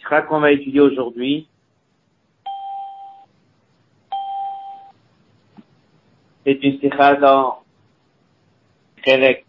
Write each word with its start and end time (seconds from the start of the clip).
sikha 0.00 0.22
qu'on 0.22 0.40
va 0.40 0.52
étudier 0.52 0.80
aujourd'hui, 0.80 1.46
c'est 6.44 6.62
une 6.62 6.80
sikha 6.80 7.14
dans 7.16 7.62
Chelek. 9.04 9.44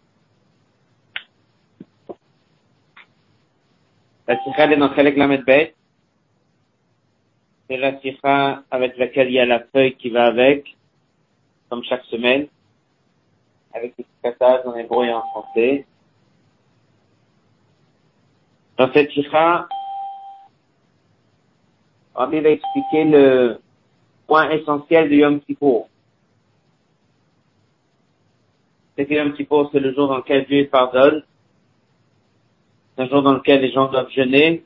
La 4.28 4.42
sikha 4.44 4.70
est 4.70 4.76
dans 4.76 4.94
Chelek 4.94 5.16
Lamed 5.16 5.44
Bet. 5.44 5.74
C'est 7.68 7.78
la 7.78 7.98
sikha 8.00 8.62
avec 8.70 8.96
laquelle 8.98 9.28
il 9.28 9.34
y 9.34 9.40
a 9.40 9.46
la 9.46 9.60
feuille 9.60 9.96
qui 9.96 10.10
va 10.10 10.26
avec, 10.26 10.76
comme 11.70 11.82
chaque 11.84 12.04
semaine, 12.04 12.46
avec 13.72 13.94
les 13.98 14.06
passages 14.22 14.66
en 14.66 14.76
hébreu 14.76 15.06
et 15.06 15.12
en 15.12 15.22
français. 15.22 15.86
Dans 18.76 18.92
cette 18.92 19.10
sikha, 19.12 19.68
Rabbi 22.14 22.40
va 22.40 22.50
expliquer 22.50 23.04
le 23.04 23.60
point 24.26 24.50
essentiel 24.50 25.08
de 25.08 25.14
Yom 25.14 25.40
Kippur. 25.40 25.86
C'est 28.96 29.06
que 29.06 29.14
Yom 29.14 29.32
Kippur, 29.32 29.70
c'est 29.72 29.80
le 29.80 29.94
jour 29.94 30.08
dans 30.08 30.18
lequel 30.18 30.46
Dieu 30.46 30.68
pardonne. 30.70 31.22
C'est 32.94 33.02
un 33.02 33.08
jour 33.08 33.22
dans 33.22 33.32
lequel 33.32 33.62
les 33.62 33.72
gens 33.72 33.90
doivent 33.90 34.10
jeûner. 34.10 34.64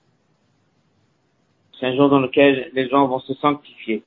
C'est 1.79 1.87
un 1.87 1.95
jour 1.95 2.09
dans 2.09 2.21
lequel 2.21 2.71
les 2.73 2.89
gens 2.89 3.07
vont 3.07 3.21
se 3.21 3.35
sanctifier. 3.35 4.03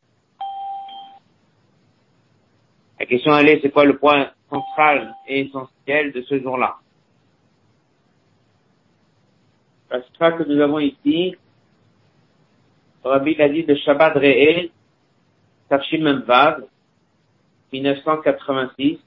La 2.99 3.05
question 3.05 3.38
elle 3.38 3.47
est, 3.47 3.61
c'est 3.61 3.71
quoi 3.71 3.85
le 3.85 3.97
point 3.97 4.31
central 4.49 5.16
et 5.27 5.41
essentiel 5.41 6.11
de 6.11 6.21
ce 6.23 6.41
jour-là? 6.41 6.77
La 9.89 10.02
que 10.31 10.44
nous 10.44 10.61
avons 10.61 10.80
ici, 10.80 11.35
Rabbi 13.03 13.35
l'a 13.35 13.49
dit 13.49 13.63
de 13.63 13.76
Shabbat 13.76 14.16
Re'e, 14.16 14.69
Tafshim 15.69 16.03
Memvav, 16.03 16.64
1986. 17.72 19.00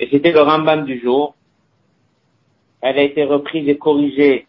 Et 0.00 0.08
c'était 0.10 0.32
le 0.32 0.40
Rambam 0.40 0.84
du 0.84 1.00
jour. 1.00 1.34
Elle 2.80 2.98
a 2.98 3.02
été 3.02 3.24
reprise 3.24 3.68
et 3.68 3.78
corrigée 3.78 4.46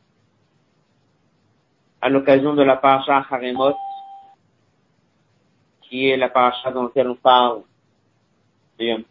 à 2.02 2.10
l'occasion 2.10 2.54
de 2.54 2.62
la 2.62 2.78
paracha 2.78 3.26
Haremot, 3.30 3.76
qui 5.82 6.08
est 6.08 6.18
la 6.18 6.30
paracha 6.30 6.72
dans 6.72 6.84
laquelle 6.84 7.10
on 7.10 7.16
parle 7.16 7.64
de 8.80 8.86
Yom. 8.86 9.04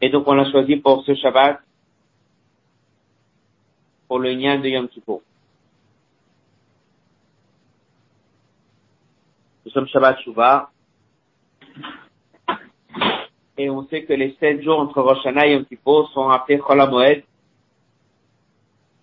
Et 0.00 0.08
donc 0.08 0.26
on 0.26 0.32
l'a 0.32 0.50
choisi 0.50 0.76
pour 0.76 1.02
ce 1.04 1.14
Shabbat 1.14 1.60
pour 4.10 4.18
le 4.18 4.32
lien 4.32 4.58
de 4.58 4.68
Yom 4.68 4.88
Kippur. 4.88 5.20
Nous 9.64 9.70
sommes 9.70 9.86
Shabbat 9.86 10.18
Shuvah. 10.22 10.68
Et 13.56 13.70
on 13.70 13.86
sait 13.86 14.02
que 14.02 14.12
les 14.12 14.36
sept 14.40 14.64
jours 14.64 14.80
entre 14.80 15.00
Rosh 15.00 15.18
Hashanah 15.18 15.46
et 15.46 15.52
Yom 15.52 15.64
Kippur 15.64 16.10
sont 16.12 16.28
appelés 16.28 16.58
Chol 16.58 16.80
HaMoed. 16.80 17.22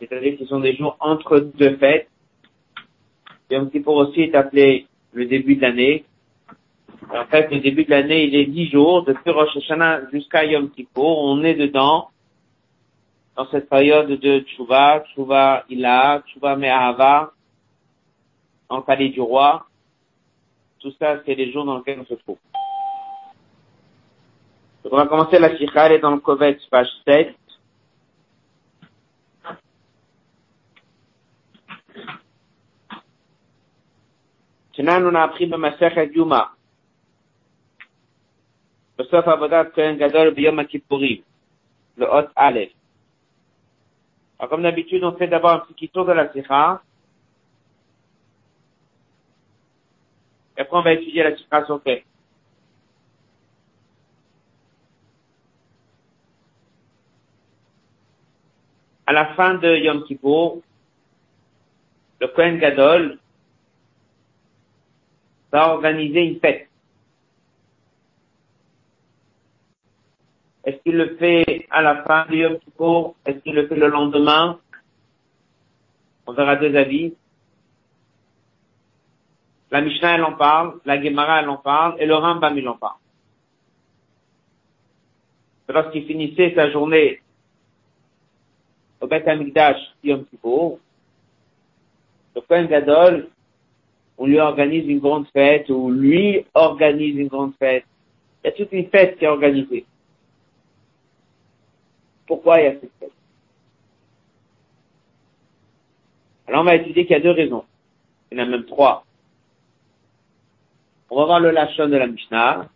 C'est-à-dire 0.02 0.36
qu'ils 0.38 0.48
sont 0.48 0.60
des 0.60 0.76
jours 0.76 0.98
entre 1.00 1.40
deux 1.40 1.78
fêtes. 1.78 2.10
Yom 3.50 3.72
Kippur 3.72 3.94
aussi 3.94 4.24
est 4.24 4.36
appelé 4.36 4.88
le 5.14 5.26
début 5.26 5.56
de 5.56 5.62
l'année. 5.62 6.04
En 7.16 7.24
fait, 7.28 7.50
le 7.50 7.62
début 7.62 7.86
de 7.86 7.92
l'année, 7.92 8.26
il 8.26 8.36
est 8.36 8.48
dix 8.48 8.70
jours, 8.70 9.06
depuis 9.06 9.32
Rosh 9.32 9.56
Hashanah 9.56 10.12
jusqu'à 10.12 10.44
Yom 10.44 10.70
Kippur. 10.70 11.06
On 11.06 11.46
est 11.46 11.56
dedans 11.56 12.10
dans 13.37 13.47
cette 13.51 13.69
période 13.69 14.09
de 14.09 14.41
Tchouva, 14.41 15.05
Tchouva 15.07 15.65
Ila, 15.69 16.23
Tchouva 16.27 16.57
Me'ahava, 16.57 17.33
en 18.69 18.83
palais 18.83 19.09
du 19.09 19.21
roi. 19.21 19.67
Tout 20.81 20.93
ça, 20.99 21.21
c'est 21.25 21.35
les 21.35 21.53
jours 21.53 21.65
dans 21.65 21.79
lesquels 21.79 22.01
on 22.01 22.07
se 22.07 22.15
trouve. 22.15 22.39
Donc, 24.83 24.93
on 24.93 24.97
va 24.97 25.07
commencer 25.07 25.39
la 25.39 25.57
Sikha, 25.57 25.87
elle 25.87 25.93
est 25.93 25.99
dans 25.99 26.11
le 26.11 26.19
Kovetz, 26.19 26.65
page 26.67 26.89
7. 27.07 27.37
Maintenant, 34.79 35.13
on 35.13 35.15
a 35.15 35.23
appris 35.23 35.47
le 35.47 35.57
Masechet 35.57 36.11
Yuma. 36.15 36.53
בסוף 38.99 39.29
עבודת 39.29 39.75
כהן 39.75 39.99
גדול 39.99 40.31
ביום 40.31 40.59
הכיפורים, 40.59 41.21
לאות 41.97 42.25
א', 42.37 42.59
alors, 44.40 44.50
comme 44.50 44.64
d'habitude, 44.64 45.04
on 45.04 45.18
fait 45.18 45.28
d'abord 45.28 45.52
un 45.52 45.60
petit 45.60 45.90
tour 45.90 46.06
de 46.06 46.12
la 46.12 46.32
sikha. 46.32 46.82
Et 50.56 50.62
après, 50.62 50.78
on 50.78 50.82
va 50.82 50.94
étudier 50.94 51.24
la 51.24 51.36
sikha 51.36 51.66
sur 51.66 51.82
fait. 51.82 52.06
À 59.08 59.14
la 59.14 59.34
fin 59.36 59.56
de 59.56 59.76
Yom 59.76 60.04
Kippur, 60.04 60.58
le 62.20 62.28
Kohen 62.28 62.60
Gadol 62.60 63.18
va 65.52 65.74
organiser 65.74 66.20
une 66.20 66.40
fête. 66.40 66.68
Est-ce 70.68 70.84
qu'il 70.84 70.98
le 70.98 71.16
fait 71.16 71.66
à 71.72 71.82
la 71.82 72.04
fin 72.04 72.26
du 72.26 72.40
Yom 72.40 72.60
Kippur? 72.60 73.14
Est-ce 73.26 73.38
qu'il 73.38 73.56
le 73.56 73.68
fait 73.68 73.78
le 73.78 73.88
lendemain? 73.88 74.60
On 76.26 76.34
verra 76.34 76.58
deux 76.58 76.76
avis. 76.76 77.14
La 79.72 79.80
Mishnah, 79.80 80.16
elle 80.16 80.26
en 80.26 80.34
parle, 80.34 80.74
la 80.84 81.02
Gemara, 81.02 81.40
elle 81.40 81.48
en 81.48 81.56
parle, 81.56 81.96
et 82.00 82.06
le 82.06 82.16
Rambam, 82.16 82.58
il 82.58 82.68
en 82.68 82.76
parle. 82.76 82.98
Lorsqu'il 85.70 86.06
finissait 86.06 86.54
sa 86.54 86.70
journée 86.70 87.22
au 89.00 89.08
Beth 89.08 89.26
Amikdash 89.26 89.80
Yom 90.04 90.26
Kippur, 90.26 90.80
le 92.36 92.42
Kohen 92.42 92.68
Gadol, 92.68 93.30
on 94.18 94.26
lui 94.26 94.40
organise 94.40 94.86
une 94.86 95.00
grande 95.00 95.30
fête, 95.30 95.70
ou 95.70 95.92
lui 95.92 96.46
organise 96.54 97.16
une 97.16 97.30
grande 97.30 97.54
fête. 97.58 97.86
Il 98.44 98.48
y 98.48 98.50
a 98.50 98.52
toute 98.52 98.74
une 98.74 98.90
fête 98.90 99.18
qui 99.18 99.24
est 99.24 99.30
organisée. 99.30 99.86
Pourquoi 102.28 102.60
il 102.60 102.64
y 102.66 102.68
a 102.68 102.72
cette 102.74 102.92
fête? 103.00 103.12
Alors 106.48 106.62
on 106.62 106.66
va 106.66 106.76
étudier 106.76 107.06
qu'il 107.06 107.16
y 107.16 107.20
a 107.20 107.24
deux 107.24 107.32
raisons. 107.32 107.66
Il 108.32 108.38
y 108.38 108.42
en 108.42 108.44
a 108.44 108.48
même 108.48 108.66
trois. 108.66 109.06
On 111.10 111.18
va 111.18 111.26
voir 111.26 111.40
le 111.40 111.52
lachon 111.52 111.88
de 111.88 111.96
la 111.98 112.08
Mishnah. 112.08 112.70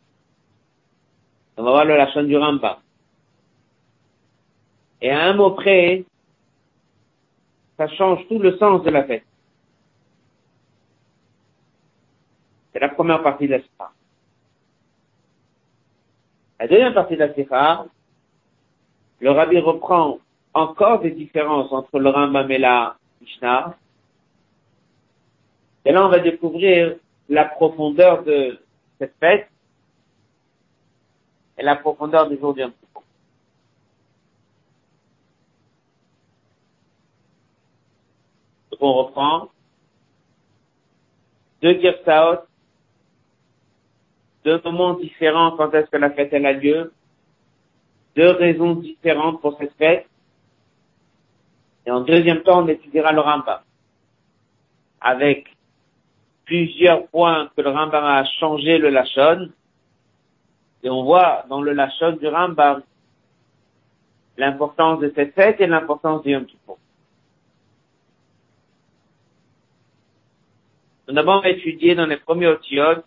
On 1.57 1.63
va 1.63 1.71
voir 1.71 1.85
le 1.85 1.97
lachon 1.97 2.23
du 2.23 2.37
Rambam. 2.37 2.77
Et 5.01 5.09
à 5.11 5.23
un 5.23 5.33
mot 5.33 5.51
près, 5.51 6.05
ça 7.77 7.87
change 7.89 8.27
tout 8.27 8.39
le 8.39 8.57
sens 8.57 8.83
de 8.83 8.89
la 8.89 9.03
fête. 9.03 9.25
C'est 12.71 12.79
la 12.79 12.89
première 12.89 13.21
partie 13.21 13.47
de 13.47 13.53
la 13.53 13.61
Sikha. 13.61 13.91
La 16.59 16.67
deuxième 16.67 16.93
partie 16.93 17.15
de 17.15 17.19
la 17.19 17.33
Sikha, 17.33 17.85
le 19.21 19.31
rabbi 19.31 19.59
reprend 19.59 20.17
encore 20.53 20.99
des 20.99 21.11
différences 21.11 21.71
entre 21.71 21.99
le 21.99 22.09
Rambam 22.09 22.49
et 22.51 22.57
la 22.57 22.97
Mishnah. 23.21 23.77
Et 25.85 25.91
là, 25.91 26.05
on 26.05 26.09
va 26.09 26.19
découvrir 26.19 26.95
la 27.29 27.45
profondeur 27.45 28.23
de 28.23 28.59
cette 28.99 29.13
fête 29.19 29.47
et 31.57 31.63
la 31.63 31.75
profondeur 31.75 32.27
du 32.27 32.37
jour 32.37 32.53
du. 32.53 32.61
Donc, 32.63 32.73
on 38.79 38.93
reprend 38.93 39.49
deux 41.61 41.79
Girsaot, 41.79 42.39
deux 44.43 44.59
moments 44.65 44.95
différents 44.95 45.51
quand 45.51 45.71
est-ce 45.75 45.91
que 45.91 45.97
la 45.97 46.09
fête 46.09 46.33
elle 46.33 46.47
a 46.47 46.53
lieu, 46.53 46.91
deux 48.15 48.31
raisons 48.31 48.75
différentes 48.75 49.41
pour 49.41 49.57
cette 49.57 49.73
fête. 49.77 50.07
Et 51.85 51.91
en 51.91 52.01
deuxième 52.01 52.43
temps, 52.43 52.63
on 52.63 52.67
étudiera 52.67 53.11
le 53.11 53.21
Rambam. 53.21 53.59
Avec 54.99 55.47
plusieurs 56.45 57.07
points 57.07 57.49
que 57.55 57.61
le 57.61 57.69
Rambam 57.69 58.03
a 58.03 58.23
changé 58.39 58.77
le 58.77 58.89
Lachon. 58.89 59.49
Et 60.83 60.89
on 60.89 61.03
voit 61.03 61.45
dans 61.49 61.61
le 61.61 61.73
Lachon 61.73 62.13
du 62.13 62.27
Rambam 62.27 62.83
l'importance 64.37 64.99
de 64.99 65.11
cette 65.15 65.33
fête 65.33 65.59
et 65.61 65.67
l'importance 65.67 66.23
du 66.23 66.31
Yom 66.31 66.45
Kippur. 66.45 66.77
Nous 71.07 71.17
avons 71.17 71.43
étudié 71.43 71.93
dans 71.93 72.05
les 72.05 72.17
premiers 72.17 72.47
otiotes 72.47 73.03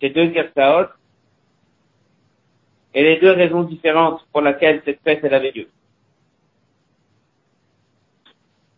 ces 0.00 0.10
deux 0.10 0.32
Gersaot 0.32 0.88
et 2.94 3.02
les 3.02 3.20
deux 3.20 3.32
raisons 3.32 3.62
différentes 3.62 4.26
pour 4.32 4.42
lesquelles 4.42 4.82
cette 4.84 5.00
fête 5.02 5.20
elle 5.22 5.34
avait 5.34 5.52
lieu. 5.52 5.68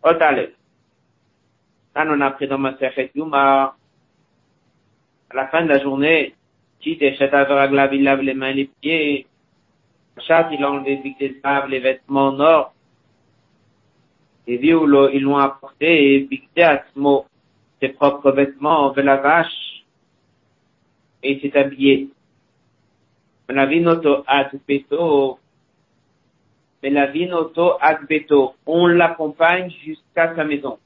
Otale. 0.02 0.52
Là, 1.94 2.05
on 2.08 2.20
a 2.20 2.26
appris 2.26 2.46
dans 2.46 2.58
ma 2.58 2.76
Yuma, 3.14 3.76
à 5.31 5.34
la 5.34 5.49
fin 5.49 5.62
de 5.62 5.69
la 5.69 5.81
journée, 5.81 6.34
Tit 6.81 6.99
et 7.00 7.14
Shetavraglab, 7.16 7.94
il 7.94 8.02
lave 8.02 8.20
les 8.20 8.34
mains 8.34 8.50
et 8.50 8.55
les 8.55 8.70
pieds. 8.81 9.26
Chat, 10.19 10.49
il 10.52 10.62
a 10.62 10.70
enlevé 10.70 10.96
des 11.19 11.40
les 11.69 11.81
vêtements 11.81 12.28
en 12.28 12.40
or. 12.40 12.75
Et 14.46 14.58
vieux, 14.58 14.78
ils 15.14 15.22
l'ont 15.22 15.38
apporté, 15.38 16.28
et 16.31 16.62
Atmo, 16.62 17.26
ses 17.81 17.88
propres 17.88 18.32
vêtements, 18.32 18.93
de 18.93 19.00
la 19.00 19.16
vache, 19.16 19.84
et 21.22 21.32
il 21.32 21.40
s'est 21.40 21.56
habillé. 21.58 22.11
La 23.49 23.67
vinoto 23.67 24.25
adbeto, 24.26 25.38
mais 26.82 26.91
la 26.91 27.06
vinoto 27.06 27.76
adbeto, 27.81 28.55
on 28.67 28.87
l'accompagne 28.87 29.70
jusqu'à 29.85 30.35
sa 30.35 30.44
maison. 30.44 30.79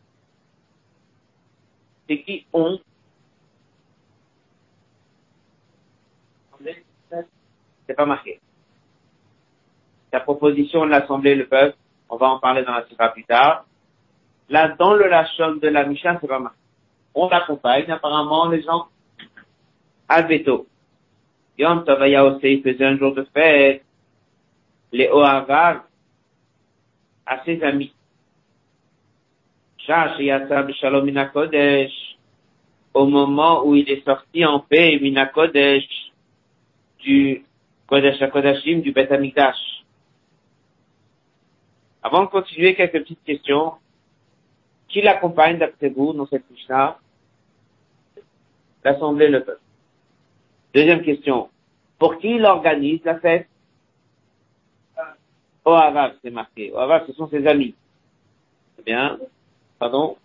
C'est 2.09 2.23
qui 2.23 2.47
on? 2.53 2.81
C'est 7.87 7.95
pas 7.95 8.07
marqué. 8.07 8.41
La 10.13 10.21
proposition 10.21 10.85
de 10.85 10.91
l'Assemblée, 10.91 11.35
le 11.35 11.47
peuple, 11.47 11.77
on 12.09 12.17
va 12.17 12.29
en 12.29 12.39
parler 12.39 12.65
dans 12.65 12.73
la 12.73 12.87
sira 12.87 13.11
plus 13.11 13.25
tard. 13.25 13.65
Là, 14.49 14.69
dans 14.79 14.95
le 14.95 15.09
lachon 15.09 15.57
de 15.57 15.69
la 15.69 15.85
Mishnah, 15.85 16.19
c'est 16.21 16.27
pas 16.27 16.39
marqué. 16.39 16.59
On 17.15 17.29
l'accompagne, 17.29 17.91
apparemment, 17.91 18.49
les 18.49 18.63
gens, 18.63 18.89
adbeto. 20.09 20.67
Yom 21.59 21.85
Tavaya 21.85 22.25
aussi, 22.25 22.63
faisait 22.63 22.85
un 22.85 22.97
jour 22.97 23.15
de 23.15 23.27
fête, 23.35 23.83
les 24.93 25.09
Ohavar, 25.09 25.85
à 27.27 27.45
ses 27.45 27.63
amis. 27.63 27.93
Shalom 29.79 31.05
Minakodesh, 31.05 32.17
au 32.95 33.07
moment 33.07 33.65
où 33.67 33.75
il 33.75 33.91
est 33.91 34.05
sorti 34.05 34.45
en 34.45 34.61
paix, 34.61 34.99
Minakodesh, 35.01 35.85
du 37.01 37.45
Kodesh 37.87 38.21
HaKodashim, 38.21 38.81
du 38.81 38.93
Beth 38.93 39.11
Amikdash. 39.11 39.57
Avant 42.03 42.23
de 42.23 42.27
continuer, 42.27 42.75
quelques 42.75 43.01
petites 43.03 43.25
questions. 43.25 43.75
Qui 44.89 45.03
l'accompagne 45.03 45.59
d'après 45.59 45.91
vous 45.91 46.13
dans 46.15 46.27
cette 46.27 46.49
Mishnah? 46.51 46.99
L'Assemblée, 48.85 49.29
le 49.29 49.45
peuple. 49.45 49.61
Deuxième 50.75 51.03
question. 51.03 51.49
Pour 51.99 52.19
qui 52.19 52.37
il 52.37 52.45
organise 52.45 53.05
la 53.05 53.19
fête? 53.19 53.49
Ohavav, 55.65 56.15
c'est 56.23 56.31
marqué. 56.31 56.73
Ohavav, 56.73 57.07
ce 57.07 57.13
sont 57.13 57.29
ses 57.29 57.47
amis. 57.47 57.75
C'est 58.77 58.85
bien. 58.85 59.19
Pardon? 59.79 60.17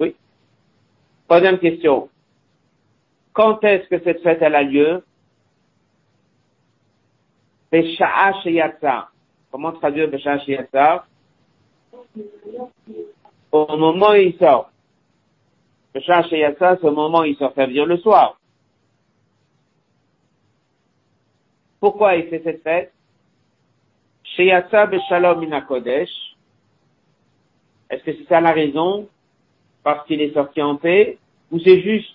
Oui. 0.00 0.14
Troisième 1.26 1.58
question. 1.58 2.08
Quand 3.32 3.62
est-ce 3.64 3.88
que 3.88 4.02
cette 4.02 4.22
fête 4.22 4.42
elle 4.42 4.54
a 4.54 4.62
lieu? 4.62 5.04
Besha'a 7.70 8.40
Sheyatsa. 8.42 9.10
Comment 9.50 9.72
traduire 9.72 10.10
Sheyatsa 10.18 11.04
Au 13.52 13.76
moment 13.76 14.10
où 14.10 14.14
il 14.14 14.36
sort. 14.38 14.70
Besha'a 15.94 16.22
Sheyatsa, 16.24 16.78
c'est 16.80 16.86
au 16.86 16.92
moment 16.92 17.20
où 17.20 17.24
il 17.24 17.36
sort. 17.36 17.52
Ça 17.54 17.66
veut 17.66 17.72
dire 17.72 17.86
le 17.86 17.98
soir. 17.98 18.38
Pourquoi 21.80 22.16
il 22.16 22.28
fait 22.28 22.42
cette 22.44 22.62
fête 22.62 22.92
Sheyatsa 24.36 24.86
Beshalom 24.86 25.40
Minakodesh. 25.40 26.10
Est-ce 27.90 28.04
que 28.04 28.12
c'est 28.12 28.28
ça 28.28 28.40
la 28.40 28.52
raison? 28.52 29.08
Parce 29.82 30.06
qu'il 30.06 30.20
est 30.20 30.34
sorti 30.34 30.60
en 30.60 30.76
paix? 30.76 31.18
Ou 31.50 31.58
c'est 31.60 31.80
juste 31.80 32.14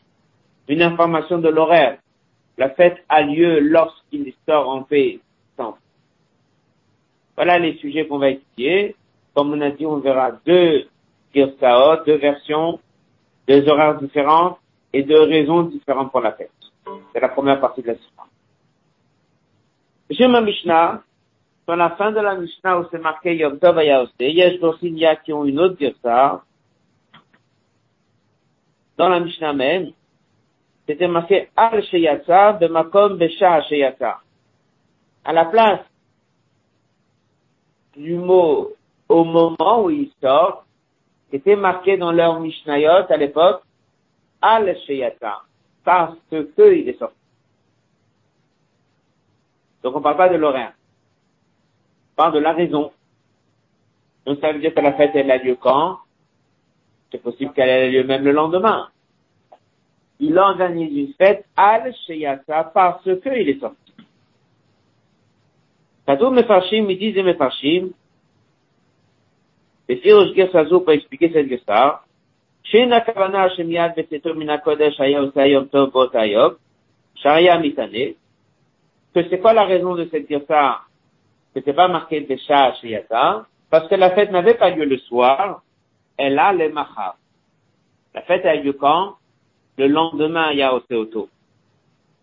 une 0.68 0.82
information 0.82 1.40
de 1.40 1.50
l'horaire? 1.50 1.98
La 2.58 2.70
fête 2.70 3.04
a 3.10 3.24
lieu 3.24 3.60
lorsqu'il 3.60 4.34
sort 4.48 4.70
en 4.70 4.84
paix. 4.84 5.20
Voilà 7.36 7.58
les 7.58 7.76
sujets 7.78 8.08
qu'on 8.08 8.20
va 8.20 8.30
étudier. 8.30 8.96
Comme 9.34 9.54
on 9.54 9.62
a 9.62 9.72
dit, 9.72 9.86
on 9.86 9.98
verra 9.98 10.34
deux 10.46 10.88
girsaot, 11.34 12.04
deux 12.06 12.18
versions, 12.18 12.80
deux 13.48 13.68
horaires 13.68 13.98
différents 13.98 14.60
et 14.94 15.02
deux 15.02 15.22
raisons 15.22 15.64
différentes 15.64 16.12
pour 16.12 16.22
la 16.22 16.34
fête. 16.34 16.52
C'est 17.12 17.20
la 17.20 17.30
première 17.30 17.60
partie 17.60 17.82
de 17.82 17.88
la 17.88 17.94
histoire. 17.94 18.28
J'ai 20.10 20.28
ma 20.28 20.42
Mishnah, 20.42 21.02
sur 21.66 21.76
la 21.76 21.92
fin 21.92 22.12
de 22.12 22.20
la 22.20 22.36
Mishnah 22.36 22.80
où 22.80 22.86
c'est 22.92 23.00
marqué 23.00 23.36
Yom 23.36 23.58
Tov 23.60 23.78
Ayaose, 23.78 24.14
Yesh 24.20 24.60
Dorsinia 24.60 25.16
qui 25.16 25.32
ont 25.32 25.46
une 25.46 25.60
autre 25.60 25.78
girsa, 25.80 26.44
dans 28.98 29.10
la 29.10 29.20
Mishnah 29.20 29.54
même, 29.54 29.92
c'était 30.88 31.08
marqué 31.08 31.50
Al 31.56 31.84
Sheyatsa, 31.86 32.54
Bemakom 32.54 33.18
Besha 33.18 33.62
Sheyatsa. 33.64 34.20
À 35.24 35.34
la 35.34 35.46
place 35.46 35.80
du 37.96 38.16
mot 38.16 38.74
au 39.08 39.24
moment 39.24 39.84
où 39.84 39.90
il 39.90 40.12
sort, 40.22 40.66
était 41.32 41.56
marqué 41.56 41.98
dans 41.98 42.12
leur 42.12 42.40
Mishnayot 42.40 43.10
à 43.10 43.18
l'époque, 43.18 43.62
Al 44.42 44.78
Sheyata, 44.86 45.42
parce 45.84 46.18
que 46.30 46.74
il 46.74 46.90
est 46.90 47.00
sorti. 47.00 47.16
Donc 49.83 49.95
on 49.95 49.99
ne 49.99 50.03
parle 50.03 50.17
pas 50.17 50.29
de 50.29 50.37
l'horaire. 50.37 50.73
On 52.13 52.17
parle 52.17 52.35
de 52.35 52.39
la 52.41 52.53
raison. 52.53 52.93
Donc 54.27 54.39
ça 54.41 54.53
veut 54.53 54.61
dire 54.61 54.75
que 54.75 54.81
la 54.81 54.93
fête 54.95 55.13
elle 55.15 55.31
a 55.31 55.39
lieu 55.39 55.57
quand 55.57 55.99
C'est 57.11 57.23
possible 57.23 57.53
qu'elle 57.53 57.69
ait 57.69 57.91
lieu 57.91 58.05
même 58.05 58.25
le 58.25 58.33
lendemain. 58.33 58.89
Il 60.21 60.37
organise 60.39 60.97
une 60.97 61.15
fête 61.15 61.47
al 61.57 61.95
sheyata 62.07 62.65
parce 62.65 63.05
que 63.05 63.41
il 63.41 63.49
est 63.49 63.61
sorti. 63.61 63.89
כתוב 66.09 66.35
מפרשים, 66.35 66.87
מדי 66.89 67.13
זה 67.13 67.23
מפרשים, 67.23 67.91
לפי 69.89 70.13
ראש 70.13 70.33
גרסה 70.33 70.65
זו 70.65 70.85
פה 70.85 70.93
expliquer 70.93 71.29
cette 71.33 71.49
גרסה, 71.49 71.89
שאין 72.63 72.93
הכוונה 72.93 73.51
שמיד 73.57 73.93
בצאתו 73.97 74.35
מן 74.35 74.51
הקודש 74.51 75.01
היה 75.01 75.21
עושה 75.21 75.47
יום 75.47 75.65
טוב 75.65 75.91
באותה 75.91 76.25
יום, 76.25 76.53
שהיה 77.15 77.59
מתענה, 77.59 78.05
que 79.14 79.30
c'est 79.30 79.40
quoi 79.40 79.54
la 79.54 79.66
raison 79.66 79.96
de 79.96 80.08
cette 80.12 80.28
girsa 80.28 80.82
C'était 81.54 81.74
pas 81.74 81.88
marqué 81.88 82.22
des 82.22 82.38
chats 82.38 82.74
à 83.12 83.46
parce 83.70 83.88
que 83.88 83.96
la 83.96 84.12
fête 84.12 84.32
n'avait 84.32 84.54
pas 84.54 84.70
lieu 84.70 84.86
le 84.86 84.98
soir, 84.98 85.64
elle 86.18 86.38
a 86.38 86.54
les 86.54 86.70
mahar. 86.70 87.16
La 88.14 88.22
fête 88.22 88.46
a 88.46 88.56
lieu 88.56 88.74
quand? 88.74 89.16
Le 89.78 89.88
lendemain, 89.88 90.52
il 90.52 90.60
y 90.60 90.62
a 90.62 90.76
Oseoto. 90.76 91.30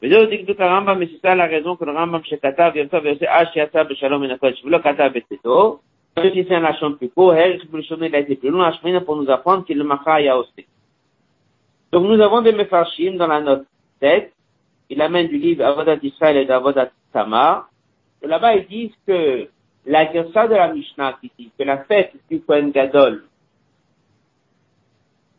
Mais 0.00 0.08
c'est 0.10 1.20
ça 1.20 1.34
la 1.34 1.46
raison 1.46 1.76
que 1.76 1.84
le 1.84 1.92
Rambam 1.92 2.24
chez 2.24 2.38
Kata, 2.38 2.70
Virta, 2.70 3.00
verset 3.00 3.26
H, 3.26 3.56
Yata, 3.56 3.84
Beshalom, 3.84 4.22
Enakosh, 4.22 4.62
Vlo, 4.64 4.78
Kata, 4.78 5.08
Beteto. 5.08 5.80
Si 6.16 6.44
c'est 6.48 6.54
un 6.54 6.60
lachon 6.60 6.94
plus 6.94 7.08
court, 7.08 7.34
Herich, 7.34 7.68
Bulshon, 7.70 7.98
il 8.02 8.14
a 8.14 8.20
été 8.20 8.36
plus 8.36 8.50
long, 8.50 8.62
Hachmina, 8.62 9.00
pour 9.00 9.16
nous 9.16 9.30
apprendre 9.30 9.64
qu'il 9.64 9.78
le 9.78 9.84
Macha, 9.84 10.20
Yaosé. 10.20 10.66
Donc 11.92 12.04
nous 12.04 12.20
avons 12.20 12.42
des 12.42 12.52
mefarshim 12.52 13.16
dans 13.16 13.26
la 13.26 13.40
note 13.40 13.66
7 14.00 14.32
il 14.90 15.00
amène 15.00 15.28
du 15.28 15.38
livre 15.38 15.64
Avodat 15.64 15.98
Israël 16.02 16.36
et 16.36 16.44
d'Avodat 16.44 16.90
Tamar, 17.12 17.70
et 18.22 18.26
là-bas 18.26 18.56
ils 18.56 18.66
disent 18.66 18.96
que 19.06 19.48
la 19.86 20.12
gersa 20.12 20.46
de 20.46 20.54
la 20.54 20.72
Mishnah 20.72 21.16
qui 21.20 21.30
dit 21.38 21.50
que 21.58 21.64
la 21.64 21.78
fête 21.84 22.12
du 22.30 22.40
Kohen 22.42 22.70
Gadol, 22.70 23.24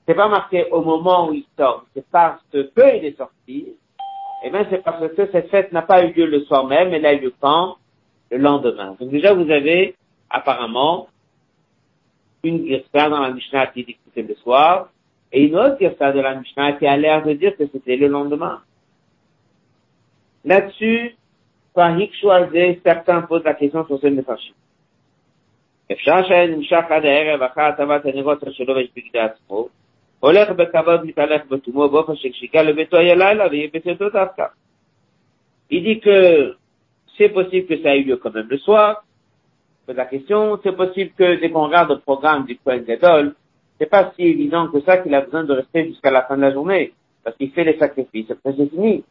c'est 0.08 0.16
pas 0.16 0.28
marqué 0.28 0.66
au 0.72 0.82
moment 0.82 1.30
où 1.30 1.34
il 1.34 1.46
sort, 1.58 1.86
c'est 1.94 2.06
parce 2.10 2.42
que 2.52 2.68
il 2.98 3.06
est 3.06 3.18
sorti, 3.18 3.76
eh 4.44 4.50
bien, 4.50 4.66
c'est 4.70 4.84
parce 4.84 5.08
que 5.14 5.30
cette 5.32 5.50
fête 5.50 5.72
n'a 5.72 5.84
pas 5.84 6.04
eu 6.04 6.14
lieu 6.14 6.26
le 6.26 6.42
soir 6.42 6.66
même, 6.66 6.94
elle 6.94 7.06
a 7.06 7.14
eu 7.14 7.20
lieu 7.20 7.34
quand? 7.40 7.78
Le 8.32 8.38
lendemain. 8.38 8.96
Donc 9.00 9.10
déjà, 9.10 9.34
vous 9.34 9.50
avez 9.52 9.96
apparemment 10.30 11.08
une 12.44 12.66
girsa 12.66 13.10
dans 13.10 13.20
la 13.20 13.32
Mishnah 13.32 13.68
qui 13.68 13.84
dit 13.84 13.94
que 13.94 14.00
c'était 14.06 14.28
le 14.28 14.36
soir, 14.36 14.90
et 15.32 15.44
une 15.44 15.56
autre 15.56 15.78
girsa 15.80 16.12
de 16.12 16.20
la 16.20 16.36
Mishnah 16.36 16.74
qui 16.74 16.88
a 16.88 16.98
l'air 16.98 17.24
de 17.24 17.34
dire 17.34 17.56
que 17.56 17.68
c'était 17.68 17.98
le 17.98 18.08
lendemain. 18.08 18.62
Là-dessus, 20.45 21.15
par 21.75 21.91
choisir, 22.21 22.77
certains 22.85 23.23
posent 23.23 23.45
la 23.45 23.55
question 23.55 23.85
sur 23.87 24.01
ce 24.01 24.07
message. 24.07 24.53
אפשר 25.93 26.23
שנמשך 26.29 26.85
עד 26.91 27.05
הערב 27.05 27.43
אחר 27.43 27.61
הטבת 27.63 28.07
הנרות 28.07 28.39
שלו 28.51 28.75
ויש 28.75 28.89
בגדי 28.97 29.19
עצמו, 29.19 29.69
הולך 30.21 30.51
בכבוד 30.51 31.07
מתהלך 31.07 31.43
בתומו 31.51 31.89
באופן 31.89 32.17
שכשיגיע 32.17 32.63
לביתו 32.63 32.97
יהיה 32.97 33.15
לילה 33.15 33.47
ויהיה 33.51 33.69
בצאתו 33.75 34.11
דווקא. 34.11 34.45
Il 35.71 35.83
dit 35.83 36.01
que 36.01 36.57
c'est 37.17 37.29
possible 37.29 37.67
que 37.67 37.83
ça 37.83 37.97
ait 37.97 38.01
eu 38.01 38.05
lieu 38.05 38.17
quand 38.17 38.35
même 38.35 38.49
le 38.49 38.59
soir. 38.59 39.05
C'est 39.87 39.95
la 39.95 40.07
question, 40.07 40.59
c'est 40.63 40.77
possible 40.77 41.11
que 41.19 41.41
dès 41.41 41.51
qu'on 41.51 41.67
regarde 41.67 41.91
le 41.91 41.99
programme 41.99 42.45
du 42.47 42.57
Kohen 42.59 42.85
Gadol, 42.85 43.35
c'est 43.79 43.91
pas 43.91 44.13
si 44.15 44.23
évident 44.23 44.69
que 44.69 44.81
ça 44.81 44.99
qu'il 44.99 45.15
a 45.15 45.21
besoin 45.21 45.45
de 45.45 45.53
rester 45.53 45.87
jusqu'à 45.87 46.11
la 46.11 46.23
fin 46.23 46.37
de 46.37 46.43
la 46.43 46.53
journée. 46.53 46.93
Parce 47.23 47.37
qu'il 47.37 47.51
fait 47.51 47.65
les 47.65 47.79
sacrifices, 47.79 48.31
après 48.31 48.55
c'est 48.57 48.71
fini. 48.71 49.05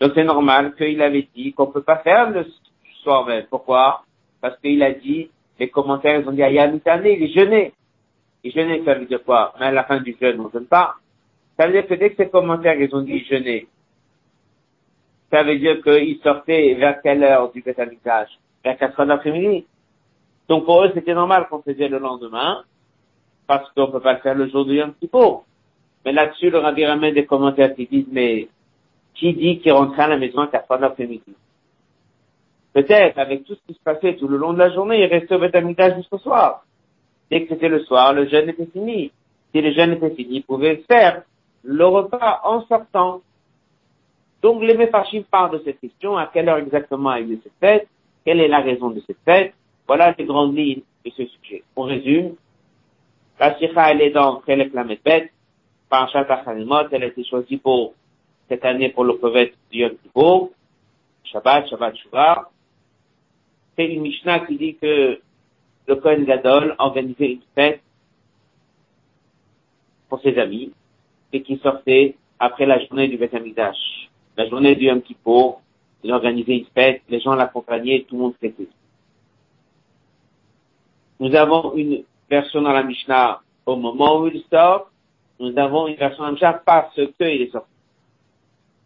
Donc 0.00 0.12
c'est 0.14 0.24
normal 0.24 0.74
qu'il 0.76 1.00
avait 1.02 1.28
dit 1.34 1.52
qu'on 1.52 1.66
peut 1.66 1.82
pas 1.82 1.98
faire 1.98 2.30
le 2.30 2.46
soir 3.02 3.26
même. 3.26 3.46
Pourquoi? 3.48 4.02
Parce 4.40 4.58
qu'il 4.60 4.82
a 4.82 4.92
dit, 4.92 5.30
les 5.58 5.68
commentaires 5.68 6.20
ils 6.20 6.28
ont 6.28 6.32
dit, 6.32 6.42
ah, 6.42 6.50
il 6.50 6.58
a 6.58 6.66
il 6.66 7.22
est 7.22 7.34
jeûné. 7.34 7.72
Et 8.42 8.50
jeûner, 8.50 8.82
ça 8.84 8.94
veut 8.94 9.06
dire 9.06 9.24
quoi? 9.24 9.54
Mais 9.58 9.66
à 9.66 9.70
la 9.72 9.84
fin 9.84 10.00
du 10.00 10.16
jeûne, 10.20 10.40
on 10.40 10.44
ne 10.44 10.50
jeûne 10.50 10.66
pas. 10.66 10.96
Ça 11.56 11.66
veut 11.66 11.72
dire 11.72 11.86
que 11.86 11.94
dès 11.94 12.10
que 12.10 12.22
ces 12.22 12.28
commentaires, 12.28 12.78
ils 12.78 12.94
ont 12.94 13.00
dit 13.02 13.24
jeûner, 13.24 13.68
ça 15.30 15.42
veut 15.42 15.58
dire 15.58 15.82
qu'ils 15.82 16.18
sortaient 16.18 16.74
vers 16.74 17.00
quelle 17.02 17.24
heure 17.24 17.50
du 17.52 17.62
Beth 17.62 17.76
Vers 17.76 18.78
4 18.78 19.00
heures 19.00 19.06
d'après-midi. 19.06 19.66
Donc 20.48 20.64
pour 20.64 20.84
eux, 20.84 20.90
c'était 20.94 21.14
normal 21.14 21.46
qu'on 21.48 21.62
faisait 21.62 21.88
le 21.88 21.98
lendemain, 21.98 22.64
parce 23.46 23.70
qu'on 23.72 23.90
peut 23.90 24.00
pas 24.00 24.14
le 24.14 24.20
faire 24.20 24.34
le 24.34 24.48
jour 24.48 24.64
du 24.64 24.74
Yom 24.74 24.94
Kippur. 25.00 25.44
Mais 26.04 26.12
là-dessus, 26.12 26.50
le 26.50 26.58
Rabbi 26.58 26.84
ramène 26.84 27.14
des 27.14 27.26
commentaires 27.26 27.74
qui 27.74 27.86
disent, 27.86 28.06
mais 28.10 28.48
qui 29.14 29.32
dit 29.34 29.60
qu'il 29.60 29.72
rentrait 29.72 30.02
à 30.02 30.08
la 30.08 30.18
maison 30.18 30.40
à 30.40 30.48
4 30.48 30.70
heures 30.70 30.80
d'après-midi 30.80 31.34
Peut-être, 32.72 33.18
avec 33.18 33.44
tout 33.44 33.54
ce 33.54 33.60
qui 33.66 33.74
se 33.74 33.82
passait 33.82 34.16
tout 34.16 34.26
le 34.26 34.36
long 34.36 34.52
de 34.52 34.58
la 34.58 34.70
journée, 34.70 35.00
il 35.00 35.06
restait 35.06 35.36
au 35.36 35.38
Beth 35.38 35.56
jusqu'au 35.96 36.18
soir. 36.18 36.64
Dès 37.30 37.42
que 37.42 37.54
c'était 37.54 37.68
le 37.68 37.84
soir, 37.84 38.12
le 38.12 38.26
jeûne 38.28 38.48
était 38.48 38.66
fini. 38.66 39.12
Si 39.52 39.60
le 39.60 39.72
jeûne 39.72 39.92
était 39.92 40.10
fini, 40.10 40.38
il 40.38 40.42
pouvait 40.42 40.82
faire 40.88 41.22
le 41.62 41.86
repas 41.86 42.40
en 42.42 42.62
sortant. 42.66 43.20
Donc 44.42 44.62
les 44.62 44.76
Mephashim 44.76 45.22
parlent 45.30 45.52
de 45.52 45.62
cette 45.64 45.80
question, 45.80 46.16
à 46.16 46.26
quelle 46.26 46.48
heure 46.48 46.58
exactement 46.58 47.10
a 47.10 47.20
eu 47.20 47.26
lieu 47.26 47.38
cette 47.42 47.52
fête, 47.60 47.88
quelle 48.24 48.40
est 48.40 48.48
la 48.48 48.60
raison 48.60 48.90
de 48.90 49.00
cette 49.06 49.22
fête? 49.24 49.54
Voilà 49.86 50.14
les 50.18 50.24
grandes 50.24 50.56
lignes 50.56 50.82
de 51.04 51.10
ce 51.10 51.24
sujet. 51.26 51.62
On 51.76 51.82
résume. 51.82 52.34
La 53.38 53.56
Sikha, 53.58 53.90
elle 53.90 54.02
est 54.02 54.10
dans 54.10 54.42
Chelek 54.46 54.74
Lamedbet, 54.74 55.30
Parashat 55.88 56.26
Achanimot, 56.28 56.88
elle 56.90 57.04
a 57.04 57.06
été 57.06 57.24
choisie 57.24 57.56
pour 57.56 57.94
cette 58.48 58.64
année 58.64 58.90
pour 58.90 59.04
le 59.04 59.16
prophète 59.16 59.54
du 59.70 59.78
Yom 59.78 59.96
Kippur, 60.02 60.50
Shabbat, 61.24 61.68
Shabbat 61.68 61.96
Shuvah. 61.96 62.50
C'est 63.76 63.86
une 63.86 64.02
Mishnah 64.02 64.40
qui 64.40 64.56
dit 64.56 64.76
que 64.76 65.20
le 65.86 65.96
Kohen 65.96 66.24
Gadol 66.24 66.74
organisait 66.78 67.32
une 67.32 67.42
fête 67.54 67.80
pour 70.08 70.20
ses 70.20 70.38
amis 70.38 70.72
et 71.32 71.42
qui 71.42 71.56
sortait 71.58 72.16
après 72.38 72.66
la 72.66 72.84
journée 72.84 73.08
du 73.08 73.16
Beth 73.16 73.34
La 74.36 74.48
journée 74.48 74.74
du 74.76 74.84
Yom 74.84 75.02
Kippur, 75.02 75.60
il 76.02 76.12
organisait 76.12 76.58
une 76.58 76.66
fête, 76.66 77.02
les 77.08 77.20
gens 77.20 77.34
l'accompagnaient, 77.34 78.04
tout 78.08 78.16
le 78.16 78.22
monde 78.22 78.34
fêtait. 78.40 78.68
Nous 81.18 81.34
avons 81.34 81.74
une 81.74 82.04
version 82.28 82.62
dans 82.62 82.72
la 82.72 82.82
Mishnah 82.82 83.40
au 83.66 83.76
moment 83.76 84.20
où 84.20 84.28
il 84.28 84.44
sort, 84.50 84.90
nous 85.40 85.56
avons 85.58 85.88
une 85.88 85.96
version 85.96 86.22
dans 86.22 86.26
la 86.26 86.32
Mishnah 86.32 86.52
parce 86.64 86.94
qu'il 86.94 87.42
est 87.42 87.50
sorti. 87.50 87.73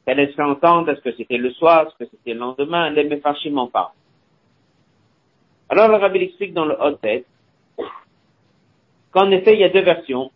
Elle 0.08 0.16
laisse 0.16 0.38
entendre 0.38 0.88
est-ce 0.88 1.02
que 1.02 1.14
c'était 1.14 1.36
le 1.36 1.50
soir, 1.50 1.86
est-ce 1.86 2.02
que 2.02 2.10
c'était 2.10 2.32
le 2.32 2.38
lendemain, 2.38 2.88
les 2.88 3.04
Mefarshim 3.04 3.58
en 3.58 3.66
parlent. 3.66 3.92
Alors 5.68 5.88
le 5.88 5.96
Rabbi 5.96 6.20
explique 6.20 6.54
dans 6.54 6.64
le 6.64 6.74
Hotet 6.80 7.26
qu'en 9.10 9.30
effet 9.30 9.52
il 9.52 9.60
y 9.60 9.64
a 9.64 9.68
deux 9.68 9.82
versions 9.82 10.30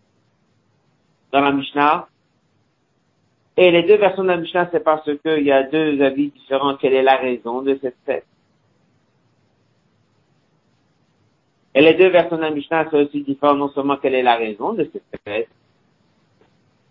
dans 1.32 1.40
la 1.40 1.52
Mishnah. 1.52 2.06
Et 3.56 3.70
les 3.70 3.84
deux 3.84 3.96
versions 3.96 4.24
de 4.24 4.28
la 4.28 4.36
Mishnah, 4.36 4.68
c'est 4.72 4.84
parce 4.84 5.04
qu'il 5.04 5.42
y 5.42 5.52
a 5.52 5.62
deux 5.62 6.02
avis 6.02 6.28
différents. 6.28 6.76
Quelle 6.76 6.92
est 6.92 7.02
la 7.02 7.16
raison 7.16 7.62
de 7.62 7.78
cette 7.80 7.96
fête? 8.04 8.26
Et 11.74 11.80
les 11.80 11.94
deux 11.94 12.08
versions 12.08 12.36
de 12.36 12.42
la 12.42 12.50
Mishnah 12.50 12.90
sont 12.90 12.98
aussi 12.98 13.22
différentes, 13.22 13.56
non 13.56 13.70
seulement 13.70 13.96
quelle 13.96 14.16
est 14.16 14.22
la 14.22 14.36
raison 14.36 14.74
de 14.74 14.86
cette 14.92 15.22
fête, 15.24 15.48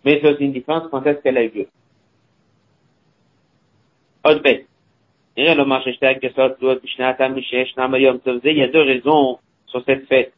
mais 0.04 0.18
c'est 0.20 0.32
aussi 0.32 0.44
une 0.46 0.52
différence 0.52 0.88
quand 0.90 1.06
est-ce 1.06 1.20
qu'elle 1.20 1.38
a 1.38 1.44
eu 1.44 1.50
lieu. 1.50 1.68
Il 4.24 4.36
y 5.36 5.48
a 5.48 5.54
deux 8.68 8.82
raisons 8.82 9.38
sur 9.66 9.84
cette 9.84 10.06
fête. 10.06 10.32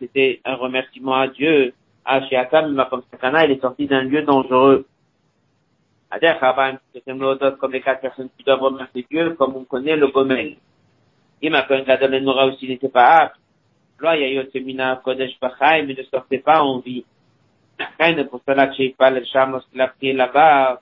C'était 0.00 0.40
un 0.44 0.54
remerciement 0.56 1.14
à 1.14 1.28
Dieu. 1.28 1.72
Comme 2.04 3.02
Sakana, 3.10 3.46
il 3.46 3.52
est 3.52 3.60
sorti 3.60 3.86
d'un 3.86 4.02
lieu 4.02 4.22
dangereux. 4.22 4.86
Comme 7.58 7.72
les 7.72 7.80
quatre 7.80 8.00
personnes 8.02 8.28
qui 8.36 8.44
doivent 8.44 8.60
remercier 8.60 9.06
Dieu, 9.10 9.30
comme 9.34 9.56
on 9.56 9.64
connaît 9.64 9.96
le 9.96 10.08
Gomel. 10.08 10.56
Gadol 11.40 12.28
aussi 12.50 12.68
n'était 12.68 12.88
pas 12.88 13.16
apte. 13.22 13.36
Kodesh 13.98 15.38
mais 15.40 15.94
ne 15.94 16.02
sortait 16.10 16.38
pas 16.38 16.62
en 16.62 16.80
vie. 16.80 17.04
Rien 17.98 18.24
pour 18.24 18.40
cela 18.46 18.68
que 18.68 18.94
pas 18.96 19.10
le 19.10 19.24
Shamos 19.24 19.62
là-bas, 19.74 20.80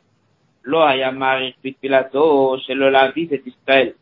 Lo 0.65 0.81
Hayamar 0.81 1.41
Pilato, 1.81 2.59
chez 2.59 2.75
le 2.75 2.91
Lavi, 2.91 3.29
c'est 3.29 3.47
Israël. 3.47 3.95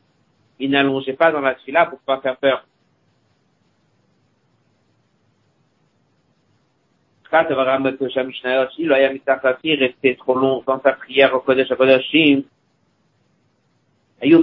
Il 0.59 0.71
n'allongeait 0.71 1.15
pas 1.15 1.33
dans 1.33 1.41
la 1.41 1.55
fila 1.55 1.87
pour 1.87 2.01
pas 2.01 2.21
faire 2.21 2.37
peur. 2.37 2.65
il 9.63 9.75
resté 9.79 10.17
trop 10.17 10.35
long 10.35 10.63
dans 10.67 10.81
sa 10.81 10.93
prière 10.93 11.35
au 11.35 11.41
Kodesh 11.41 11.71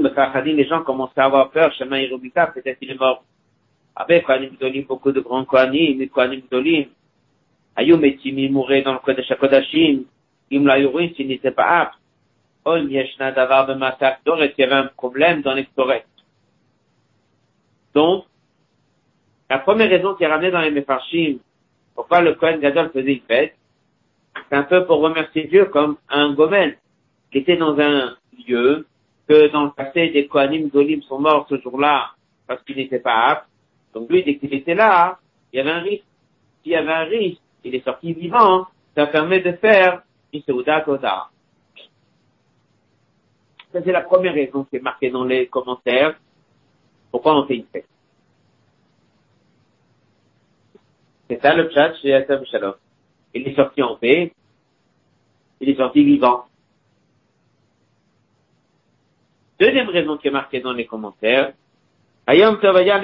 Mefachadin, 0.01 0.53
les 0.53 0.65
gens 0.65 0.83
commençaient 0.83 1.21
à 1.21 1.25
avoir 1.25 1.51
peur, 1.51 1.71
Shema 1.73 1.99
Yerubika, 1.99 2.47
peut-être 2.47 2.81
est 2.81 2.99
mort. 2.99 3.23
Avec 3.95 4.25
Kohanim 4.25 4.55
Gdolim, 4.55 4.85
beaucoup 4.85 5.11
de 5.11 5.19
grands 5.19 5.45
Kohanim, 5.45 6.01
et 6.01 6.07
Kohanim 6.07 6.41
Gdolim. 6.49 6.85
Mourait 7.77 8.81
dans 8.81 8.93
le 8.93 8.99
n'était 11.23 11.51
pas 11.51 11.79
apte. 11.79 11.99
Il 12.65 12.91
y 12.91 14.63
avait 14.63 14.73
un 14.73 14.87
problème 14.87 15.41
dans 15.41 15.53
les 15.53 15.67
Donc, 17.93 18.25
la 19.49 19.59
première 19.59 19.89
raison 19.89 20.15
qui 20.15 20.23
est 20.23 20.27
ramenée 20.27 20.51
dans 20.51 20.61
les 20.61 20.71
Mefarshim, 20.71 21.37
pourquoi 21.95 22.21
le 22.21 22.33
Kohen 22.33 22.59
Gadol 22.59 22.91
faisait 22.91 23.13
une 23.13 23.21
fête 23.21 23.55
C'est 24.49 24.55
un 24.55 24.63
peu 24.63 24.85
pour 24.85 24.99
remercier 24.99 25.45
Dieu 25.45 25.65
comme 25.65 25.97
un 26.09 26.33
Gomel 26.33 26.77
qui 27.31 27.39
était 27.39 27.57
dans 27.57 27.79
un 27.79 28.17
lieu 28.47 28.85
que 29.27 29.47
dans 29.51 29.65
le 29.65 29.71
passé 29.71 30.09
des 30.09 30.27
Kohanim 30.27 30.69
Golim 30.69 31.01
sont 31.03 31.19
morts 31.19 31.47
ce 31.49 31.59
jour-là 31.59 32.11
parce 32.47 32.61
qu'ils 32.63 32.77
n'étaient 32.77 32.99
pas 32.99 33.27
aptes. 33.29 33.47
Donc 33.93 34.09
lui, 34.09 34.23
dès 34.23 34.37
qu'il 34.37 34.53
était 34.53 34.75
là, 34.75 35.19
il 35.51 35.57
y 35.57 35.59
avait 35.59 35.71
un 35.71 35.79
risque. 35.79 36.05
S'il 36.61 36.73
y 36.73 36.75
avait 36.75 36.91
un 36.91 37.03
risque, 37.05 37.41
il 37.63 37.75
est 37.75 37.83
sorti 37.83 38.13
vivant, 38.13 38.67
ça 38.95 39.07
permet 39.07 39.41
de 39.41 39.53
faire 39.53 40.01
une 40.33 40.41
Seuda. 40.41 40.85
Ça, 43.73 43.83
c'est 43.83 43.91
la 43.91 44.01
première 44.01 44.33
raison 44.33 44.63
qui 44.63 44.77
est 44.77 44.81
marquée 44.81 45.09
dans 45.09 45.23
les 45.23 45.47
commentaires. 45.47 46.17
Pourquoi 47.11 47.37
on 47.37 47.45
fait 47.45 47.55
une 47.55 47.65
fête? 47.65 47.87
C'est 51.29 51.41
ça 51.41 51.53
le 51.53 51.69
chat 51.71 51.93
chez 51.95 52.09
Yasser 52.09 52.39
Shalom. 52.49 52.75
Il 53.33 53.47
est 53.47 53.55
sorti 53.55 53.81
en 53.81 53.95
paix. 53.97 54.31
Il 55.59 55.69
est 55.69 55.75
sorti 55.75 56.03
vivant. 56.03 56.45
Deuxième 59.59 59.89
raison 59.89 60.17
qui 60.17 60.27
est 60.27 60.31
marquée 60.31 60.61
dans 60.61 60.73
les 60.73 60.85
commentaires. 60.85 61.53
Ayom 62.27 62.59
Tovaya 62.59 63.01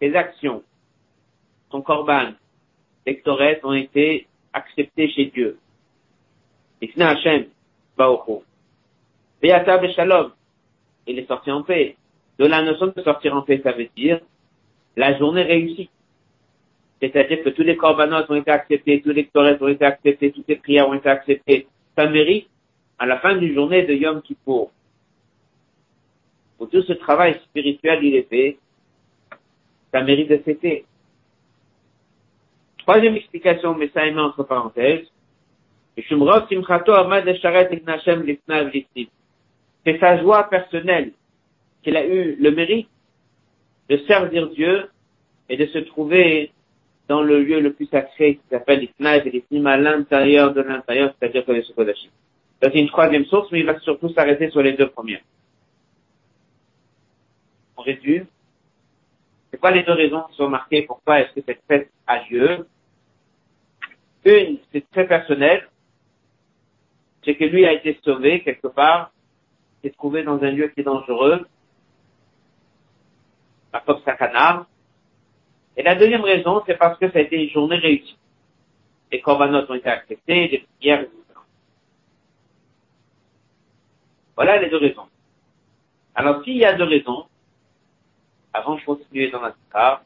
Ses 0.00 0.16
actions, 0.16 0.62
son 1.70 1.82
korban, 1.82 2.32
lectorette 3.06 3.64
ont 3.64 3.72
été 3.72 4.26
acceptées 4.52 5.08
chez 5.10 5.26
Dieu. 5.26 5.58
Shalom. 9.94 10.32
Il 11.06 11.18
est 11.18 11.26
sorti 11.26 11.50
en 11.50 11.62
paix. 11.62 11.96
De 12.38 12.46
la 12.46 12.62
notion 12.62 12.92
de 12.94 13.02
sortir 13.02 13.34
en 13.34 13.42
paix, 13.42 13.60
ça 13.62 13.72
veut 13.72 13.88
dire 13.96 14.20
la 14.96 15.16
journée 15.18 15.42
réussit. 15.42 15.90
C'est-à-dire 17.00 17.42
que 17.42 17.50
tous 17.50 17.62
les 17.62 17.76
corbanotes 17.76 18.30
ont 18.30 18.34
été 18.34 18.50
acceptés, 18.50 19.00
tous 19.00 19.10
les 19.10 19.26
torets 19.26 19.60
ont 19.62 19.68
été 19.68 19.84
acceptés, 19.84 20.32
toutes 20.32 20.48
les 20.48 20.56
prières 20.56 20.88
ont 20.88 20.94
été 20.94 21.08
acceptées. 21.08 21.66
Ça 21.96 22.06
mérite, 22.06 22.48
à 22.98 23.06
la 23.06 23.18
fin 23.18 23.36
d'une 23.36 23.54
journée 23.54 23.82
de 23.84 23.94
Yom 23.94 24.20
Kippour, 24.20 24.70
où 26.58 26.66
tout 26.66 26.82
ce 26.82 26.92
travail 26.92 27.40
spirituel 27.44 28.04
il 28.04 28.16
est 28.16 28.28
fait, 28.28 28.58
ça 29.92 30.02
mérite 30.02 30.28
de 30.28 30.36
fêter. 30.38 30.84
Troisième 32.82 33.16
explication, 33.16 33.74
mais 33.74 33.90
ça 33.92 34.06
est 34.06 34.16
entre 34.16 34.42
parenthèses. 34.42 35.06
C'est 39.84 39.98
sa 39.98 40.20
joie 40.20 40.44
personnelle 40.44 41.12
qu'il 41.82 41.96
a 41.96 42.06
eu 42.06 42.36
le 42.36 42.50
mérite 42.50 42.88
de 43.88 43.96
servir 44.06 44.48
Dieu 44.50 44.88
et 45.48 45.56
de 45.56 45.66
se 45.66 45.78
trouver 45.78 46.52
dans 47.08 47.22
le 47.22 47.42
lieu 47.42 47.60
le 47.60 47.72
plus 47.72 47.86
sacré 47.86 48.36
qui 48.36 48.42
s'appelle 48.50 48.80
l'Isnaïf 48.80 49.26
et 49.26 49.30
l'Isnim 49.30 49.66
à 49.66 49.76
l'intérieur 49.76 50.54
de 50.54 50.60
l'intérieur, 50.60 51.12
c'est-à-dire 51.18 51.44
que 51.44 51.52
les 51.52 51.64
Kodashim. 51.74 52.10
c'est 52.62 52.74
une 52.74 52.86
troisième 52.86 53.24
source, 53.24 53.50
mais 53.50 53.60
il 53.60 53.66
va 53.66 53.78
surtout 53.80 54.10
s'arrêter 54.10 54.48
sur 54.50 54.62
les 54.62 54.74
deux 54.74 54.88
premières. 54.88 55.22
On 57.76 57.82
résume. 57.82 58.26
C'est 59.50 59.58
quoi 59.58 59.70
les 59.70 59.82
deux 59.82 59.92
raisons 59.92 60.22
qui 60.30 60.36
sont 60.36 60.48
marquées 60.48 60.82
pourquoi 60.82 61.20
est-ce 61.20 61.32
que 61.32 61.40
cette 61.46 61.62
fête 61.66 61.90
a 62.06 62.22
lieu? 62.28 62.66
Une, 64.24 64.58
c'est 64.72 64.88
très 64.90 65.06
personnel. 65.06 65.68
C'est 67.24 67.34
que 67.34 67.44
lui 67.44 67.66
a 67.66 67.72
été 67.72 67.98
sauvé 68.04 68.42
quelque 68.42 68.68
part, 68.68 69.12
s'est 69.82 69.90
trouvé 69.90 70.22
dans 70.22 70.42
un 70.42 70.50
lieu 70.50 70.68
qui 70.68 70.80
est 70.80 70.84
dangereux, 70.84 71.46
la 73.72 73.80
Pop 73.80 74.02
Sakana. 74.04 74.66
Et 75.76 75.82
la 75.82 75.94
deuxième 75.94 76.22
raison, 76.22 76.62
c'est 76.66 76.76
parce 76.76 76.98
que 76.98 77.10
ça 77.10 77.18
a 77.18 77.22
été 77.22 77.42
une 77.42 77.50
journée 77.50 77.76
réussie. 77.76 78.18
Les 79.12 79.20
corbanotes 79.20 79.68
ont 79.70 79.74
été 79.74 79.88
acceptés, 79.88 80.48
les 80.48 80.66
prières, 80.78 81.00
etc. 81.00 81.16
Voilà 84.36 84.58
les 84.58 84.70
deux 84.70 84.78
raisons. 84.78 85.06
Alors, 86.14 86.42
s'il 86.44 86.56
y 86.56 86.64
a 86.64 86.74
deux 86.74 86.84
raisons, 86.84 87.26
avant 88.52 88.76
de 88.76 88.80
continuer 88.82 89.30
dans 89.30 89.40
la 89.40 89.50
histoire, 89.50 90.02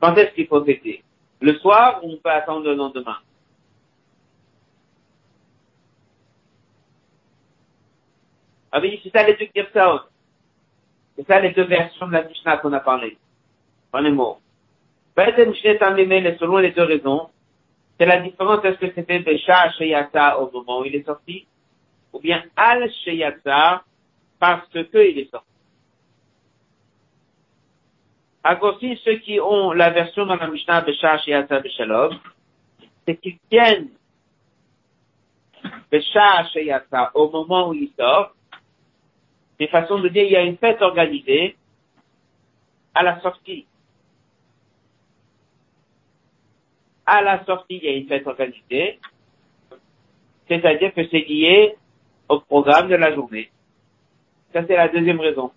quand 0.00 0.14
est-ce 0.16 0.34
qu'il 0.34 0.46
faut 0.46 0.64
fêter? 0.64 1.02
Le 1.40 1.54
soir 1.58 2.00
ou 2.02 2.12
on 2.12 2.16
peut 2.16 2.30
attendre 2.30 2.64
le 2.64 2.74
lendemain? 2.74 3.18
Ah 8.70 8.80
oui, 8.80 9.00
c'est 9.02 9.10
ça 9.10 9.26
les 9.26 9.34
deux 9.34 9.48
Girsaot. 9.54 10.02
C'est 11.16 11.26
ça 11.26 11.40
les 11.40 11.50
deux 11.50 11.64
versions 11.64 12.06
de 12.06 12.12
la 12.12 12.22
Mishnah 12.22 12.58
qu'on 12.58 12.72
a 12.72 12.80
parlé. 12.80 13.16
Dans 13.92 14.00
les 14.00 14.10
mots. 14.10 14.38
Selon 15.16 16.58
les 16.58 16.70
deux 16.70 16.82
raisons, 16.82 17.30
c'est 17.98 18.06
la 18.06 18.20
différence 18.20 18.64
est-ce 18.64 18.78
que 18.78 18.92
c'était 18.94 19.18
Besha 19.18 19.72
Sheyata 19.72 20.38
au 20.38 20.50
moment 20.52 20.80
où 20.80 20.84
il 20.84 20.94
est 20.94 21.04
sorti, 21.04 21.46
ou 22.12 22.20
bien 22.20 22.44
Al 22.54 22.88
Sheyata 23.04 23.82
parce 24.38 24.68
que 24.68 24.78
il 24.78 25.18
est 25.18 25.30
sorti. 25.30 25.46
Aussi 28.62 28.98
ceux 29.04 29.16
qui 29.16 29.40
ont 29.40 29.72
la 29.72 29.90
version 29.90 30.26
dans 30.26 30.36
la 30.36 30.48
Mishnah 30.48 30.80
Besha 30.82 31.18
Sheyata 31.18 31.60
Beshalom, 31.60 32.18
c'est 33.06 33.16
qu'ils 33.16 33.38
tiennent 33.50 33.90
Besha 35.90 36.46
Sheyata 36.52 37.10
au 37.14 37.30
moment 37.30 37.68
où 37.68 37.74
il 37.74 37.90
sort, 37.98 38.34
des 39.58 39.68
façons 39.68 39.98
de 39.98 40.08
dire 40.08 40.24
il 40.24 40.32
y 40.32 40.36
a 40.36 40.42
une 40.42 40.56
fête 40.56 40.80
organisée 40.82 41.56
à 42.94 43.02
la 43.02 43.20
sortie. 43.20 43.66
À 47.06 47.22
la 47.22 47.44
sortie, 47.44 47.76
il 47.82 47.84
y 47.84 47.88
a 47.88 47.96
une 47.96 48.06
fête 48.06 48.26
organisée, 48.26 49.00
c'est-à-dire 50.46 50.92
que 50.94 51.06
c'est 51.08 51.26
lié 51.26 51.76
au 52.28 52.40
programme 52.40 52.88
de 52.88 52.96
la 52.96 53.14
journée. 53.14 53.50
Ça, 54.52 54.62
c'est 54.66 54.76
la 54.76 54.88
deuxième 54.88 55.20
raison. 55.20 55.52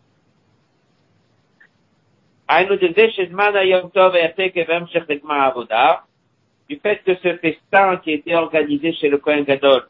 Du 6.68 6.80
fait 6.80 6.98
que 7.06 7.16
ce 7.16 7.38
festin 7.38 7.98
qui 7.98 8.12
était 8.12 8.36
organisé 8.36 8.94
chez 8.94 9.08
le 9.08 9.18
Kohen 9.20 9.44
Gadol 9.44 9.84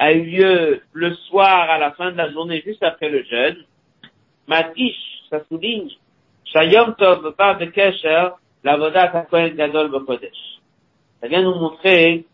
a 0.00 0.12
eu 0.12 0.22
lieu 0.24 0.82
le 0.92 1.14
soir 1.14 1.70
à 1.70 1.78
la 1.78 1.92
fin 1.92 2.10
de 2.10 2.16
la 2.16 2.32
journée, 2.32 2.60
juste 2.66 2.82
après 2.82 3.08
le 3.08 3.22
jeûne. 3.22 3.64
Matish, 4.48 4.96
ça 5.28 5.44
souligne, 5.44 5.90
Shayom 6.46 6.96
Tov 6.96 7.36
Ba 7.36 7.54
Bekesher, 7.54 8.30
la 8.64 8.76
Vodat 8.76 9.26
Kohen 9.30 9.54
Gadol 9.54 9.90
Bekodesh. 9.90 10.58
Ça 11.20 11.28
vient 11.28 11.42
nous 11.42 11.54
montrer 11.54 12.24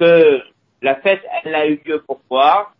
que 0.00 0.42
la 0.82 0.96
fête, 0.96 1.22
elle 1.44 1.54
a 1.54 1.66
eu 1.66 1.80
lieu 1.84 2.02
pourquoi? 2.04 2.72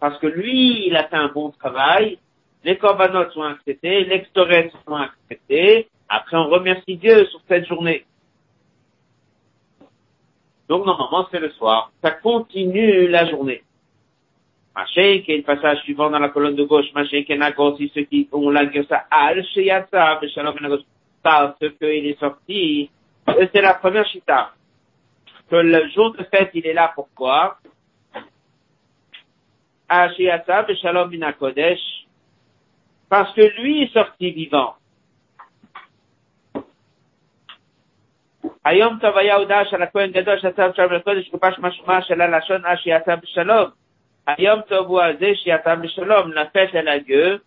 Parce 0.00 0.18
que 0.18 0.28
lui, 0.28 0.86
il 0.86 0.96
a 0.96 1.08
fait 1.08 1.16
un 1.16 1.28
bon 1.28 1.50
travail, 1.50 2.18
les 2.66 2.76
corbanotes 2.78 3.32
sont 3.32 3.42
acceptés, 3.42 4.04
les 4.04 4.26
sont 4.34 4.96
acceptés, 4.96 5.88
après 6.08 6.36
on 6.36 6.48
remercie 6.48 6.96
Dieu 6.96 7.24
sur 7.26 7.40
cette 7.46 7.64
journée. 7.68 8.04
Donc 10.68 10.84
normalement 10.84 11.28
c'est 11.30 11.38
le 11.38 11.50
soir. 11.50 11.92
Ça 12.02 12.10
continue 12.10 13.06
la 13.06 13.24
journée. 13.30 13.62
Maché, 14.74 15.22
qui 15.22 15.32
est 15.32 15.36
le 15.36 15.42
passage 15.44 15.78
suivant 15.84 16.10
dans 16.10 16.18
la 16.18 16.28
colonne 16.28 16.56
de 16.56 16.64
gauche, 16.64 16.92
Maché, 16.92 17.24
qui 17.24 17.32
est 17.32 17.58
aussi 17.58 17.92
ceux 17.94 18.02
qui 18.02 18.28
ont 18.32 18.50
la 18.50 18.64
ça 18.88 19.06
al 19.12 19.44
sheyatsa, 19.54 20.18
parce 21.22 21.58
qu'il 21.78 22.06
est 22.06 22.18
sorti. 22.18 22.90
C'est 23.28 23.62
la 23.62 23.74
première 23.74 24.08
chita. 24.08 24.50
Que 25.48 25.54
le 25.54 25.88
jour 25.90 26.16
de 26.16 26.24
fête, 26.24 26.50
il 26.54 26.66
est 26.66 26.74
là 26.74 26.90
pourquoi? 26.92 27.58
Sheyatsa, 29.88 30.64
beshalom 30.64 31.10
minakodesh 31.10 32.05
Parce 33.09 33.33
que 33.33 33.41
lui 33.61 33.83
est 33.83 33.93
sorti 33.93 34.31
vivant. 34.31 34.75
היום 38.65 38.99
טוב 39.01 39.17
היה 39.17 39.35
הודעה 39.35 39.65
של 39.65 39.81
הכהן 39.81 40.11
גדול 40.11 40.39
שעשה 40.39 40.69
בשלום 40.69 40.93
לקודש 40.93 41.29
גובש 41.29 41.59
משמע 41.59 42.01
של 42.01 42.21
הלשון 42.21 42.65
אז 42.65 42.77
שיצא 42.79 43.15
בשלום. 43.15 43.69
היום 44.27 44.61
טוב 44.61 44.87
הוא 44.87 45.01
על 45.01 45.17
זה 45.19 45.31
שיצא 45.35 45.75
בשלום, 45.75 46.31
la 46.31 46.45
fête 46.45 46.73
elle 46.73 46.87
a 46.87 46.97
lieu 46.97 47.41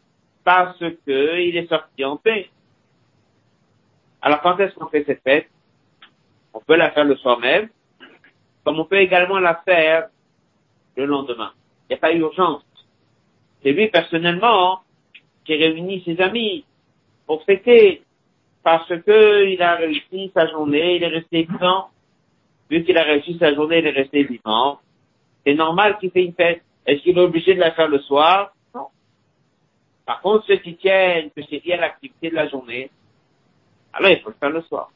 parce 0.44 0.78
que 1.06 1.38
il 1.38 1.56
est 1.56 1.68
sorti 1.68 2.04
en 2.04 2.16
paix. 2.16 2.50
Alors 4.22 4.40
quand 4.40 4.58
est-ce 4.58 4.74
qu'on 4.74 4.88
fait 4.88 5.04
cette 5.06 5.22
fête 5.22 5.48
On 6.52 6.60
peut 6.60 6.76
la 6.76 6.90
faire 6.90 7.04
le 7.04 7.16
soir 7.16 7.38
même, 7.38 7.68
comme 8.64 8.78
on 8.78 8.84
peut 8.84 9.00
également 9.08 9.38
la 9.38 9.54
faire 9.64 10.08
le 10.96 11.04
lendemain. 11.06 11.52
Il 11.84 11.92
n'y 11.92 11.96
a 11.96 12.00
pas 12.00 12.12
d'urgence. 12.12 12.64
C'est 13.62 13.72
lui 13.72 13.88
personnellement 13.88 14.80
qui 15.49 15.55
réunit 15.55 16.03
ses 16.05 16.21
amis 16.21 16.63
pour 17.25 17.43
fêter 17.43 18.03
parce 18.61 18.87
que 18.87 19.47
il 19.47 19.59
a 19.63 19.75
réussi 19.77 20.31
sa 20.35 20.45
journée, 20.47 20.97
il 20.97 21.03
est 21.03 21.07
resté 21.07 21.41
vivant. 21.41 21.89
Vu 22.69 22.83
qu'il 22.83 22.95
a 22.99 23.03
réussi 23.03 23.35
sa 23.39 23.55
journée, 23.55 23.79
il 23.79 23.87
est 23.87 24.01
resté 24.01 24.23
vivant. 24.23 24.79
C'est 25.43 25.55
normal 25.55 25.97
qu'il 25.97 26.11
fait 26.11 26.23
une 26.23 26.33
fête. 26.33 26.61
Est-ce 26.85 27.01
qu'il 27.01 27.17
est 27.17 27.21
obligé 27.21 27.55
de 27.55 27.59
la 27.59 27.71
faire 27.71 27.87
le 27.87 27.97
soir? 27.99 28.53
Non. 28.75 28.89
Par 30.05 30.21
contre, 30.21 30.45
ceux 30.45 30.57
qui 30.57 30.75
tiennent 30.75 31.31
que 31.31 31.41
c'est 31.49 31.65
lié 31.65 31.73
à 31.73 31.77
l'activité 31.77 32.29
de 32.29 32.35
la 32.35 32.47
journée, 32.47 32.91
alors 33.91 34.11
il 34.11 34.19
faut 34.19 34.29
le 34.29 34.35
faire 34.39 34.51
le 34.51 34.61
soir. 34.61 34.91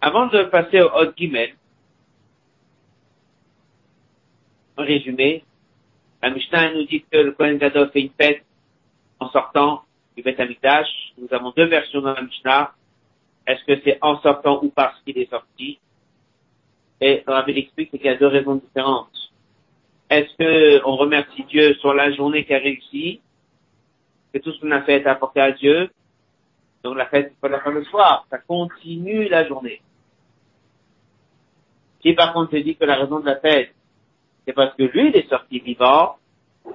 Avant 0.00 0.26
de 0.26 0.42
passer 0.44 0.80
au 0.80 0.88
Hot 0.88 1.12
Gimel, 1.16 1.54
résumé, 4.82 5.44
la 6.22 6.30
Mishnah 6.30 6.74
nous 6.74 6.84
dit 6.84 7.04
que 7.10 7.18
le 7.18 7.32
Kohen 7.32 7.58
Gadol 7.58 7.90
fait 7.90 8.00
une 8.00 8.10
fête 8.10 8.44
en 9.18 9.28
sortant 9.30 9.82
du 10.16 10.22
Beth 10.22 10.38
Amikdash. 10.38 10.88
Nous 11.18 11.28
avons 11.32 11.52
deux 11.56 11.66
versions 11.66 12.00
dans 12.00 12.14
la 12.14 12.22
Mishnah. 12.22 12.72
Est-ce 13.46 13.64
que 13.64 13.80
c'est 13.84 13.98
en 14.02 14.20
sortant 14.20 14.62
ou 14.62 14.70
parce 14.70 15.00
qu'il 15.02 15.18
est 15.18 15.30
sorti? 15.30 15.78
Et 17.00 17.24
on 17.26 17.32
avait 17.32 17.58
expliqué 17.58 17.98
qu'il 17.98 18.06
y 18.06 18.10
a 18.10 18.16
deux 18.16 18.28
raisons 18.28 18.54
différentes. 18.54 19.10
Est-ce 20.08 20.36
que 20.36 20.86
on 20.86 20.96
remercie 20.96 21.42
Dieu 21.44 21.74
sur 21.74 21.92
la 21.94 22.12
journée 22.12 22.44
qui 22.44 22.54
a 22.54 22.58
réussi? 22.58 23.20
Que 24.32 24.38
tout 24.38 24.52
ce 24.52 24.60
qu'on 24.60 24.70
a 24.70 24.82
fait 24.82 25.00
est 25.00 25.06
apporté 25.06 25.40
à 25.40 25.50
Dieu? 25.50 25.90
Donc 26.84 26.96
la 26.96 27.06
fête, 27.06 27.32
il 27.34 27.40
faut 27.40 27.48
la 27.48 27.60
faire 27.60 27.72
le 27.72 27.84
soir. 27.84 28.26
Ça 28.30 28.38
continue 28.38 29.28
la 29.28 29.46
journée. 29.48 29.80
Si 32.02 32.12
par 32.12 32.32
contre 32.32 32.56
je 32.56 32.62
dis 32.62 32.76
que 32.76 32.84
la 32.84 32.96
raison 32.96 33.20
de 33.20 33.26
la 33.26 33.36
fête, 33.36 33.74
c'est 34.46 34.52
parce 34.52 34.74
que 34.74 34.82
lui, 34.82 35.08
il 35.08 35.16
est 35.16 35.28
sorti 35.28 35.60
vivant. 35.60 36.16
On 36.64 36.72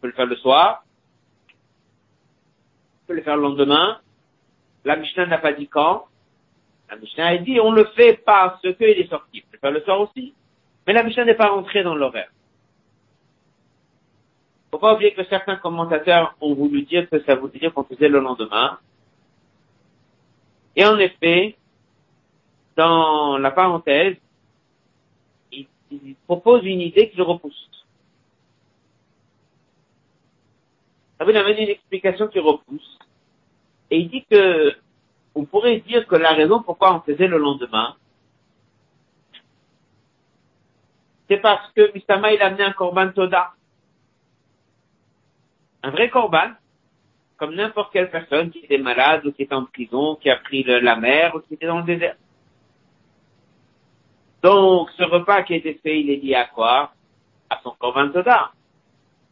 peut 0.00 0.08
le 0.08 0.12
faire 0.12 0.26
le 0.26 0.36
soir. 0.36 0.84
On 3.02 3.06
peut 3.08 3.14
le 3.14 3.22
faire 3.22 3.36
le 3.36 3.42
lendemain. 3.42 4.00
La 4.84 4.96
Mishnah 4.96 5.26
n'a 5.26 5.38
pas 5.38 5.52
dit 5.52 5.68
quand. 5.68 6.06
La 6.90 6.96
Mishnah 6.96 7.26
a 7.26 7.38
dit, 7.38 7.58
on 7.60 7.72
le 7.72 7.84
fait 7.96 8.22
parce 8.24 8.60
qu'il 8.60 8.74
est 8.80 9.08
sorti. 9.08 9.42
On 9.46 9.50
peut 9.50 9.54
le 9.54 9.58
faire 9.58 9.70
le 9.72 9.80
soir 9.82 10.00
aussi. 10.00 10.34
Mais 10.86 10.92
la 10.92 11.02
Mishnah 11.02 11.24
n'est 11.24 11.34
pas 11.34 11.48
rentrée 11.48 11.82
dans 11.82 11.94
l'horaire. 11.94 12.30
Faut 14.70 14.78
pas 14.78 14.94
oublier 14.94 15.14
que 15.14 15.24
certains 15.24 15.56
commentateurs 15.56 16.36
ont 16.40 16.54
voulu 16.54 16.82
dire 16.82 17.08
que 17.08 17.22
ça 17.22 17.34
voulait 17.34 17.58
dire 17.58 17.72
qu'on 17.72 17.84
faisait 17.84 18.08
le 18.08 18.20
lendemain. 18.20 18.78
Et 20.76 20.84
en 20.84 20.98
effet, 20.98 21.56
dans 22.76 23.38
la 23.38 23.50
parenthèse, 23.50 24.16
il 25.90 26.16
propose 26.26 26.64
une 26.64 26.80
idée 26.80 27.10
qu'il 27.10 27.22
repousse. 27.22 27.70
Il 31.20 31.36
amène 31.36 31.58
une 31.58 31.68
explication 31.68 32.28
qui 32.28 32.38
repousse. 32.38 32.98
Et 33.90 33.98
il 33.98 34.08
dit 34.08 34.24
que, 34.30 34.76
on 35.34 35.44
pourrait 35.44 35.80
dire 35.80 36.06
que 36.06 36.16
la 36.16 36.32
raison 36.32 36.62
pourquoi 36.62 36.94
on 36.94 37.00
faisait 37.00 37.28
le 37.28 37.38
lendemain, 37.38 37.96
c'est 41.28 41.38
parce 41.38 41.72
que 41.72 41.92
Mistama, 41.92 42.32
il 42.32 42.40
a 42.40 42.46
amené 42.46 42.64
un 42.64 42.72
korban 42.72 43.10
toda. 43.10 43.52
Un 45.82 45.90
vrai 45.90 46.10
korban, 46.10 46.52
comme 47.36 47.54
n'importe 47.54 47.92
quelle 47.92 48.10
personne 48.10 48.50
qui 48.50 48.58
était 48.58 48.78
malade 48.78 49.26
ou 49.26 49.32
qui 49.32 49.42
était 49.42 49.54
en 49.54 49.64
prison, 49.64 50.16
qui 50.16 50.30
a 50.30 50.36
pris 50.36 50.62
la 50.64 50.96
mer 50.96 51.34
ou 51.34 51.40
qui 51.40 51.54
était 51.54 51.66
dans 51.66 51.78
le 51.78 51.84
désert. 51.84 52.16
Donc, 54.42 54.90
ce 54.96 55.02
repas 55.02 55.42
qui 55.42 55.54
a 55.54 55.56
été 55.56 55.74
fait, 55.82 56.00
il 56.00 56.10
est 56.10 56.16
lié 56.16 56.34
à 56.34 56.44
quoi? 56.46 56.92
À 57.50 57.58
son 57.62 57.70
Korban 57.70 58.10
Toda. 58.10 58.52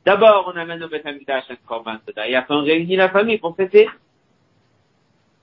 D'abord, 0.04 0.52
on 0.52 0.56
amène 0.56 0.82
au 0.82 0.88
Beth 0.88 1.06
Amikdash 1.06 1.50
un 1.50 1.56
Korban 1.66 1.96
Toda 2.06 2.28
et 2.28 2.34
après 2.34 2.54
on 2.54 2.62
réunit 2.62 2.96
la 2.96 3.08
famille 3.08 3.38
pour 3.38 3.56
fêter. 3.56 3.88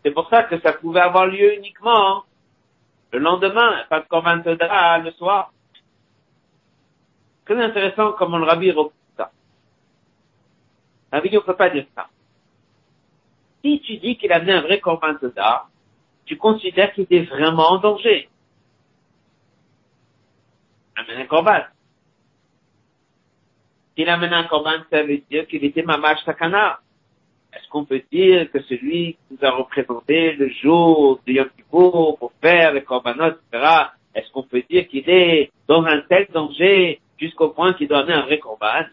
C'est 0.04 0.12
pour 0.12 0.30
ça 0.30 0.44
que 0.44 0.60
ça 0.60 0.74
pouvait 0.74 1.02
avoir 1.02 1.28
lieu 1.28 1.56
uniquement 1.56 2.24
le 3.12 3.20
lendemain, 3.20 3.84
pas 3.90 4.00
de 4.00 4.08
Korban 4.08 4.42
Toda 4.42 5.00
le 5.00 5.12
soir. 5.12 5.52
Très 7.46 7.62
intéressant 7.62 8.14
comment 8.14 8.38
le 8.38 8.46
rabbi 8.46 8.72
recoupe 8.72 8.94
ça. 9.18 9.32
Rabbi 11.12 11.38
on 11.38 11.42
peut 11.42 11.56
pas 11.56 11.70
dire 11.70 11.86
ça. 11.96 12.08
Si 13.64 13.80
tu 13.82 13.98
dis 13.98 14.18
qu'il 14.18 14.32
a 14.32 14.38
amené 14.38 14.54
un 14.54 14.62
vrai 14.62 14.80
corban 14.80 15.18
soda, 15.20 15.66
tu 16.26 16.38
considères 16.38 16.94
qu'il 16.94 17.04
était 17.04 17.24
vraiment 17.24 17.72
en 17.72 17.78
danger. 17.78 18.30
Amener 20.96 21.24
un 21.24 21.26
corban. 21.26 21.62
S'il 23.96 24.10
amène 24.10 24.34
un 24.34 24.44
corban, 24.46 24.84
ça 24.90 25.04
veut 25.04 25.22
dire 25.30 25.48
qu'il 25.48 25.64
était 25.66 25.84
mamash 25.84 26.24
sakana. 26.26 26.80
Est-ce 27.54 27.68
qu'on 27.70 27.84
peut 27.84 28.02
dire 28.12 28.50
que 28.52 28.62
celui 28.64 29.14
qui 29.14 29.20
nous 29.32 29.46
a 29.46 29.52
représenté 29.52 30.34
le 30.34 30.50
jour 30.50 31.20
de 31.28 31.34
Yom 31.34 31.50
Kippur 31.50 32.18
pour 32.18 32.32
faire 32.42 32.74
les 32.74 32.84
korbanot, 32.84 33.36
etc., 33.52 33.68
est-ce 34.16 34.32
qu'on 34.32 34.44
peut 34.44 34.64
dire 34.70 34.88
qu'il 34.88 35.10
est 35.10 35.52
dans 35.68 35.84
un 35.84 36.02
tel 36.02 36.28
danger 36.34 37.02
jusqu'au 37.20 37.50
point 37.50 37.74
qu'il 37.74 37.88
doit 37.88 38.00
amener 38.00 38.14
un 38.14 38.22
vrai 38.22 38.40
korban 38.40 38.86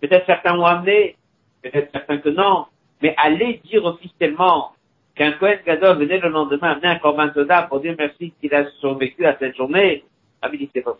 Peut-être 0.00 0.26
certains 0.26 0.54
l'ont 0.54 0.66
amené, 0.66 1.16
peut-être 1.62 1.90
certains 1.90 2.18
que 2.18 2.28
non, 2.28 2.66
mais 3.00 3.14
aller 3.16 3.60
dire 3.64 3.84
officiellement 3.84 4.72
qu'un 5.16 5.32
Kohen 5.32 5.58
Gadol 5.66 5.98
venait 5.98 6.18
le 6.18 6.28
lendemain 6.28 6.72
amener 6.72 6.88
un 6.88 6.98
korban 6.98 7.30
pour 7.68 7.80
dire 7.80 7.94
merci 7.98 8.32
qu'il 8.40 8.54
a 8.54 8.70
survécu 8.80 9.24
à 9.24 9.36
cette 9.38 9.56
journée, 9.56 10.04
ah, 10.42 10.48
dit 10.50 10.70
c'est 10.72 10.82
pas. 10.82 10.98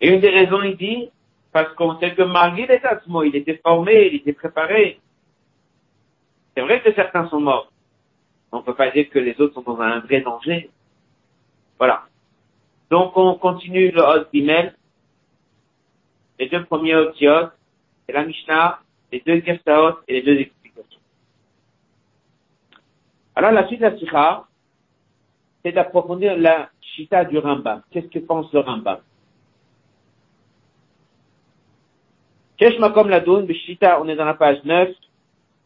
Et 0.00 0.08
une 0.08 0.20
des 0.20 0.30
raisons, 0.30 0.60
il 0.62 0.76
dit, 0.76 1.10
parce 1.52 1.72
qu'on 1.74 1.98
sait 2.00 2.14
que 2.14 2.22
malgré 2.22 2.66
les 2.66 2.80
mot, 3.06 3.22
il 3.22 3.36
était 3.36 3.60
formé, 3.62 4.08
il 4.08 4.16
était 4.16 4.32
préparé. 4.32 4.98
C'est 6.54 6.62
vrai 6.62 6.82
que 6.82 6.92
certains 6.92 7.28
sont 7.28 7.40
morts. 7.40 7.70
On 8.50 8.58
ne 8.58 8.62
peut 8.62 8.74
pas 8.74 8.90
dire 8.90 9.08
que 9.08 9.20
les 9.20 9.40
autres 9.40 9.54
sont 9.54 9.62
dans 9.62 9.80
un 9.80 10.00
vrai 10.00 10.20
danger. 10.20 10.70
Voilà. 11.78 12.04
Donc 12.90 13.16
on 13.16 13.34
continue 13.34 13.90
le 13.92 14.02
Hot 14.02 14.26
Gimel. 14.34 14.74
Les 16.38 16.48
deux 16.48 16.64
premiers 16.64 16.96
Otiot, 16.96 17.50
c'est 18.06 18.12
la 18.12 18.24
Mishnah, 18.24 18.80
les 19.12 19.20
deux 19.24 19.40
Gestaot 19.40 20.00
et 20.08 20.20
les 20.20 20.22
deux. 20.22 20.46
Alors 23.34 23.52
la 23.52 23.66
suite 23.66 23.80
de 23.80 23.86
la 23.86 23.98
Sikha, 23.98 24.44
c'est 25.64 25.72
d'approfondir 25.72 26.36
la 26.36 26.68
Shita 26.80 27.24
du 27.24 27.38
Rambam. 27.38 27.82
Qu'est-ce 27.90 28.08
que 28.08 28.18
pense 28.18 28.52
le 28.52 28.60
Rambam? 28.60 28.98
Kesh 32.58 32.78
Makom 32.78 33.08
Ladoun, 33.08 33.46
Bishita, 33.46 34.00
on 34.00 34.08
est 34.08 34.14
dans 34.14 34.24
la 34.24 34.34
page 34.34 34.62
9, 34.64 34.90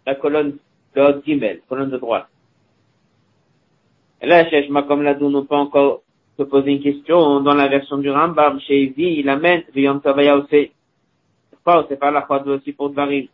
la 0.07 0.14
colonne 0.14 0.57
de 0.94 1.22
Gimel, 1.26 1.61
colonne 1.68 1.90
de 1.90 1.98
droite. 1.98 2.29
Et 4.22 4.26
là, 4.26 4.44
Kesh 4.44 4.70
Makom 4.70 5.02
Ladoun, 5.02 5.35
on 5.37 5.44
peut 5.44 5.57
encore 5.57 6.02
se 6.38 6.42
poser 6.44 6.72
une 6.72 6.83
question 6.83 7.40
dans 7.40 7.55
la 7.55 7.68
version 7.68 7.98
du 7.98 8.11
Rambam, 8.11 8.61
chez 8.61 8.85
Evi, 8.85 9.18
il 9.20 9.29
amène, 9.29 9.64
Viyom 9.74 10.00
Tavaya 10.00 10.37
aussi. 10.37 10.70
Pas, 11.64 11.85
c'est 11.88 11.98
pas 11.98 12.12
la 12.12 12.22
fois 12.22 12.46
aussi 12.46 12.72
pour 12.72 12.90
Dvarim. 12.90 13.26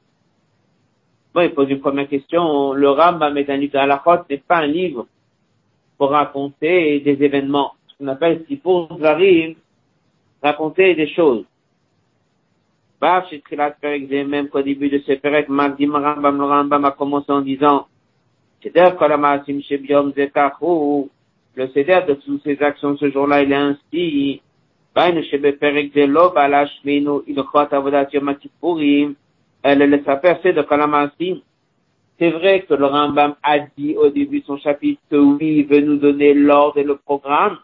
Bon, 1.34 1.40
il 1.40 1.54
pose 1.54 1.70
une 1.70 1.80
première 1.80 2.08
question. 2.08 2.74
Le 2.74 2.90
Rambam 2.90 3.36
est 3.38 3.48
un 3.48 3.56
livre 3.56 3.78
à 3.78 3.86
la 3.86 3.98
fois, 4.00 4.24
n'est 4.28 4.36
pas 4.36 4.58
un 4.58 4.66
livre 4.66 5.06
pour 5.96 6.10
raconter 6.10 7.00
des 7.00 7.22
événements. 7.24 7.72
Ce 7.86 7.96
qu'on 7.96 8.08
appelle, 8.08 8.44
pour 8.62 8.88
Dvarim, 8.88 9.54
raconter 10.42 10.94
des 10.94 11.08
choses. 11.08 11.44
Bav, 13.00 13.28
chez 13.30 13.40
Trilat 13.40 13.72
Perek, 13.80 14.08
même 14.10 14.48
qu'au 14.48 14.62
début 14.62 14.90
de 14.90 14.98
ce 14.98 15.12
Perek, 15.12 15.48
Magdim 15.48 15.92
Rambam, 15.92 16.38
le 16.38 16.44
Rambam 16.44 16.84
a 16.84 16.90
commencé 16.92 17.32
en 17.32 17.40
disant, 17.40 17.86
Seder 18.62 18.90
Kolamasim 18.98 19.60
Shebiom 19.62 20.12
Zekachu, 20.12 21.08
le 21.54 21.68
Seder 21.68 22.00
de 22.06 22.14
toutes 22.14 22.42
ces 22.44 22.62
actions 22.62 22.96
ce 22.96 23.10
jour-là, 23.10 23.42
il 23.42 23.52
est 23.52 23.56
ainsi, 23.56 24.42
Bain 24.94 25.20
Shebe 25.22 25.58
Perek 25.58 25.94
Zelo, 25.94 26.30
Balashminu, 26.30 27.22
Ilchot 27.26 27.72
Avodat 27.72 28.08
Yom 28.12 28.34
Kippurim, 28.36 29.14
elle 29.62 29.78
laisse 29.78 30.08
apercer 30.08 30.52
de 30.52 30.62
Kolamasim. 30.62 31.40
C'est 32.18 32.30
vrai 32.30 32.62
que 32.62 32.74
le 32.74 32.86
Rambam 32.86 33.34
a 33.42 33.58
dit 33.60 33.96
au 33.96 34.08
début 34.10 34.40
de 34.40 34.46
son 34.46 34.58
chapitre 34.58 35.00
que 35.10 35.16
oui, 35.16 35.58
il 35.58 35.66
veut 35.66 35.80
nous 35.80 35.96
donner 35.96 36.34
l'ordre 36.34 36.78
et 36.78 36.84
le 36.84 36.96
programme. 36.96 37.58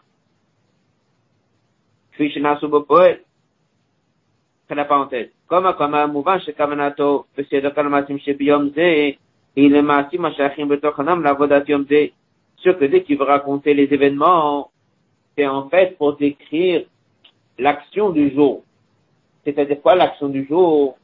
Krishna 2.13 2.57
Subopoet 2.59 3.23
la 4.75 4.85
parenthèse. 4.85 5.29
Comme, 5.47 5.73
comme 5.77 5.95
un 5.95 6.07
mouvement 6.07 6.39
chez 6.39 6.53
Kavanato, 6.53 7.25
c'est 7.35 7.61
de 7.61 7.69
Kalmatim 7.69 8.19
chez 8.19 8.33
Biyom 8.33 8.69
Ze, 8.75 9.15
il 9.55 9.75
est 9.75 9.81
Masim 9.81 10.25
Ashachim 10.25 10.67
Betochanam, 10.67 11.23
la 11.23 11.33
Vodatium 11.33 11.85
Ze. 11.89 12.11
Ce 12.57 12.69
que 12.69 12.85
dès 12.85 13.03
qu'il 13.03 13.17
veut 13.17 13.25
raconter 13.25 13.73
les 13.73 13.91
événements, 13.91 14.69
c'est 15.35 15.47
en 15.47 15.69
fait 15.69 15.97
pour 15.97 16.17
décrire 16.17 16.83
l'action 17.57 18.11
du 18.11 18.33
jour. 18.33 18.63
C'est-à-dire 19.43 19.81
quoi 19.81 19.95
l'action 19.95 20.29
du 20.29 20.45
jour? 20.45 20.98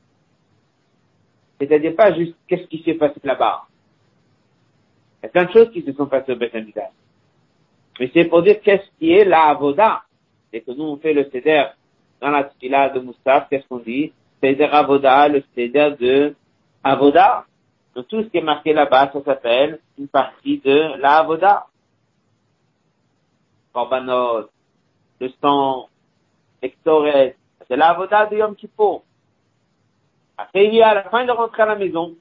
C'est-à-dire 1.59 1.95
pas 1.95 2.13
juste 2.13 2.35
qu'est-ce 2.47 2.67
qui 2.67 2.83
s'est 2.83 2.95
passé 2.95 3.19
là-bas. 3.23 3.63
Il 5.21 5.25
y 5.25 5.27
a 5.27 5.29
plein 5.29 5.45
de 5.45 5.51
choses 5.51 5.71
qui 5.71 5.81
se 5.81 5.93
sont 5.93 6.05
passées 6.05 6.33
au 6.33 6.35
Beth 6.35 6.53
Mais 6.53 8.11
c'est 8.13 8.25
pour 8.25 8.43
dire 8.43 8.61
qu'est-ce 8.61 8.87
qui 8.99 9.11
est 9.11 9.25
la 9.25 9.43
Avoda. 9.45 10.03
C'est 10.51 10.61
que 10.61 10.71
nous 10.71 10.83
on 10.83 10.97
fait 10.97 11.13
le 11.13 11.29
CEDER 11.31 11.65
dans 12.21 12.29
la 12.29 12.45
tfila 12.45 12.89
de 12.89 12.99
Moustaph, 12.99 13.47
qu'est-ce 13.49 13.67
qu'on 13.67 13.79
dit? 13.79 14.11
Seder 14.41 14.65
Avoda, 14.65 15.27
le 15.27 15.43
Seder 15.55 15.95
de 15.99 16.35
Avoda. 16.83 17.45
Donc 17.95 18.07
tout 18.07 18.23
ce 18.23 18.27
qui 18.27 18.37
est 18.37 18.41
marqué 18.41 18.73
là-bas, 18.73 19.11
ça 19.13 19.23
s'appelle 19.23 19.79
une 19.97 20.07
partie 20.07 20.59
de 20.59 20.99
la 20.99 21.19
Avoda. 21.19 21.67
Korbanot, 23.73 24.49
le 25.19 25.29
sang, 25.41 25.89
Hectorès, 26.61 27.35
c'est 27.67 27.75
la 27.75 27.89
Avoda 27.89 28.25
de 28.27 28.37
Yom 28.37 28.55
Kippur. 28.55 29.01
Après, 30.37 30.65
il 30.65 30.73
y 30.73 30.81
a 30.81 30.89
à 30.89 30.93
la 30.95 31.03
fin 31.03 31.25
de 31.25 31.31
rentrer 31.31 31.63
à 31.63 31.67
la 31.67 31.75
maison. 31.75 32.15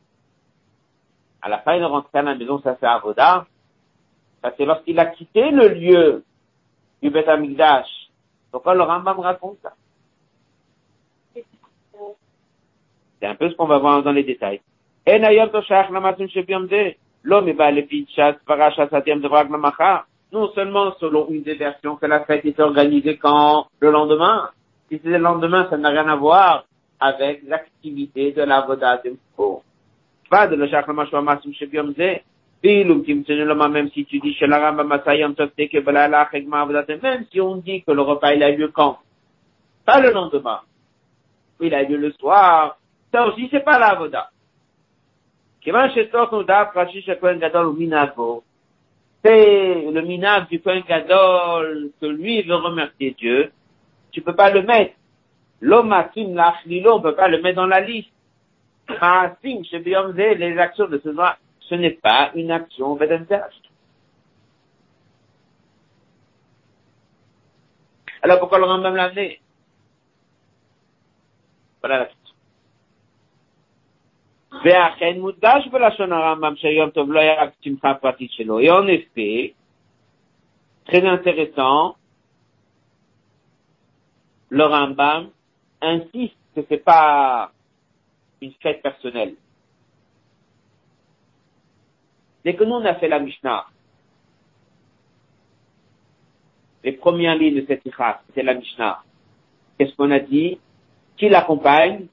À 1.42 1.48
la 1.48 1.58
fin 1.58 1.78
de 1.78 1.84
rentrer 1.84 2.18
à 2.18 2.22
la 2.22 2.34
maison, 2.34 2.60
ça 2.60 2.76
c'est 2.78 2.86
Avoda. 2.86 3.46
Ça 4.42 4.52
c'est 4.56 4.64
lorsqu'il 4.64 4.98
a 4.98 5.06
quitté 5.06 5.50
le 5.50 5.68
lieu 5.68 6.24
du 7.02 7.10
Beth 7.10 7.28
Amikdash. 7.28 7.88
Donc 8.52 8.64
le 8.66 8.82
Rambam 8.82 9.18
raconte 9.20 9.58
ça. 9.62 9.72
C'est 13.20 13.26
un 13.26 13.34
peu 13.34 13.50
ce 13.50 13.54
qu'on 13.56 13.66
va 13.66 13.78
voir 13.78 14.02
dans 14.02 14.12
les 14.12 14.22
détails. 14.22 14.60
Non 20.32 20.48
seulement 20.54 20.92
selon 20.98 21.28
une 21.30 21.42
des 21.42 21.54
versions 21.54 21.96
que 21.96 22.06
la 22.06 22.24
fête 22.24 22.44
est 22.44 22.60
organisée 22.60 23.16
quand? 23.18 23.66
Le 23.80 23.90
lendemain. 23.90 24.50
Si 24.88 25.00
c'est 25.02 25.10
le 25.10 25.18
lendemain, 25.18 25.66
ça 25.68 25.76
n'a 25.76 25.90
rien 25.90 26.08
à 26.08 26.16
voir 26.16 26.64
avec 27.00 27.42
l'activité 27.46 28.32
de 28.32 28.42
la 28.42 28.62
voda 28.62 29.00
de 29.04 29.16
Pas 30.30 30.46
de 30.46 30.56
le 30.56 30.68
shach 30.68 30.86
lamashwamasim 30.86 31.52
shebiom 31.52 31.94
ze. 31.94 32.22
Même 32.64 33.90
si 33.90 34.06
tu 34.06 34.20
dis 34.20 34.34
chez 34.34 34.46
la 34.46 34.58
Rambam 34.58 34.88
Masayam 34.88 35.34
que 35.34 37.02
même 37.02 37.26
si 37.30 37.40
on 37.40 37.56
dit 37.56 37.82
que 37.82 37.92
le 37.92 38.00
repas 38.00 38.32
il 38.32 38.42
a 38.42 38.50
lieu 38.50 38.68
quand? 38.68 38.98
Pas 39.84 40.00
le 40.00 40.10
lendemain. 40.10 40.60
Il 41.60 41.74
a 41.74 41.82
lieu 41.82 41.98
le 41.98 42.10
soir, 42.12 42.78
ça 43.14 43.26
aussi, 43.28 43.48
c'est 43.52 43.64
pas 43.64 43.78
la 43.78 43.94
voda. 43.94 44.28
C'est 45.64 45.70
le 49.92 50.02
minag 50.02 50.48
du 50.48 50.60
Kohen 50.60 50.82
Gadol 50.86 51.90
que 52.00 52.06
lui 52.06 52.42
veut 52.42 52.56
remercier 52.56 53.12
Dieu. 53.12 53.52
Tu 54.10 54.20
peux 54.20 54.34
pas 54.34 54.50
le 54.50 54.62
mettre. 54.62 54.94
L'homme 55.61 55.93
on 55.93 57.01
peut 57.01 57.15
pas 57.15 57.27
le 57.27 57.41
mettre 57.41 57.57
dans 57.57 57.67
la 57.67 57.81
liste. 57.81 58.11
les 58.87 60.57
actions 60.57 60.87
de 60.87 61.01
ce 61.03 61.09
droit, 61.09 61.35
ce 61.59 61.75
n'est 61.75 61.91
pas 61.91 62.31
une 62.35 62.51
action 62.51 62.97
Alors 68.21 68.39
pourquoi 68.39 68.59
le 68.59 68.65
Rambam 68.65 68.95
l'a 68.95 69.05
amené 69.05 69.39
Voilà 71.81 71.99
la 71.99 72.07
ואכן 74.65 75.19
מודגש 75.19 75.67
בלשון 75.71 76.13
הרמב"ם 76.13 76.55
שהיום 76.55 76.89
טוב 76.89 77.11
לא 77.11 77.19
היה 77.19 77.43
רק 77.43 77.49
שמחה 77.61 77.93
פרטית 77.93 78.31
שלו. 78.31 78.59
Et 78.59 78.71
en 78.71 78.87
effet, 78.87 79.53
très 80.85 81.03
intéressant, 81.05 81.95
le 84.49 84.65
Rambam 84.65 85.29
insiste 85.80 86.36
que 86.54 86.60
c'est 86.68 86.84
pas 86.84 87.52
une 88.40 88.52
fête 88.60 88.82
personnelle. 88.82 89.34
Dès 92.44 92.54
que 92.54 92.64
nous 92.64 92.74
on 92.74 92.84
a 92.84 92.94
fait 92.94 93.08
la 93.08 93.18
Mishnah, 93.20 93.66
les 96.82 96.92
premières 96.92 97.36
lignes 97.36 97.62
de 97.62 97.66
cette 97.66 97.86
Ikha, 97.86 98.22
c'est 98.34 98.42
la 98.42 98.54
Mishnah. 98.54 99.02
Qu'est-ce 99.78 99.94
qu'on 99.96 100.10
a 100.10 100.20
dit? 100.20 100.58
Qui 101.16 101.28
l'accompagne? 101.28 102.06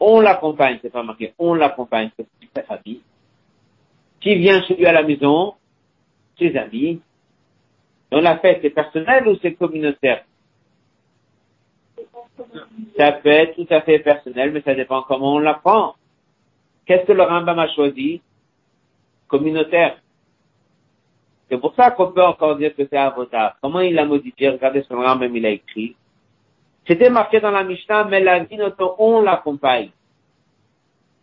On 0.00 0.20
l'accompagne, 0.20 0.78
c'est 0.82 0.90
pas 0.90 1.02
marqué, 1.02 1.34
on 1.38 1.54
l'accompagne, 1.54 2.10
c'est 2.16 2.66
famille. 2.66 3.02
Qui 4.20 4.34
vient 4.36 4.62
chez 4.62 4.76
lui 4.76 4.86
à 4.86 4.92
la 4.92 5.02
maison, 5.02 5.54
ses 6.38 6.56
amis. 6.56 7.00
Donc 8.10 8.22
la 8.22 8.38
fête, 8.38 8.60
c'est 8.62 8.70
personnel 8.70 9.26
ou 9.28 9.36
c'est 9.40 9.54
communautaire? 9.54 10.24
Ça 12.96 13.12
peut 13.12 13.28
être 13.28 13.56
tout 13.56 13.66
à 13.70 13.80
fait 13.82 13.98
personnel, 13.98 14.52
mais 14.52 14.62
ça 14.62 14.74
dépend 14.74 15.02
comment 15.02 15.34
on 15.34 15.38
l'apprend. 15.38 15.94
Qu'est-ce 16.86 17.06
que 17.06 17.12
le 17.12 17.22
Rambam 17.22 17.58
a 17.58 17.68
choisi 17.68 18.22
Communautaire? 19.28 19.98
C'est 21.48 21.58
pour 21.58 21.74
ça 21.74 21.90
qu'on 21.90 22.12
peut 22.12 22.22
encore 22.22 22.56
dire 22.56 22.74
que 22.74 22.86
c'est 22.86 22.96
Avodah. 22.96 23.56
Comment 23.60 23.80
il 23.80 23.94
l'a 23.94 24.04
modifié? 24.04 24.48
Regardez 24.48 24.82
ce 24.82 24.88
que 24.88 24.94
le 24.94 25.00
Rambam 25.00 25.34
il 25.36 25.46
a 25.46 25.50
écrit. 25.50 25.96
C'était 26.86 27.10
marqué 27.10 27.40
dans 27.40 27.50
la 27.50 27.62
Mishnah, 27.62 28.04
mais 28.04 28.20
la 28.20 28.40
vie 28.40 28.58
on 28.98 29.22
l'accompagne. 29.22 29.90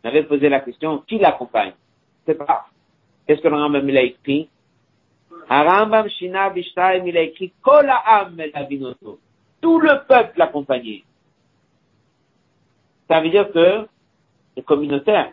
On 0.04 0.08
avait 0.08 0.24
posé 0.24 0.48
la 0.48 0.62
question, 0.62 1.00
qui 1.00 1.18
l'accompagne? 1.18 1.74
C'est 2.26 2.36
pas. 2.36 2.68
Qu'est-ce 3.28 3.42
que 3.42 3.48
le 3.48 3.56
Rambam 3.56 3.88
il 3.90 3.98
a 3.98 4.04
écrit? 4.04 4.50
Rambam 5.50 6.08
Shina 6.10 6.52
Bishtaim, 6.52 7.06
il 7.08 7.18
a 7.18 7.22
écrit 7.22 7.52
Kola 7.62 7.98
Am 8.06 8.40
Tout 9.62 9.80
le 9.80 10.06
peuple 10.08 10.38
l'accompagnait. 10.38 11.04
Ça 13.10 13.22
veut 13.22 13.30
dire 13.30 13.52
que 13.52 13.88
c'est 14.56 14.64
communautaire. 14.64 15.32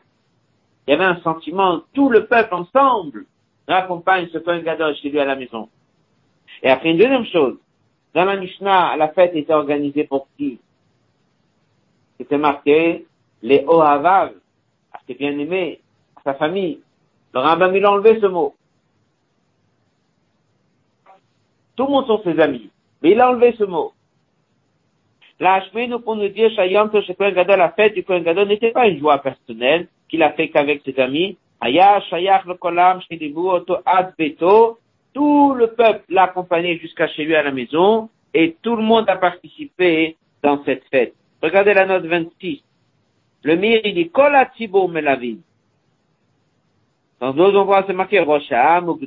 Il 0.87 0.93
y 0.93 0.95
avait 0.95 1.05
un 1.05 1.21
sentiment, 1.21 1.83
tout 1.93 2.09
le 2.09 2.27
peuple 2.27 2.55
ensemble 2.55 3.27
raccompagne 3.69 4.29
ce 4.33 4.39
Kohen 4.39 4.63
Gadol 4.63 4.95
chez 4.97 5.11
lui 5.11 5.19
à 5.19 5.25
la 5.25 5.37
maison. 5.37 5.69
Et 6.63 6.71
après 6.71 6.91
une 6.91 6.99
deuxième 6.99 7.27
chose, 7.27 7.57
dans 8.15 8.25
la 8.25 8.37
Mishnah, 8.37 8.97
la 8.97 9.09
fête 9.09 9.35
était 9.35 9.53
organisée 9.53 10.05
pour 10.05 10.29
qui? 10.37 10.59
C'était 12.17 12.39
marqué 12.39 13.07
les 13.43 13.65
Ohavav, 13.67 14.33
à 14.93 15.01
ses 15.07 15.15
bien-aimés, 15.15 15.81
à 16.17 16.23
sa 16.23 16.35
famille. 16.35 16.81
Le 17.35 17.41
Rambam, 17.41 17.77
il 17.77 17.85
a 17.85 17.93
enlevé 17.93 18.19
ce 18.21 18.27
mot. 18.27 18.55
Tout 21.77 21.85
le 21.85 21.91
monde 21.91 22.07
sont 22.07 22.23
ses 22.23 22.41
amis. 22.41 22.71
Mais 23.03 23.11
il 23.11 23.21
a 23.21 23.29
enlevé 23.29 23.55
ce 23.59 23.65
mot. 23.65 23.93
La 25.39 25.63
nous 25.75 26.01
pour 26.01 26.17
nous 26.17 26.29
dire, 26.29 26.51
Shayam, 26.53 26.91
que 26.91 27.13
Kohen 27.13 27.35
Gadol, 27.35 27.59
la 27.59 27.71
fête 27.71 27.95
du 27.95 28.03
Kohen 28.03 28.23
Gadol 28.23 28.49
n'était 28.49 28.71
pas 28.71 28.89
une 28.89 28.99
joie 28.99 29.19
personnelle 29.19 29.87
qu'il 30.09 30.23
a 30.23 30.33
fait 30.33 30.49
qu'avec 30.49 30.83
ses 30.83 30.99
amis. 30.99 31.37
Aya, 31.61 32.01
Shayach, 32.09 32.47
le 32.47 32.55
Kolam, 32.55 33.01
Oto, 33.35 33.77
Ad, 33.85 34.15
Beto. 34.19 34.79
Tout 35.13 35.55
le 35.55 35.69
peuple 35.69 36.05
l'a 36.09 36.25
accompagné 36.25 36.79
jusqu'à 36.79 37.09
chez 37.09 37.25
lui 37.25 37.35
à 37.35 37.43
la 37.43 37.51
maison 37.51 38.09
et 38.35 38.57
tout 38.63 38.77
le 38.77 38.83
monde 38.83 39.09
a 39.09 39.17
participé 39.17 40.17
dans 40.43 40.63
cette 40.65 40.85
fête. 40.91 41.15
Regardez 41.43 41.75
la 41.75 41.87
note 41.87 42.05
26. 42.05 42.63
Le 43.43 43.57
mir, 43.57 43.81
il 43.85 43.95
dit, 43.95 44.11
Kola 44.11 44.47
Tibo 44.47 44.89
Melavim. 44.89 45.39
Dans 47.21 47.33
d'autres 47.33 47.59
endroits, 47.59 47.85
c'est 47.87 47.95
marqué 47.95 48.21
Rosham 48.21 48.89
ou. 48.89 48.99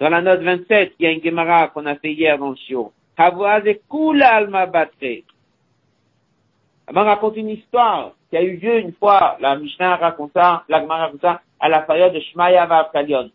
Dans 0.00 0.08
la 0.08 0.20
note 0.20 0.40
27, 0.40 0.94
il 0.98 1.04
y 1.04 1.06
a 1.06 1.12
une 1.12 1.22
Gemara 1.22 1.68
qu'on 1.68 1.86
a 1.86 1.94
fait 1.96 2.12
hier 2.12 2.36
dans 2.38 2.50
le. 2.50 2.56
Havouaz 3.16 3.64
Kula 3.88 4.34
Alma 4.36 4.66
Batre. 4.66 5.24
On 6.88 7.04
raconte 7.04 7.36
une 7.36 7.48
histoire 7.48 8.12
qui 8.28 8.36
a 8.36 8.42
eu 8.42 8.56
lieu 8.56 8.78
une 8.78 8.92
fois, 8.92 9.36
la 9.40 9.56
Mishnah 9.56 9.96
raconte 9.96 10.32
ça, 10.34 10.64
la 10.68 10.80
Gemara 10.80 11.06
raconte 11.06 11.22
ça, 11.22 11.40
à 11.60 11.68
la 11.68 11.80
période 11.80 12.12
de 12.12 12.20
Shmaya 12.20 12.90
Kalion. 12.92 13.30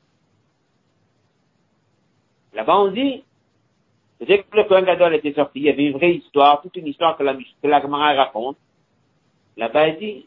Là-bas, 2.53 2.77
on 2.77 2.91
dit, 2.91 3.23
dès 4.19 4.43
que 4.43 4.55
le 4.55 4.65
Kohen 4.65 4.85
Gadol 4.85 5.15
était 5.15 5.33
sorti, 5.33 5.59
il 5.59 5.65
y 5.65 5.69
avait 5.69 5.85
une 5.85 5.97
vraie 5.97 6.15
histoire, 6.15 6.61
toute 6.61 6.75
une 6.75 6.87
histoire 6.87 7.17
que 7.17 7.23
la, 7.23 7.33
que 7.33 8.17
raconte. 8.17 8.57
Là-bas, 9.57 9.87
il 9.87 9.97
dit, 9.97 10.25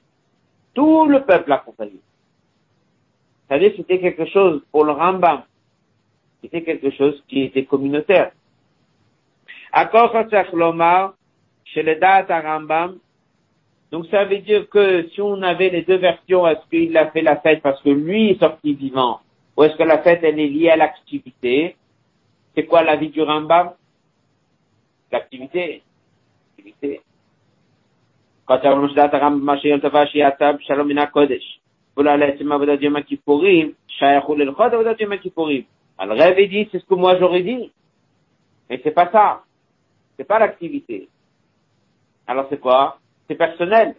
tout 0.74 1.06
le 1.06 1.22
peuple 1.24 1.52
accompagné. 1.52 2.00
C'est-à-dire 3.46 3.72
c'était 3.76 4.00
quelque 4.00 4.24
chose 4.26 4.62
pour 4.70 4.84
le 4.84 4.92
Rambam. 4.92 5.42
C'était 6.40 6.62
quelque 6.62 6.90
chose 6.90 7.22
qui 7.28 7.42
était 7.42 7.64
communautaire. 7.64 8.32
Accord 9.72 10.12
Lomar, 10.52 11.14
chez 11.64 11.82
les 11.82 11.96
dates 11.96 12.30
à 12.30 12.40
Rambam, 12.40 12.98
donc 13.90 14.06
ça 14.06 14.24
veut 14.24 14.38
dire 14.38 14.68
que 14.68 15.08
si 15.08 15.20
on 15.20 15.40
avait 15.42 15.70
les 15.70 15.82
deux 15.82 15.96
versions, 15.96 16.46
est-ce 16.46 16.68
qu'il 16.70 16.96
a 16.96 17.10
fait 17.10 17.22
la 17.22 17.36
fête 17.36 17.62
parce 17.62 17.80
que 17.82 17.90
lui 17.90 18.30
est 18.30 18.40
sorti 18.40 18.74
vivant, 18.74 19.20
ou 19.56 19.64
est-ce 19.64 19.76
que 19.76 19.82
la 19.82 19.98
fête 19.98 20.20
elle 20.22 20.38
est 20.38 20.48
liée 20.48 20.70
à 20.70 20.76
l'activité? 20.76 21.76
C'est 22.54 22.64
quoi 22.66 22.82
la 22.82 22.96
vie 22.96 23.08
du 23.08 23.22
Rambam? 23.22 23.72
L'activité. 25.10 25.82
L'activité. 26.56 27.00
Quand 28.46 28.58
tu 28.58 28.66
as 28.66 28.74
Rambam, 28.74 29.58
Shalom 30.66 31.06
Kodesh. 31.12 31.60
Alors 31.94 32.16
rêve 36.16 36.48
dit, 36.48 36.68
c'est 36.72 36.78
ce 36.78 36.86
que 36.86 36.94
moi 36.94 37.18
j'aurais 37.18 37.42
dit. 37.42 37.70
Mais 38.70 38.80
c'est 38.82 38.90
pas 38.92 39.10
ça. 39.12 39.42
C'est 40.16 40.24
pas 40.24 40.38
l'activité. 40.38 41.08
Alors 42.26 42.46
c'est 42.50 42.60
quoi? 42.60 42.98
C'est 43.28 43.34
personnel. 43.34 43.94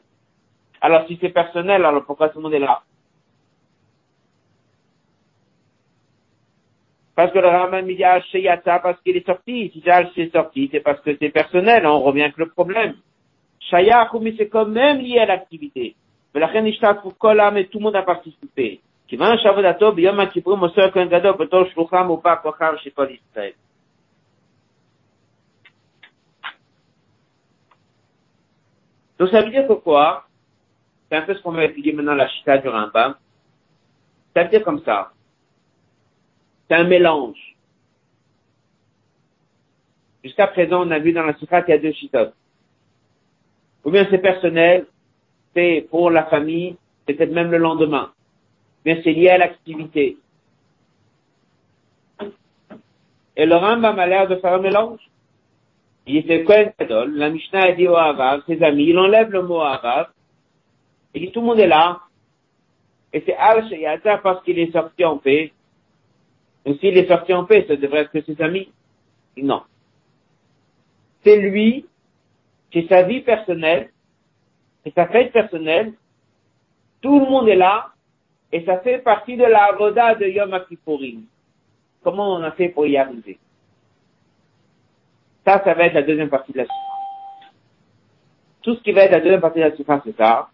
Alors 0.82 1.06
si 1.08 1.18
c'est 1.22 1.30
personnel, 1.30 1.86
alors 1.86 2.06
pourquoi 2.06 2.30
tout 2.30 2.40
le 2.40 2.44
monde 2.44 2.54
est 2.54 2.60
là? 2.60 2.82
Parce 7.16 7.32
que 7.32 7.40
le 7.40 7.48
Raman 7.48 7.88
il 7.88 8.24
Sheyata 8.32 8.76
ah, 8.76 8.80
parce 8.80 9.00
qu'il 9.02 9.16
est 9.16 9.26
sorti. 9.26 9.70
Si 9.72 9.84
c'est 10.16 10.32
sorti, 10.32 10.70
c'est 10.72 10.80
parce 10.80 11.00
que 11.02 11.16
c'est 11.20 11.30
personnel. 11.30 11.86
On 11.86 12.02
revient 12.02 12.24
avec 12.24 12.38
le 12.38 12.50
problème. 12.50 12.96
Shaya 13.60 14.10
mais 14.20 14.34
c'est 14.38 14.50
quand 14.50 14.66
même 14.66 15.00
lié 15.00 15.20
à 15.20 15.26
l'activité. 15.26 15.96
Mais 16.34 16.40
la 16.40 16.48
reine 16.48 16.72
pour 17.02 17.18
Kola, 17.18 17.52
mais 17.52 17.66
tout 17.66 17.78
le 17.78 17.84
monde 17.84 17.96
a 17.96 18.02
participé. 18.02 18.82
Donc 29.20 29.30
ça 29.30 29.42
veut 29.42 29.52
dire 29.52 29.68
que 29.68 29.74
quoi? 29.74 30.26
C'est 31.10 31.18
un 31.18 31.22
peu 31.22 31.36
ce 31.36 31.42
qu'on 31.42 31.52
va 31.52 31.66
étudier 31.66 31.94
maintenant 31.94 32.16
la 32.16 32.28
chita 32.28 32.58
du 32.58 32.68
Rambam. 32.68 33.16
Ça 34.36 34.44
veut 34.44 34.50
dire 34.50 34.64
comme 34.64 34.84
ça. 34.84 35.12
C'est 36.68 36.76
un 36.76 36.86
mélange. 36.86 37.56
Jusqu'à 40.24 40.48
présent, 40.48 40.88
on 40.88 40.92
a 40.92 41.00
vu 41.00 41.12
dans 41.12 41.24
la 41.24 41.36
sikha 41.36 41.62
qu'il 41.62 41.76
y 41.76 41.78
a 41.78 41.82
deux 41.82 41.92
chitas. 41.92 42.32
Ou 43.84 43.92
bien 43.92 44.08
c'est 44.10 44.20
personnel, 44.20 44.88
c'est 45.54 45.88
pour 45.90 46.10
la 46.10 46.26
famille, 46.26 46.78
peut-être 47.06 47.32
même 47.32 47.52
le 47.52 47.58
lendemain. 47.58 48.14
Mais 48.86 49.02
c'est 49.04 49.12
lié 49.12 49.30
à 49.30 49.38
l'activité. 49.38 50.18
Et 53.36 53.46
le 53.46 53.56
Rambam 53.56 54.00
a 54.00 54.08
l'air 54.08 54.28
de 54.28 54.36
faire 54.38 54.54
un 54.54 54.60
mélange. 54.60 55.02
Il 56.06 56.18
était 56.18 56.44
Kohen 56.44 56.74
Gadol, 56.78 57.16
la 57.16 57.30
Mishnah 57.30 57.64
a 57.64 57.72
dit 57.72 57.88
au 57.88 57.96
Havav, 57.96 58.44
ses 58.46 58.62
amis, 58.62 58.88
il 58.88 58.98
enlève 58.98 59.32
le 59.32 59.42
mot 59.42 59.62
Havav, 59.62 60.10
il 61.14 61.22
dit 61.22 61.32
tout 61.32 61.40
le 61.40 61.48
monde 61.48 61.60
est 61.60 61.68
là, 61.68 62.02
et 63.14 63.24
c'est 63.26 63.36
Al 63.36 63.70
Shayata 63.70 64.18
parce 64.18 64.44
qu'il 64.44 64.60
est 64.60 64.72
sorti 64.72 65.06
en 65.06 65.18
paix. 65.18 65.54
Donc 66.66 66.80
s'il 66.80 66.98
est 66.98 67.08
sorti 67.08 67.34
en 67.34 67.46
paix, 67.46 67.66
ça 67.68 67.76
devrait 67.76 68.10
être 68.12 68.26
ses 68.26 68.42
amis. 68.42 68.72
Non. 69.38 69.62
C'est 71.24 71.38
lui, 71.38 71.86
c'est 72.74 72.88
sa 72.90 73.04
vie 73.04 73.22
personnelle, 73.22 73.92
c'est 74.84 74.94
sa 74.94 75.08
fête 75.08 75.32
personnelle, 75.32 75.94
tout 77.02 77.20
le 77.20 77.26
monde 77.26 77.48
est 77.48 77.56
là, 77.56 77.92
et 78.52 78.66
ça 78.66 78.80
fait 78.80 79.00
partie 79.00 79.38
de 79.38 79.46
la 79.46 79.72
roda 79.78 80.16
de 80.16 80.26
Yom 80.26 80.60
Kippourim. 80.68 81.24
Comment 82.04 82.36
on 82.36 82.44
a 82.44 82.52
fait 82.52 82.70
pour 82.70 82.86
y 82.86 82.98
arriver? 82.98 83.38
Ça, 85.46 85.62
ça 85.64 85.74
va 85.74 85.86
être 85.86 85.94
la 85.94 86.04
deuxième 86.04 86.30
partie 86.30 86.54
de 86.54 86.60
la 86.60 86.64
souffrance. 86.64 87.54
Tout 88.62 88.76
ce 88.76 88.82
qui 88.82 88.92
va 88.94 89.04
être 89.04 89.12
la 89.12 89.20
deuxième 89.20 89.42
partie 89.42 89.60
de 89.60 89.66
la 89.66 89.76
souffrance, 89.76 90.02
c'est 90.06 90.16
ça, 90.16 90.50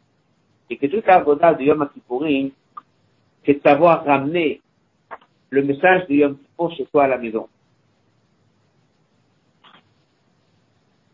et 0.69 0.77
que 0.77 0.87
toute 0.87 1.05
la 1.05 1.53
de 1.53 1.63
Yom 1.63 1.89
Kippourim, 1.93 2.51
c'est 3.45 3.55
de 3.55 3.61
savoir 3.61 4.03
ramener 4.05 4.61
le 5.49 5.63
message 5.63 6.07
de 6.07 6.13
Yom 6.13 6.37
Kippur 6.37 6.71
chez 6.75 6.85
toi 6.85 7.03
à 7.05 7.07
la 7.07 7.17
maison. 7.17 7.47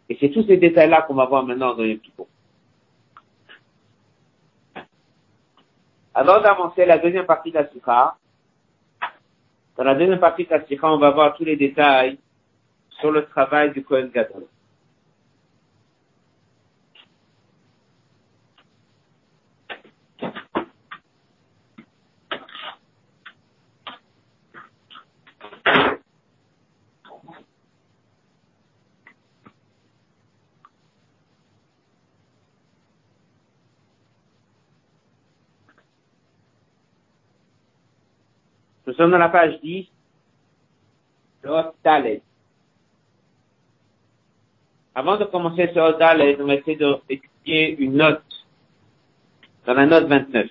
Et 0.09 0.17
c'est 0.19 0.29
tous 0.29 0.45
ces 0.45 0.57
détails-là 0.57 1.03
qu'on 1.03 1.15
va 1.15 1.25
voir 1.25 1.43
maintenant 1.43 1.73
dans 1.73 1.83
Yom 1.83 1.99
Kippur. 1.99 2.27
Avant 6.13 6.41
d'avancer 6.41 6.85
la 6.85 6.97
deuxième 6.97 7.25
partie 7.25 7.51
de 7.51 7.55
la 7.55 7.67
sikha, 7.69 8.15
dans 9.77 9.83
la 9.83 9.95
deuxième 9.95 10.19
partie 10.19 10.45
de 10.45 10.49
la 10.49 10.65
sikha, 10.65 10.87
on 10.89 10.97
va 10.97 11.11
voir 11.11 11.35
tous 11.35 11.43
les 11.43 11.57
détails 11.57 12.17
sur 12.99 13.11
le 13.11 13.25
travail 13.25 13.71
du 13.71 13.83
Kohen 13.83 14.09
Gadol. 14.09 14.45
Nous 38.87 38.93
sommes 38.93 39.11
dans 39.11 39.17
la 39.17 39.29
page 39.29 39.59
10. 39.61 39.87
le 41.43 41.49
Hot 41.49 41.75
Dalet. 41.83 42.21
Avant 44.97 45.17
de 45.17 45.25
commencer 45.25 45.69
ce 45.73 45.79
Hot 45.79 45.97
Dalet, 45.97 46.37
on 46.39 46.45
va 46.45 46.55
essayer 46.55 46.77
d'étudier 46.77 47.77
une 47.79 47.97
note, 47.97 48.23
dans 49.65 49.73
la 49.73 49.85
note 49.85 50.05
29. 50.05 50.47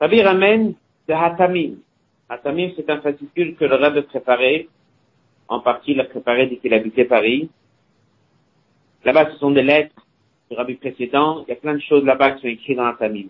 Rabbi 0.00 0.22
ramène 0.22 0.74
de 1.06 1.14
Hatamim. 1.14 1.76
Hatamim, 2.28 2.72
c'est 2.74 2.90
un 2.90 3.00
fascicule 3.00 3.54
que 3.54 3.64
le 3.64 3.76
Rabbi 3.76 4.02
préparé. 4.02 4.68
En 5.46 5.60
partie, 5.60 5.92
il 5.92 6.00
a 6.00 6.04
préparé 6.04 6.48
dès 6.48 6.56
qu'il 6.56 6.74
habitait 6.74 7.04
Paris. 7.04 7.48
Là-bas, 9.04 9.30
ce 9.30 9.38
sont 9.38 9.52
des 9.52 9.62
lettres 9.62 10.04
du 10.50 10.56
Rabbi 10.56 10.74
précédent. 10.74 11.44
Il 11.46 11.50
y 11.50 11.52
a 11.52 11.56
plein 11.56 11.74
de 11.74 11.80
choses 11.80 12.04
là-bas 12.04 12.32
qui 12.32 12.42
sont 12.42 12.48
écrites 12.48 12.76
dans 12.76 12.86
Hatamim. 12.86 13.28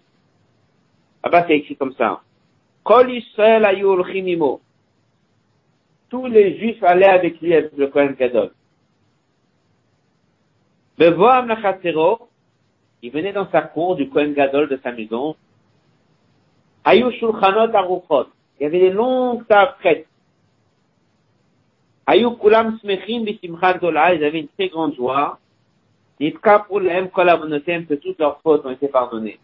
Là-bas, 1.22 1.44
c'est 1.46 1.58
écrit 1.58 1.76
comme 1.76 1.92
ça. 1.92 2.22
Tous 6.10 6.26
les 6.26 6.58
Juifs 6.58 6.82
allaient 6.82 7.06
avec 7.06 7.40
lui, 7.40 7.54
avec 7.54 7.76
le 7.76 7.88
Kohen 7.88 8.14
Gadol. 8.14 8.52
Bevoam 10.98 11.46
Nachatero, 11.46 12.28
il 13.02 13.12
venait 13.12 13.32
dans 13.32 13.50
sa 13.50 13.62
cour 13.62 13.96
du 13.96 14.08
Kohen 14.08 14.34
Gadol 14.34 14.68
de 14.68 14.80
sa 14.82 14.92
maison, 14.92 15.36
il 16.90 17.12
y 18.60 18.64
avait 18.64 18.80
des 18.80 18.90
longues 18.90 19.46
tables 19.46 19.74
prêtes. 19.78 20.06
Ayou 22.06 22.30
kulam 22.36 22.78
smechim 22.78 23.24
bisimchat 23.24 23.74
dola. 23.74 24.14
Ils 24.14 24.24
avaient 24.24 24.40
une 24.40 24.48
très 24.48 24.68
grande 24.68 24.94
joie. 24.94 25.38
Nitka 26.18 26.60
pour 26.60 26.80
que 26.80 27.94
toutes 27.94 28.18
leurs 28.18 28.40
fautes 28.40 28.64
ont 28.64 28.70
été 28.70 28.88
pardonnées. 28.88 29.38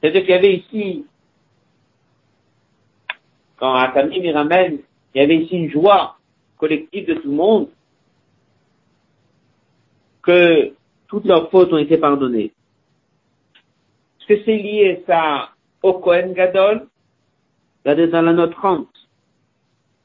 C'est-à-dire 0.00 0.22
qu'il 0.22 0.30
y 0.30 0.34
avait 0.34 0.56
ici, 0.56 1.06
quand 3.56 3.74
Atamim 3.74 4.22
y 4.22 4.32
ramène, 4.32 4.78
il 5.14 5.20
y 5.20 5.24
avait 5.24 5.36
ici 5.36 5.56
une 5.56 5.70
joie 5.70 6.16
collective 6.58 7.06
de 7.06 7.14
tout 7.14 7.28
le 7.28 7.34
monde, 7.34 7.68
que 10.22 10.72
toutes 11.08 11.24
leurs 11.24 11.50
fautes 11.50 11.72
ont 11.72 11.78
été 11.78 11.98
pardonnées. 11.98 12.52
Est-ce 14.18 14.26
que 14.26 14.44
c'est 14.44 14.56
lié 14.56 15.04
ça 15.06 15.50
au 15.82 15.94
Kohen 15.94 16.32
Gadol? 16.32 16.86
Dans 17.84 18.22
la 18.22 18.32
note 18.32 18.52
30. 18.52 18.88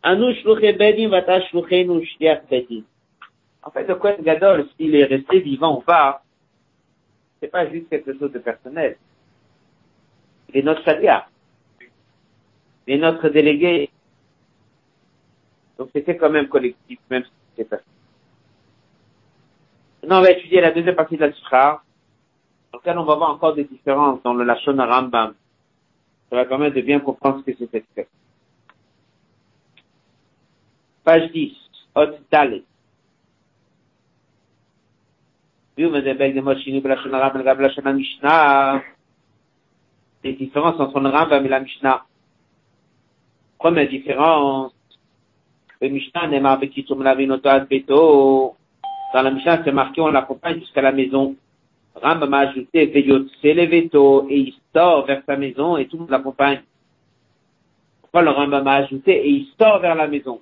Anu 0.03 0.35
bedim 0.77 1.09
vata 1.09 1.39
bedim. 1.51 2.83
En 3.63 3.71
fait, 3.71 3.87
le 3.87 3.95
Kohen 3.95 4.21
Gadol, 4.21 4.67
s'il 4.77 4.95
est 4.95 5.05
resté 5.05 5.39
vivant 5.39 5.79
ou 5.79 5.81
pas, 5.81 6.21
c'est 7.39 7.47
pas 7.47 7.67
juste 7.67 7.89
quelque 7.89 8.17
chose 8.17 8.31
de 8.31 8.39
personnel. 8.39 8.97
Il 10.49 10.59
est 10.59 10.63
notre 10.63 10.83
sharia. 10.83 11.27
Est 12.87 12.97
notre 12.97 13.29
délégué. 13.29 13.89
Donc 15.77 15.89
c'était 15.93 16.17
quand 16.17 16.29
même 16.29 16.47
collectif, 16.47 16.99
même 17.09 17.23
si 17.23 17.31
c'était 17.51 17.69
personnel. 17.69 17.91
Maintenant, 20.01 20.19
on 20.19 20.21
va 20.23 20.31
étudier 20.31 20.61
la 20.61 20.71
deuxième 20.71 20.95
partie 20.95 21.15
de 21.15 21.21
la 21.21 21.33
Sikha 21.33 21.81
dans 22.71 22.79
lequel 22.79 22.97
on 22.97 23.03
va 23.03 23.15
voir 23.15 23.31
encore 23.31 23.53
des 23.53 23.65
différences 23.65 24.21
dans 24.23 24.33
le 24.33 24.43
Lachon 24.43 24.75
Rambam. 24.77 25.33
Ça 26.29 26.35
va 26.35 26.45
permettre 26.45 26.75
de 26.75 26.81
bien 26.81 26.99
comprendre 26.99 27.39
ce 27.39 27.51
que 27.51 27.57
c'est 27.57 27.69
cette. 27.71 28.09
Page 31.03 31.31
10, 31.31 31.53
Hot 31.95 32.17
Dalet. 32.31 32.63
Les 40.23 40.33
différences 40.33 40.79
entre 40.79 40.99
le 40.99 41.09
Rambam 41.09 41.45
et 41.45 41.49
la 41.49 41.59
Mishnah. 41.59 42.05
Première 43.61 43.87
différence, 43.87 44.73
le 45.81 45.89
Mishnah 45.89 46.27
n'est 46.29 46.43
avec 46.43 46.71
qui 46.71 46.83
Dans 46.83 46.95
la 49.13 49.29
Mishnah, 49.29 49.63
c'est 49.63 49.71
marqué, 49.71 50.01
on 50.01 50.07
l'accompagne 50.07 50.61
jusqu'à 50.61 50.81
la 50.81 50.91
maison. 50.91 51.35
Rambam 51.93 52.33
a 52.33 52.39
ajouté 52.39 52.91
c'est 53.39 53.53
le 53.53 53.65
veto 53.65 54.25
et 54.31 54.37
il 54.39 54.55
sort 54.73 55.05
vers 55.05 55.21
sa 55.27 55.37
maison 55.37 55.77
et 55.77 55.85
tout 55.85 55.97
le 55.97 56.01
monde 56.01 56.09
l'accompagne. 56.09 56.63
Pourquoi 58.01 58.23
le 58.23 58.31
Rambam 58.31 58.67
a 58.67 58.77
ajouté 58.77 59.11
et 59.11 59.29
il 59.29 59.47
sort 59.59 59.77
vers 59.77 59.93
la 59.93 60.07
maison? 60.07 60.41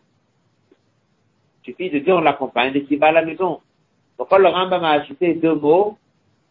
Il 1.62 1.72
suffit 1.72 1.90
de 1.90 2.00
dire 2.00 2.16
on 2.16 2.22
l'accompagne 2.22 2.72
et 2.74 2.86
qu'il 2.86 3.00
va 3.00 3.08
à 3.08 3.12
la 3.12 3.26
maison. 3.26 3.60
Pourquoi 4.16 4.40
le 4.40 4.48
Rambam 4.48 4.86
a 4.86 4.92
ajouté 4.92 5.34
deux 5.34 5.56
mots? 5.56 5.98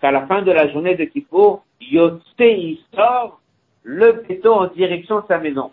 Qu'à 0.03 0.11
la 0.11 0.27
fin 0.27 0.43
de 0.43 0.53
la 0.53 0.69
journée 0.71 0.97
de 0.97 1.05
Kippour, 1.05 1.65
Yotse, 1.81 2.35
il 2.41 2.79
sort 2.95 3.41
le 3.85 4.23
veto 4.29 4.53
en 4.53 4.67
direction 4.67 5.21
de 5.21 5.27
sa 5.29 5.39
maison. 5.39 5.71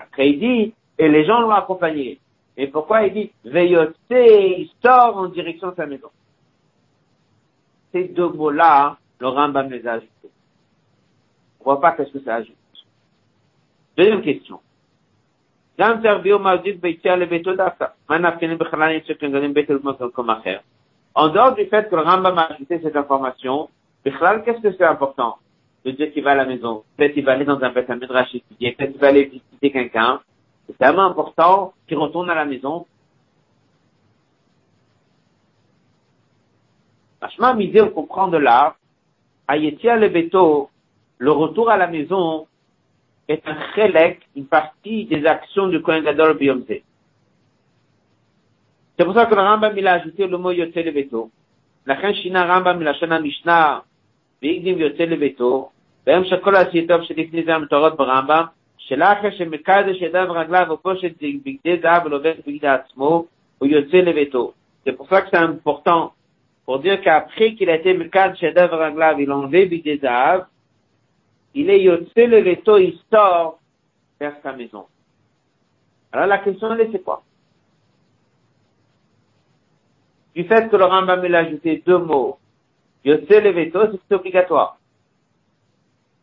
Après 0.00 0.30
il 0.30 0.38
dit, 0.38 0.74
et 0.98 1.08
les 1.08 1.24
gens 1.24 1.40
l'ont 1.40 1.50
accompagné. 1.50 2.18
Et 2.56 2.68
pourquoi 2.68 3.04
il 3.04 3.12
dit, 3.12 3.32
Veyotse, 3.44 3.94
il 4.10 4.70
sort 4.82 5.16
en 5.16 5.28
direction 5.28 5.70
de 5.70 5.76
sa 5.76 5.86
maison 5.86 6.08
ces 7.96 8.04
deux 8.08 8.28
mots-là, 8.28 8.98
le 9.20 9.28
Rambam 9.28 9.70
les 9.70 9.86
a 9.86 9.92
ajoutés. 9.94 10.10
On 11.60 11.64
voit 11.64 11.80
pas 11.80 11.92
qu'est-ce 11.92 12.12
que 12.12 12.20
ça 12.20 12.34
ajoute. 12.36 12.54
Deuxième 13.96 14.20
question. 14.22 14.60
En 15.78 15.96
dehors 21.28 21.54
du 21.54 21.66
fait 21.66 21.88
que 21.88 21.96
le 21.96 22.02
Rambam 22.02 22.38
a 22.38 22.52
ajouté 22.52 22.80
cette 22.82 22.96
information, 22.96 23.70
qu'est-ce 24.04 24.60
que 24.60 24.72
c'est 24.72 24.84
important? 24.84 25.38
De 25.86 25.92
dire 25.92 26.12
qu'il 26.12 26.24
va 26.24 26.32
à 26.32 26.34
la 26.34 26.44
maison 26.44 26.82
Peut-être 26.96 27.14
qu'il 27.14 27.24
va 27.24 27.32
aller 27.32 27.44
dans 27.44 27.62
un 27.62 27.70
bête 27.70 27.88
midrash 27.88 28.34
étudier, 28.34 28.72
peut-être 28.72 28.92
qu'il 28.92 29.00
va 29.00 29.08
aller 29.08 29.24
visiter 29.24 29.70
quelqu'un. 29.70 30.20
C'est 30.66 30.76
tellement 30.78 31.04
important 31.04 31.72
qu'il 31.86 31.96
retourne 31.96 32.28
à 32.28 32.34
la 32.34 32.44
maison 32.44 32.86
Vachement 37.20 37.54
misé, 37.54 37.80
on 37.80 37.90
comprend 37.90 38.28
de 38.28 38.36
là, 38.36 38.76
Ayetia 39.48 39.96
le 39.96 40.08
Beto, 40.08 40.70
le 41.18 41.30
retour 41.30 41.70
à 41.70 41.76
la 41.76 41.86
maison 41.86 42.46
est 43.26 43.42
un 43.48 43.56
chélek, 43.74 44.20
une 44.36 44.46
partie 44.46 45.06
des 45.06 45.24
actions 45.24 45.68
du 45.68 45.80
Kohen 45.80 46.04
Gadol 46.04 46.36
Biyomze. 46.36 46.66
C'est 48.96 49.04
pour 49.04 49.14
ça 49.14 49.26
que 49.26 49.34
le 49.34 49.40
Rambam 49.40 49.76
il 49.76 49.86
a 49.86 49.94
ajouté 49.94 50.26
le 50.26 50.36
mot 50.36 50.50
Yotze 50.50 50.76
le 50.76 50.90
Beto. 50.90 51.30
La 51.86 52.12
Shina 52.12 52.46
Rambam 52.46 52.80
il 52.80 52.88
a 52.88 52.94
shana 52.94 53.18
Mishnah, 53.20 53.84
Veigdim 54.42 54.78
Yotze 54.78 55.06
le 55.06 55.16
Beto, 55.16 55.70
והם 56.07 56.23
שכל 56.25 56.55
עשייתו 56.55 57.03
שלפני 57.03 57.43
זה 57.43 57.55
המתורות 57.55 57.97
ברמב"ם, 57.97 58.43
שלאחר 58.77 59.31
שמקדש 59.31 60.01
ידיו 60.01 60.27
רגליו 60.29 60.67
ופושט 60.71 61.11
בגדי 61.21 61.79
זהב 61.81 62.05
ולובש 62.05 62.37
בגדי 62.47 62.67
עצמו, 62.67 63.25
הוא 63.57 63.67
יוצא 63.67 63.97
לביתו. 63.97 64.53
C'est 64.83 64.93
pour 64.97 65.07
ça 65.09 65.21
que 65.21 65.29
c'est 65.29 65.37
important 65.37 66.13
pour 66.65 66.79
dire 66.79 67.01
qu'après 67.01 67.53
qu'il 67.55 67.69
a 67.69 67.75
été 67.75 67.93
Mekad 67.93 68.35
Shedev 68.37 68.71
Raglav, 68.71 69.19
il 69.19 69.29
a 69.29 69.37
enlevé 69.37 69.65
Bigdezav, 69.65 70.47
il 71.53 71.69
est 71.69 71.81
Yotse 71.81 72.15
le 72.15 72.41
veto, 72.41 72.77
il 72.77 72.97
sort 73.11 73.59
vers 74.19 74.35
sa 74.41 74.53
maison. 74.53 74.85
Alors 76.11 76.27
la 76.27 76.37
question 76.39 76.73
elle 76.73 76.81
est 76.81 76.91
c'est 76.91 77.03
quoi 77.03 77.23
Du 80.33 80.45
fait 80.45 80.69
que 80.69 80.75
le 80.77 80.85
Rambam 80.85 81.23
a 81.33 81.37
ajouté 81.39 81.83
deux 81.85 81.97
mots, 81.97 82.39
Yotse 83.03 83.29
le 83.29 83.51
veto, 83.51 83.79
c'est 84.07 84.15
obligatoire. 84.15 84.77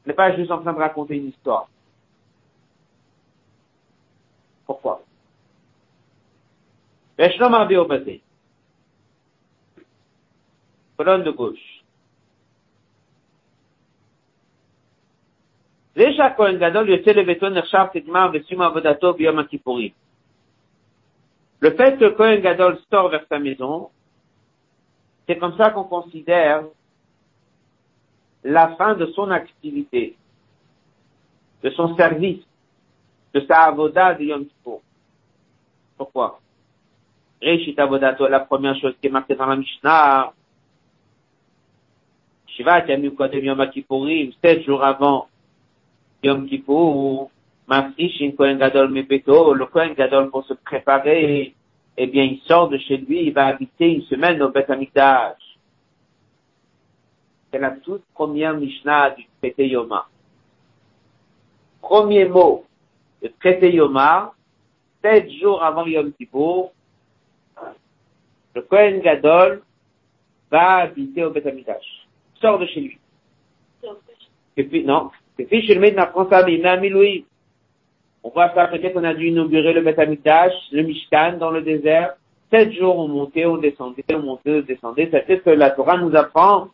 N'est 0.05 0.13
pas 0.13 0.35
juste 0.35 0.51
en 0.51 0.61
train 0.61 0.73
de 0.73 0.79
raconter 0.79 1.15
une 1.17 1.29
histoire. 1.29 1.69
Pourquoi? 4.65 5.01
Veshnom 7.17 7.49
Rabbi 7.49 7.75
Obazé 7.75 8.21
colonne 10.97 11.23
de 11.23 11.31
gauche. 11.31 11.83
Le 15.95 16.11
fait 21.71 21.97
que 21.97 22.41
Gadol 22.41 22.79
sort 22.89 23.09
vers 23.09 23.25
sa 23.29 23.39
maison, 23.39 23.89
c'est 25.27 25.37
comme 25.37 25.55
ça 25.57 25.69
qu'on 25.69 25.83
considère 25.83 26.63
la 28.43 28.75
fin 28.75 28.95
de 28.95 29.05
son 29.07 29.31
activité, 29.31 30.15
de 31.63 31.69
son 31.71 31.95
service, 31.95 32.43
de 33.33 33.39
sa 33.41 33.63
avoda 33.63 34.13
de 34.13 34.25
Yom 34.25 34.45
Kippur. 34.45 34.79
Pourquoi? 35.97 36.39
Réchit 37.41 37.75
avodato, 37.77 38.27
la 38.27 38.41
première 38.41 38.79
chose 38.79 38.95
qui 39.01 39.07
est 39.07 39.11
marquée 39.11 39.35
dans 39.35 39.45
la 39.45 39.55
Mishnah, 39.55 40.33
Yamim 42.59 43.11
Kodem 43.11 43.43
Yom 43.45 43.69
Kippourim, 43.69 44.31
sept 44.41 44.63
jours 44.63 44.83
avant 44.83 45.27
Yom 46.23 46.47
Kippour, 46.47 47.31
Mafishin 47.67 48.31
Kohen 48.31 48.57
Gadol 48.57 48.91
Mepeto, 48.91 49.53
le 49.53 49.65
Kohen 49.65 49.93
Gadol 49.93 50.29
pour 50.29 50.45
se 50.45 50.53
préparer, 50.53 51.55
eh 51.97 52.07
bien, 52.07 52.23
il 52.23 52.39
sort 52.47 52.69
de 52.69 52.77
chez 52.77 52.97
lui, 52.97 53.27
il 53.27 53.33
va 53.33 53.47
habiter 53.47 53.93
une 53.93 54.01
semaine 54.03 54.41
au 54.41 54.49
Beth 54.49 54.69
Amikdash. 54.69 55.52
C'est 57.53 57.59
la 57.59 57.69
toute 57.69 58.03
première 58.15 58.57
Mishnah 58.57 59.11
du 59.11 59.27
Pété 59.39 59.67
Yoma. 59.67 60.07
premier 61.81 62.25
mot 62.25 62.65
de 63.21 63.27
traité 63.39 63.71
Yoma, 63.71 64.33
sept 65.03 65.29
jours 65.33 65.63
avant 65.63 65.85
Yom 65.85 66.11
Kippour, 66.13 66.73
le 68.55 68.61
Kohen 68.63 69.01
Gadol 69.01 69.61
va 70.49 70.77
habiter 70.77 71.25
au 71.25 71.29
Beth 71.29 71.45
Amidash. 71.45 72.07
Sort 72.41 72.57
de 72.57 72.65
chez 72.65 72.81
lui. 72.81 72.97
non, 74.83 75.11
c'est 75.37 75.45
fils 75.45 75.67
chez 75.67 75.75
le 75.75 75.79
maître 75.79 75.99
apprend 75.99 76.27
ça, 76.27 76.43
mais 76.43 76.55
il 76.55 76.79
Miloui. 76.81 77.27
On 78.23 78.29
voit 78.29 78.51
ça 78.55 78.65
peut-être 78.65 78.95
qu'on 78.95 79.03
a 79.03 79.13
dû 79.13 79.27
inaugurer 79.27 79.73
le 79.73 79.81
Beth 79.81 79.99
Amidash, 79.99 80.53
le 80.71 80.81
Mishkan 80.81 81.37
dans 81.37 81.51
le 81.51 81.61
désert. 81.61 82.15
Sept 82.49 82.71
jours 82.71 82.97
on 82.97 83.07
montait, 83.09 83.45
on 83.45 83.57
descendait, 83.57 84.03
on 84.11 84.23
montait, 84.23 84.55
on 84.55 84.61
descendait. 84.61 85.07
C'est 85.11 85.37
ce 85.37 85.43
que 85.43 85.51
la 85.51 85.69
Torah 85.69 85.97
nous 85.97 86.15
apprend 86.15 86.69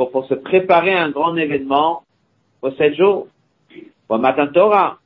pour, 0.00 0.10
pour 0.10 0.26
se 0.26 0.34
préparer 0.34 0.94
à 0.94 1.04
un 1.04 1.10
grand 1.10 1.36
événement 1.36 2.02
pour 2.60 2.72
sept 2.76 2.94
jours. 2.94 3.28
Pour 4.08 4.18
matin 4.18 4.46
Torah. 4.46 4.98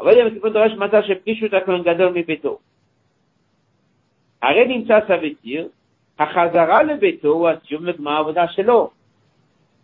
אבל 0.00 0.20
אם 0.20 0.28
תיקון 0.28 0.52
תורה 0.52 0.70
שמצא 0.70 1.02
שהפגישו 1.02 1.46
את 1.46 1.54
הכהן 1.54 1.82
גדול 1.82 2.12
מביתו. 2.14 2.58
הרי 4.42 4.64
נמצא 4.64 4.98
סבתיר, 5.08 5.68
החזרה 6.18 6.82
לביתו 6.82 7.28
הוא 7.28 7.48
הסיום 7.48 7.86
לגמר 7.86 8.10
העבודה 8.10 8.48
שלו. 8.48 8.90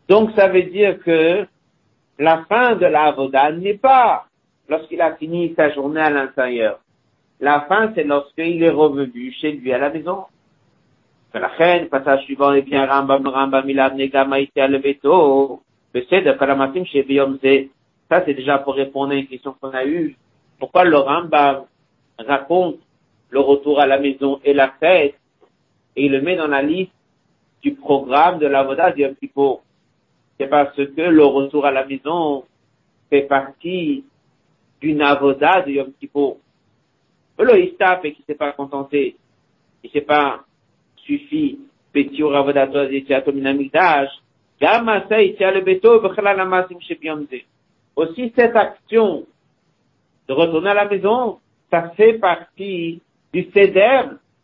Donc 0.08 0.30
ça 0.36 0.48
veut 0.48 0.62
dire 0.62 0.98
que 1.04 1.46
la 2.18 2.44
fin 2.48 2.76
de 2.76 2.86
la 2.86 3.04
avoda 3.04 3.52
n'est 3.52 3.78
pas 3.78 4.26
lorsqu'il 4.68 5.00
a 5.02 5.16
fini 5.16 5.54
sa 5.54 5.70
journée 5.70 6.00
à 6.00 6.10
l'intérieur. 6.10 6.80
La 7.40 7.62
fin, 7.62 7.92
c'est 7.94 8.04
lorsqu'il 8.04 8.62
est 8.62 8.70
revenu 8.70 9.32
chez 9.32 9.52
lui 9.52 9.72
à 9.72 9.78
la 9.78 9.90
maison. 9.90 10.24
ולכן, 11.34 11.86
passage 11.90 12.24
suivant, 12.26 12.52
eh 12.52 12.62
bien, 12.62 12.84
רמב"ם, 12.88 13.28
רמב"ם, 13.28 13.66
מילד 13.66 13.92
נגע 13.96 14.22
היציאה 14.32 14.66
לביתו, 14.66 15.58
בסדר, 15.94 16.38
כל 16.38 16.50
המעשים 16.50 16.84
שביום 16.84 17.36
זה 17.42 17.56
ça, 18.08 18.22
c'est 18.24 18.34
déjà 18.34 18.58
pour 18.58 18.74
répondre 18.74 19.12
à 19.12 19.16
une 19.16 19.26
question 19.26 19.54
qu'on 19.60 19.70
a 19.70 19.84
eue. 19.84 20.16
Pourquoi 20.58 20.84
le 20.84 20.96
Rambam 20.96 21.64
raconte 22.18 22.78
le 23.30 23.40
retour 23.40 23.80
à 23.80 23.86
la 23.86 23.98
maison 23.98 24.40
et 24.44 24.54
la 24.54 24.70
fête 24.70 25.16
et 25.96 26.06
il 26.06 26.12
le 26.12 26.20
met 26.20 26.36
dans 26.36 26.46
la 26.46 26.62
liste 26.62 26.92
du 27.62 27.74
programme 27.74 28.38
de 28.38 28.46
l'avoda 28.46 28.92
du 28.92 29.02
Yom 29.02 29.14
C'est 30.38 30.46
parce 30.46 30.76
que 30.76 31.00
le 31.00 31.24
retour 31.24 31.66
à 31.66 31.72
la 31.72 31.84
maison 31.84 32.44
fait 33.10 33.22
partie 33.22 34.04
d'une 34.80 35.02
avoda 35.02 35.62
de 35.62 35.72
Yom 35.72 35.92
Kippur. 35.98 36.36
Le 37.38 37.60
Istap 37.60 38.04
et 38.04 38.12
qui 38.12 38.22
s'est 38.22 38.34
pas 38.34 38.52
contenté, 38.52 39.16
qui 39.82 39.90
s'est 39.90 40.00
pas 40.00 40.44
suffi, 41.17 41.59
Petiur 41.93 42.35
avoda 42.35 42.67
de 42.67 42.99
Tiato 42.99 43.31
Minamigdash, 43.31 44.09
Gamasa 44.61 45.17
Beto. 45.65 46.01
Aussi, 47.95 48.33
cette 48.35 48.55
action 48.55 49.25
de 50.27 50.33
retourner 50.33 50.69
à 50.69 50.73
la 50.73 50.85
maison, 50.85 51.39
ça 51.69 51.89
fait 51.97 52.13
partie 52.13 53.01
du 53.33 53.49
céder 53.53 54.03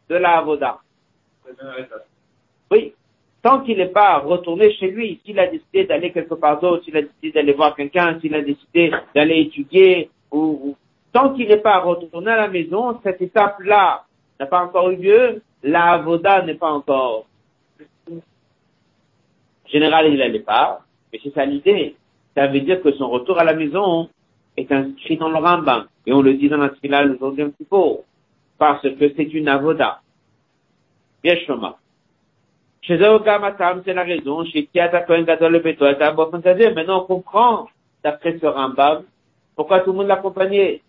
de 0.09 0.15
la 0.15 0.39
Avoda. 0.39 0.79
Oui. 2.71 2.93
Tant 3.41 3.61
qu'il 3.61 3.77
n'est 3.77 3.87
pas 3.87 4.17
retourné 4.17 4.73
chez 4.73 4.91
lui, 4.91 5.21
s'il 5.23 5.39
a 5.39 5.47
décidé 5.47 5.85
d'aller 5.85 6.11
quelque 6.11 6.33
part 6.33 6.59
d'autre, 6.59 6.83
s'il 6.83 6.97
a 6.97 7.03
décidé 7.03 7.31
d'aller 7.31 7.53
voir 7.53 7.75
quelqu'un, 7.75 8.19
s'il 8.19 8.35
a 8.35 8.41
décidé 8.41 8.91
d'aller 9.15 9.41
étudier, 9.41 10.09
ou, 10.31 10.75
tant 11.13 11.33
qu'il 11.33 11.47
n'est 11.47 11.57
pas 11.57 11.79
retourné 11.79 12.31
à 12.31 12.37
la 12.37 12.47
maison, 12.49 12.99
cette 13.03 13.21
étape-là 13.21 14.03
n'a 14.39 14.45
pas 14.47 14.63
encore 14.63 14.89
eu 14.89 14.97
lieu, 14.97 15.41
la 15.67 15.91
Avoda 15.93 16.43
n'est 16.43 16.55
pas 16.55 16.71
encore. 16.71 17.25
En 18.09 19.69
général, 19.69 20.07
il 20.07 20.17
n'allait 20.17 20.39
pas, 20.39 20.81
mais 21.11 21.19
c'est 21.23 21.33
ça 21.33 21.45
l'idée 21.45 21.95
ça 22.37 22.45
veut 22.45 22.59
dire 22.59 22.83
que 22.83 22.91
son 22.91 23.09
retour 23.09 23.39
à 23.39 23.43
la 23.43 23.55
maison 23.55 24.09
est 24.57 24.71
inscrit 24.71 25.17
dans 25.17 25.29
le 25.29 25.37
Rambam. 25.37 25.87
Et 26.05 26.13
on 26.13 26.21
le 26.21 26.35
dit 26.35 26.49
dans 26.49 26.57
la 26.57 26.69
finale 26.69 27.15
aujourd'hui 27.15 27.41
un 27.41 27.49
petit 27.49 27.65
peu. 27.65 27.77
Parce 28.59 28.83
que 28.83 29.11
c'est 29.15 29.33
une 29.33 29.47
avoda. 29.47 30.01
Bien 31.23 31.35
Shoma. 31.47 31.77
Chez 32.81 32.99
Matam, 32.99 33.81
c'est 33.83 33.95
la 33.95 34.03
raison. 34.03 34.45
Chez 34.45 34.67
Tiata 34.67 35.01
Kohen 35.01 35.25
Gadol 35.25 35.53
le 35.53 35.59
Beto, 35.61 35.85
Maintenant, 35.85 37.01
on 37.01 37.05
comprend, 37.07 37.67
d'après 38.03 38.37
ce 38.39 38.45
Rambam, 38.45 39.05
pourquoi 39.55 39.79
tout 39.79 39.91
le 39.91 39.97
monde 39.97 40.07
l'accompagnait. 40.07 40.81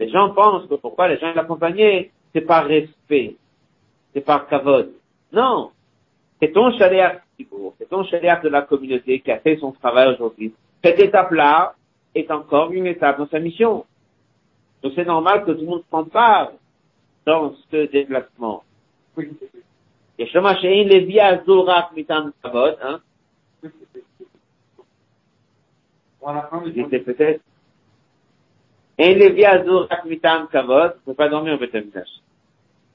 Les 0.00 0.08
gens 0.08 0.30
pensent 0.30 0.66
que 0.68 0.76
pourquoi 0.76 1.08
les 1.08 1.18
gens 1.18 1.34
l'accompagnaient, 1.34 2.12
c'est 2.32 2.40
par 2.40 2.64
respect. 2.64 3.36
C'est 4.14 4.20
par 4.20 4.46
kavod. 4.46 4.92
Non. 5.32 5.70
C'est 6.40 6.52
ton 6.52 6.70
c'est 6.72 7.88
ton 7.88 8.02
de 8.02 8.48
la 8.48 8.62
communauté 8.62 9.20
qui 9.20 9.30
a 9.30 9.38
fait 9.38 9.56
son 9.56 9.72
travail 9.72 10.14
aujourd'hui. 10.14 10.54
Cette 10.82 11.00
étape-là 11.00 11.74
est 12.14 12.30
encore 12.30 12.70
une 12.72 12.86
étape 12.86 13.18
dans 13.18 13.28
sa 13.28 13.40
mission. 13.40 13.84
Donc 14.82 14.92
c'est 14.94 15.04
normal 15.04 15.44
que 15.44 15.52
tout 15.52 15.60
le 15.60 15.66
monde 15.66 15.84
prenne 15.90 16.06
part 16.06 16.52
dans 17.26 17.54
ce 17.70 17.90
déplacement. 17.90 18.62
Oui. 19.16 19.30
Et 20.18 20.26
Shema 20.26 20.56
Shein 20.56 20.84
Levi 20.84 21.18
Azorak 21.18 21.92
Mitam 21.96 22.32
Kavod, 22.42 22.76
hein. 22.82 23.00
C'est 26.90 27.00
peut-être. 27.00 27.42
Un 28.98 29.14
Levi 29.14 29.44
Azorak 29.44 30.04
Mitam 30.04 30.48
Kavod, 30.48 30.94
ne 30.94 31.12
peut 31.12 31.14
pas 31.14 31.28
dormir 31.28 31.54
au 31.54 31.58
Betamitash. 31.58 32.20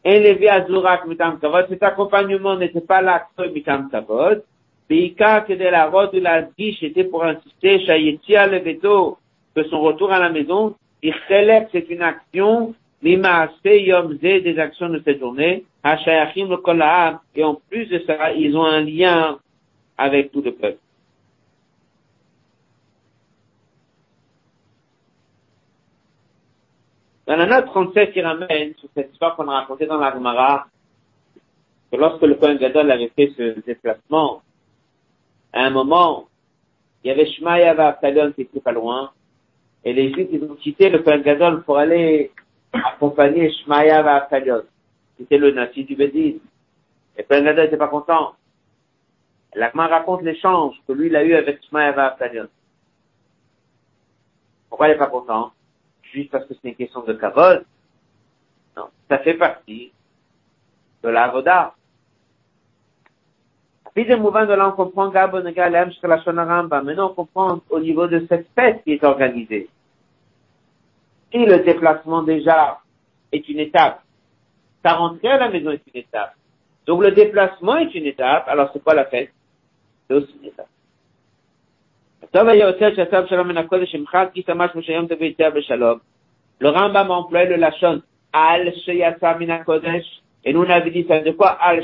Un 0.05 0.19
Levi 0.19 0.47
Azorak 0.47 1.05
Mitam 1.07 1.39
Kavod, 1.39 1.67
cet 1.69 1.83
accompagnement 1.83 2.55
n'était 2.55 2.81
pas 2.81 3.01
là 3.01 3.27
Mitam 3.53 3.89
Kavod, 3.89 4.43
Beika 4.89 5.41
que 5.41 5.53
de 5.53 5.65
la 5.65 5.87
route 5.87 6.13
de 6.13 6.19
la 6.19 6.41
guiche 6.41 6.81
était 6.81 7.03
pour 7.03 7.23
insister, 7.23 7.85
Shayetia 7.85 8.47
le 8.47 8.59
veto, 8.59 9.17
que 9.55 9.63
son 9.65 9.81
retour 9.81 10.11
à 10.11 10.19
la 10.19 10.29
maison, 10.29 10.75
c'est 11.01 11.89
une 11.89 12.01
action, 12.01 12.73
Lima 13.01 13.49
Yom 13.63 14.17
des 14.17 14.59
actions 14.59 14.89
de 14.89 15.01
cette 15.05 15.19
journée, 15.19 15.63
Hashayachim 15.83 16.49
le 16.49 16.57
Kolam, 16.57 17.19
et 17.35 17.43
en 17.43 17.55
plus 17.69 17.85
de 17.85 17.99
ça, 17.99 18.33
ils 18.33 18.55
ont 18.57 18.65
un 18.65 18.81
lien 18.81 19.37
avec 19.97 20.31
tout 20.31 20.41
le 20.41 20.51
peuple. 20.51 20.79
Dans 27.29 27.35
la 27.35 27.45
note 27.45 27.67
37 27.67 28.11
qui 28.11 28.21
ramène 28.21 28.73
sur 28.79 28.89
cette 28.95 29.11
histoire 29.11 29.35
qu'on 29.35 29.47
a 29.49 29.59
racontée 29.59 29.85
dans 29.85 29.99
la 29.99 30.11
Gemara, 30.11 30.65
que 31.91 31.95
lorsque 31.95 32.23
le 32.23 32.33
Kohen 32.33 32.57
Gadol 32.57 32.89
avait 32.89 33.11
fait 33.15 33.31
ce 33.37 33.59
déplacement, 33.59 34.41
à 35.53 35.59
un 35.59 35.69
moment, 35.69 36.27
il 37.03 37.09
y 37.09 37.11
avait 37.11 37.27
Shmaya 37.27 37.79
Absalom 37.79 38.33
qui 38.33 38.41
était 38.41 38.59
pas 38.59 38.71
loin, 38.71 39.11
et 39.83 39.93
les 39.93 40.11
Juifs, 40.11 40.29
ils 40.31 40.43
ont 40.43 40.55
quitté 40.55 40.89
le 40.89 41.03
Kohen 41.03 41.21
Gadol 41.21 41.61
pour 41.61 41.77
aller 41.77 42.31
accompagner 42.73 43.53
Shmaya 43.63 43.99
Absalom. 43.99 44.63
C'était 45.19 45.37
le 45.37 45.51
nazi 45.51 45.83
du 45.83 45.95
Bédis. 45.95 46.41
Et 47.15 47.23
Kohen 47.25 47.43
Gadol 47.43 47.65
n'était 47.65 47.77
pas 47.77 47.89
content. 47.89 48.33
L'Agma 49.53 49.85
raconte 49.85 50.23
l'échange 50.23 50.81
que 50.87 50.93
lui, 50.93 51.09
il 51.09 51.15
a 51.15 51.23
eu 51.23 51.35
avec 51.35 51.63
Shmaya 51.69 51.89
Absalom. 51.89 52.47
Pourquoi 54.67 54.87
il 54.87 54.93
n'est 54.93 54.97
pas 54.97 55.05
content? 55.05 55.51
Juste 56.13 56.31
parce 56.31 56.45
que 56.45 56.53
c'est 56.55 56.69
une 56.69 56.75
question 56.75 57.03
de 57.03 57.13
kavod? 57.13 57.65
Non. 58.75 58.89
Ça 59.09 59.19
fait 59.19 59.35
partie 59.35 59.91
de 61.03 61.09
la 61.09 61.29
Voda. 61.29 61.75
Deuxième 63.95 64.21
mouvement 64.21 64.45
de 64.45 64.53
là, 64.53 64.69
on 64.69 64.71
comprend 64.71 65.11
Maintenant, 65.11 67.11
on 67.11 67.13
comprend 67.13 67.59
au 67.69 67.79
niveau 67.79 68.07
de 68.07 68.25
cette 68.29 68.47
fête 68.55 68.83
qui 68.83 68.93
est 68.93 69.03
organisée. 69.03 69.69
Si 71.31 71.45
le 71.45 71.59
déplacement 71.59 72.23
déjà 72.23 72.79
est 73.31 73.47
une 73.49 73.59
étape, 73.59 74.01
sa 74.83 74.93
rentrée 74.93 75.29
à 75.29 75.37
la 75.37 75.49
maison 75.49 75.71
est 75.71 75.81
une 75.93 76.01
étape. 76.01 76.33
Donc 76.85 77.03
le 77.03 77.11
déplacement 77.11 77.77
est 77.77 77.93
une 77.93 78.05
étape, 78.05 78.47
alors 78.47 78.69
c'est 78.73 78.83
quoi 78.83 78.93
la 78.93 79.05
fête? 79.05 79.31
C'est 80.07 80.15
aussi 80.15 80.33
une 80.41 80.47
étape. 80.47 80.69
Le 82.31 82.41
Rambam 86.69 87.09
emploie 87.09 87.45
le 87.45 87.55
Lachon 87.55 88.03
Al 88.31 88.71
Sheyasa 88.85 89.35
Menakodesh 89.35 90.05
et 90.45 90.53
nous 90.53 90.61
on 90.61 90.89
dit 90.89 91.05
ça 91.07 91.21
de 91.21 91.31
quoi 91.31 91.49
Al 91.49 91.79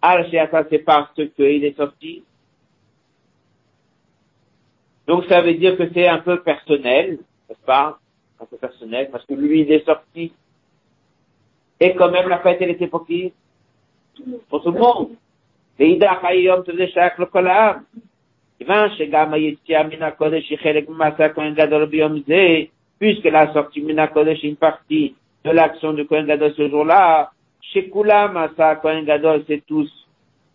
Al 0.00 0.30
Sheyasa 0.30 0.64
c'est 0.70 0.78
parce 0.78 1.12
qu'il 1.14 1.64
est 1.64 1.76
sorti. 1.76 2.24
Donc 5.06 5.24
ça 5.26 5.42
veut 5.42 5.54
dire 5.54 5.76
que 5.76 5.90
c'est 5.92 6.08
un 6.08 6.20
peu 6.20 6.40
personnel, 6.40 7.18
n'est-ce 7.48 7.66
pas? 7.66 7.98
Un 8.40 8.46
peu 8.46 8.56
personnel 8.56 9.10
parce 9.10 9.26
que 9.26 9.34
lui 9.34 9.60
il 9.60 9.72
est 9.72 9.84
sorti. 9.84 10.32
Et 11.80 11.94
quand 11.94 12.10
même 12.10 12.28
la 12.28 12.38
fête 12.38 12.58
elle 12.62 12.70
était 12.70 12.86
pour 12.86 13.06
qui? 13.06 13.34
Pour 14.48 14.62
tout 14.62 14.70
le 14.72 14.78
monde. 14.78 15.10
כיוון 18.57 18.89
שגם 18.97 19.33
היציאה 19.33 19.83
מן 19.83 20.03
הקודש 20.03 20.49
היא 20.49 20.57
חלק 20.57 20.89
ממעשה 20.89 21.25
הכהן 21.25 21.53
גדול 21.53 21.85
ביום 21.85 22.19
זה, 22.27 22.59
puisque 23.01 23.25
la 23.25 23.53
sortie 23.53 23.81
מן 23.81 23.99
הקודש 23.99 24.43
est 24.43 24.47
une 24.47 24.55
partie 24.55 25.15
de 25.45 25.51
l'action 25.51 25.93
du 25.93 26.05
Kohen 26.05 26.25
Gadol 26.25 26.53
ce 26.55 26.69
jour-là, 26.69 27.31
chez 27.61 27.89
Koulam, 27.89 28.49
ça, 28.55 28.75
Kohen 28.75 29.03
Gadol, 29.03 29.43
c'est 29.47 29.61
tous. 29.65 29.91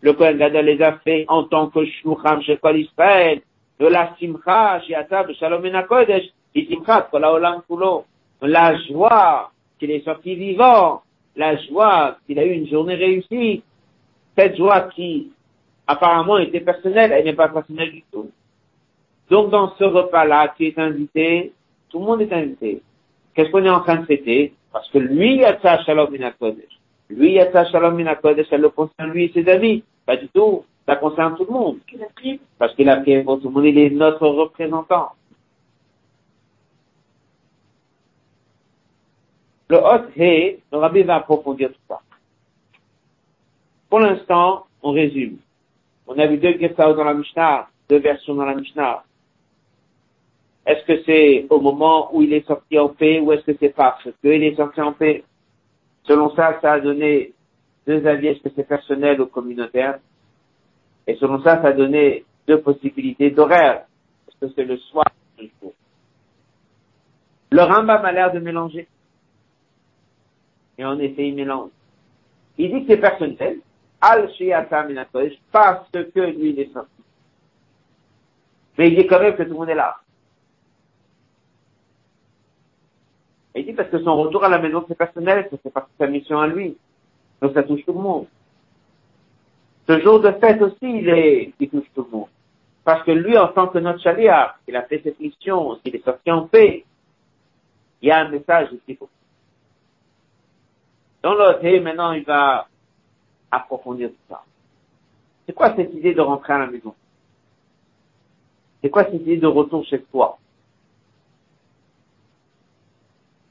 Le 0.00 0.12
Kohen 0.14 0.38
Gadol 0.38 0.64
les 0.64 0.80
a 0.82 0.92
fait 1.04 1.26
en 1.28 1.44
tant 1.44 1.68
que 1.68 1.84
Shlucham 1.84 2.42
chez 2.42 2.56
Kol 2.56 2.78
Israël. 2.78 3.40
de 3.78 3.86
la 3.86 4.14
simcha, 4.18 4.80
shiata, 4.86 5.24
shalom 5.34 5.64
et 5.64 5.72
kodesh, 5.88 6.26
simcha, 6.52 7.08
olam 7.12 7.62
kulo, 7.68 8.04
la 8.42 8.76
joie 8.86 9.50
qu'il 9.78 9.90
est 9.90 10.04
sorti 10.04 10.34
vivant, 10.34 11.02
la 11.36 11.56
joie 11.56 12.18
qu'il 12.26 12.38
a 12.38 12.44
eu 12.44 12.52
une 12.52 12.68
journée 12.68 12.96
réussie, 12.96 13.62
cette 14.36 14.56
joie 14.56 14.88
qui 14.94 15.30
apparemment 15.87 16.37
était 16.37 16.61
personnelle, 16.61 17.11
elle 17.11 17.25
n'est 17.25 17.33
pas 17.33 17.49
personnelle 17.49 17.91
du 17.91 18.03
tout. 18.11 18.31
Donc 19.29 19.49
dans 19.49 19.73
ce 19.77 19.83
repas-là, 19.83 20.53
qui 20.55 20.67
est 20.67 20.79
invité, 20.79 21.53
tout 21.89 21.99
le 21.99 22.05
monde 22.05 22.21
est 22.21 22.33
invité. 22.33 22.81
Qu'est-ce 23.33 23.49
qu'on 23.49 23.65
est 23.65 23.69
en 23.69 23.81
train 23.81 23.97
de 23.97 24.05
fêter? 24.05 24.53
Parce 24.71 24.89
que 24.89 24.97
lui, 24.97 25.37
Yatsa 25.37 25.83
Shalom 25.83 26.11
Minakodesh. 26.11 26.79
Lui, 27.09 27.33
Yatsa 27.33 27.65
Shalom 27.65 27.95
Minakodesh, 27.95 28.47
ça 28.47 28.57
le 28.57 28.69
concerne 28.69 29.11
lui 29.11 29.25
et 29.25 29.31
ses 29.33 29.47
amis. 29.49 29.83
Pas 30.05 30.17
du 30.17 30.27
tout. 30.29 30.65
Ça 30.85 30.95
concerne 30.97 31.35
tout 31.37 31.45
le 31.45 31.53
monde. 31.53 31.77
Parce 32.57 32.75
qu'il 32.75 32.89
a 32.89 32.97
pris 32.97 33.23
pour 33.23 33.39
tout 33.39 33.47
le 33.47 33.53
monde. 33.53 33.65
Il 33.65 33.77
est 33.77 33.89
notre 33.89 34.27
représentant. 34.27 35.11
Le 39.69 39.77
Hot 39.77 40.09
He, 40.15 40.59
le 40.71 40.77
Rabbi 40.77 41.03
va 41.03 41.15
approfondir 41.15 41.69
tout 41.69 41.79
ça. 41.87 42.01
Pour 43.89 43.99
l'instant, 43.99 44.65
on 44.81 44.91
résume. 44.91 45.37
On 46.07 46.17
a 46.17 46.27
vu 46.27 46.37
deux 46.37 46.57
Gestaos 46.59 46.95
dans 46.95 47.03
la 47.03 47.13
Mishnah, 47.13 47.67
deux 47.89 47.99
versions 47.99 48.35
dans 48.35 48.45
la 48.45 48.55
Mishnah. 48.55 49.03
Est-ce 50.65 50.85
que 50.85 51.03
c'est 51.03 51.45
au 51.49 51.59
moment 51.59 52.15
où 52.15 52.21
il 52.21 52.33
est 52.33 52.45
sorti 52.47 52.79
en 52.79 52.89
paix 52.89 53.19
ou 53.19 53.31
est-ce 53.31 53.43
que 53.43 53.57
c'est 53.59 53.75
parce 53.75 54.07
qu'il 54.21 54.43
est 54.43 54.55
sorti 54.55 54.81
en 54.81 54.93
paix? 54.93 55.23
Selon 56.03 56.33
ça, 56.35 56.59
ça 56.61 56.73
a 56.73 56.79
donné 56.79 57.33
deux 57.85 58.05
avis. 58.05 58.27
Est-ce 58.27 58.41
que 58.41 58.49
c'est 58.55 58.67
personnel 58.67 59.21
ou 59.21 59.25
communautaire? 59.25 59.99
Et 61.07 61.15
selon 61.15 61.41
ça, 61.43 61.61
ça 61.61 61.69
a 61.69 61.73
donné 61.73 62.25
deux 62.47 62.61
possibilités 62.61 63.29
d'horaire. 63.29 63.85
Est-ce 64.27 64.47
que 64.47 64.53
c'est 64.55 64.65
le 64.65 64.77
soir 64.77 65.05
ou 65.37 65.41
le 65.41 65.49
jour? 65.61 65.73
Le 67.51 67.61
Rambam 67.61 68.03
a 68.03 68.11
l'air 68.11 68.31
de 68.33 68.39
mélanger. 68.39 68.87
Et 70.77 70.85
en 70.85 70.97
effet, 70.99 71.27
il 71.27 71.35
mélange. 71.35 71.69
Il 72.57 72.71
dit 72.73 72.85
que 72.85 72.93
c'est 72.93 73.01
personnel. 73.01 73.59
Al 74.05 74.29
parce 75.49 75.89
que 75.91 76.19
lui, 76.19 76.49
il 76.49 76.59
est 76.59 76.73
sorti. 76.73 76.89
Mais 78.77 78.89
il 78.89 78.97
dit 78.97 79.07
quand 79.07 79.21
même 79.21 79.33
que 79.37 79.43
tout 79.43 79.51
le 79.51 79.55
monde 79.55 79.69
est 79.69 79.75
là. 79.75 79.95
Il 83.55 83.65
dit 83.65 83.71
parce 83.71 83.89
que 83.89 84.03
son 84.03 84.17
retour 84.17 84.43
à 84.43 84.49
la 84.49 84.59
maison, 84.59 84.83
c'est 84.89 84.97
personnel, 84.97 85.47
c'est 85.49 85.71
partie 85.71 85.93
de 85.97 86.05
sa 86.05 86.11
mission 86.11 86.37
à 86.37 86.47
lui. 86.47 86.75
Donc 87.41 87.53
ça 87.53 87.63
touche 87.63 87.85
tout 87.85 87.93
le 87.93 87.99
monde. 87.99 88.25
Ce 89.87 89.97
jour 90.01 90.19
de 90.19 90.31
fête 90.31 90.61
aussi, 90.61 90.77
il 90.81 91.07
est, 91.07 91.53
il 91.57 91.69
touche 91.69 91.87
tout 91.95 92.05
le 92.11 92.17
monde. 92.17 92.29
Parce 92.83 93.03
que 93.03 93.11
lui, 93.11 93.37
en 93.37 93.47
tant 93.49 93.67
que 93.67 93.77
notre 93.77 94.01
chaliar, 94.01 94.59
il 94.67 94.75
a 94.75 94.81
fait 94.81 94.99
cette 95.01 95.19
mission, 95.19 95.79
il 95.85 95.95
est 95.95 96.03
sorti 96.03 96.29
en 96.29 96.47
paix. 96.47 96.83
Il 98.01 98.09
y 98.09 98.11
a 98.11 98.19
un 98.19 98.27
message 98.27 98.67
ici 98.73 98.95
pour 98.95 99.07
Dans 101.21 101.35
l'autre, 101.35 101.65
maintenant, 101.79 102.11
il 102.11 102.25
va 102.25 102.67
approfondir 103.55 104.09
tout 104.09 104.15
ça. 104.29 104.43
C'est 105.45 105.53
quoi 105.53 105.75
cette 105.75 105.93
idée 105.93 106.13
de 106.13 106.21
rentrer 106.21 106.53
à 106.53 106.59
la 106.59 106.67
maison? 106.67 106.95
C'est 108.81 108.89
quoi 108.89 109.05
cette 109.05 109.15
idée 109.15 109.37
de 109.37 109.47
retour 109.47 109.85
chez 109.85 110.01
toi? 110.03 110.37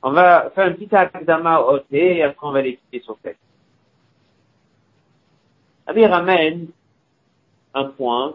On 0.02 0.10
va 0.10 0.50
faire 0.50 0.66
un 0.66 0.72
petit 0.72 0.94
akdama 0.94 1.60
au 1.60 1.78
thé 1.78 2.16
et 2.16 2.22
après 2.22 2.46
on 2.46 2.52
va 2.52 2.62
l'expliquer 2.62 3.04
sur 3.04 3.16
texte. 3.18 3.40
Il 5.94 6.06
ramène 6.06 6.68
un 7.74 7.84
point 7.84 8.34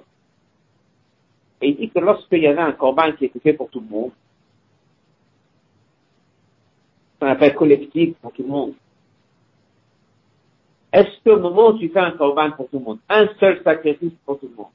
et 1.62 1.70
il 1.70 1.76
dit 1.78 1.90
que 1.90 2.00
lorsqu'il 2.00 2.44
y 2.44 2.48
avait 2.48 2.62
un 2.62 2.72
corban 2.72 3.12
qui 3.14 3.26
était 3.26 3.40
fait 3.40 3.54
pour 3.54 3.70
tout 3.70 3.80
le 3.80 3.88
monde, 3.88 4.12
qu'on 7.20 7.28
appelle 7.28 7.56
collectif 7.56 8.16
pour 8.18 8.32
tout 8.32 8.44
le 8.44 8.50
monde, 8.50 8.74
est-ce 10.98 11.24
qu'au 11.24 11.40
moment 11.40 11.68
où 11.68 11.78
tu 11.78 11.90
fais 11.90 12.00
un 12.00 12.12
corban 12.12 12.50
pour 12.52 12.68
tout 12.70 12.80
le 12.80 12.86
monde, 12.86 13.00
un 13.08 13.28
seul 13.40 13.62
sacrifice 13.64 14.14
pour 14.26 14.40
tout 14.40 14.48
le 14.48 14.56
monde, 14.56 14.72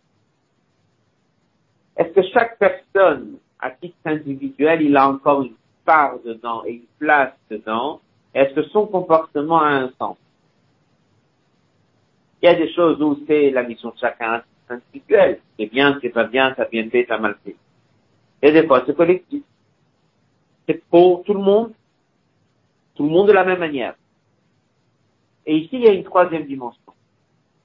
est-ce 1.97 2.13
que 2.13 2.23
chaque 2.33 2.59
personne, 2.59 3.39
à 3.59 3.73
titre 3.73 3.97
individuel, 4.05 4.83
il 4.83 4.97
a 4.97 5.09
encore 5.09 5.43
une 5.43 5.57
part 5.85 6.21
dedans 6.25 6.63
et 6.65 6.75
une 6.75 6.87
place 7.01 7.33
dedans, 7.51 8.01
est-ce 8.35 8.55
que 8.55 8.63
son 8.69 8.87
comportement 8.87 9.61
a 9.61 9.71
un 9.71 9.91
sens? 9.99 10.17
Il 12.41 12.47
y 12.47 12.49
a 12.49 12.55
des 12.55 12.73
choses 12.73 13.03
où 13.03 13.19
c'est 13.27 13.51
la 13.51 13.65
mission 13.65 13.91
de 13.91 13.99
chacun 13.99 14.45
individuel. 14.69 15.41
C'est 15.59 15.67
bien, 15.67 15.99
c'est 16.01 16.11
pas 16.11 16.25
bien, 16.25 16.55
ça 16.55 16.67
bien 16.67 16.89
fait, 16.89 17.05
ça 17.09 17.19
mal 17.19 17.37
fait. 17.45 17.57
Et 18.43 18.53
des 18.53 18.65
fois, 18.65 18.85
c'est 18.87 18.97
collectif. 18.97 19.43
C'est 20.69 20.85
pour 20.89 21.25
tout 21.25 21.35
le 21.35 21.41
monde, 21.41 21.73
tout 22.95 23.03
le 23.03 23.11
monde 23.11 23.27
de 23.27 23.33
la 23.33 23.45
même 23.45 23.59
manière. 23.59 23.97
Et 25.47 25.57
ici, 25.57 25.71
il 25.73 25.85
y 25.85 25.89
a 25.89 25.93
une 25.93 26.05
troisième 26.05 26.47
dimension. 26.47 26.93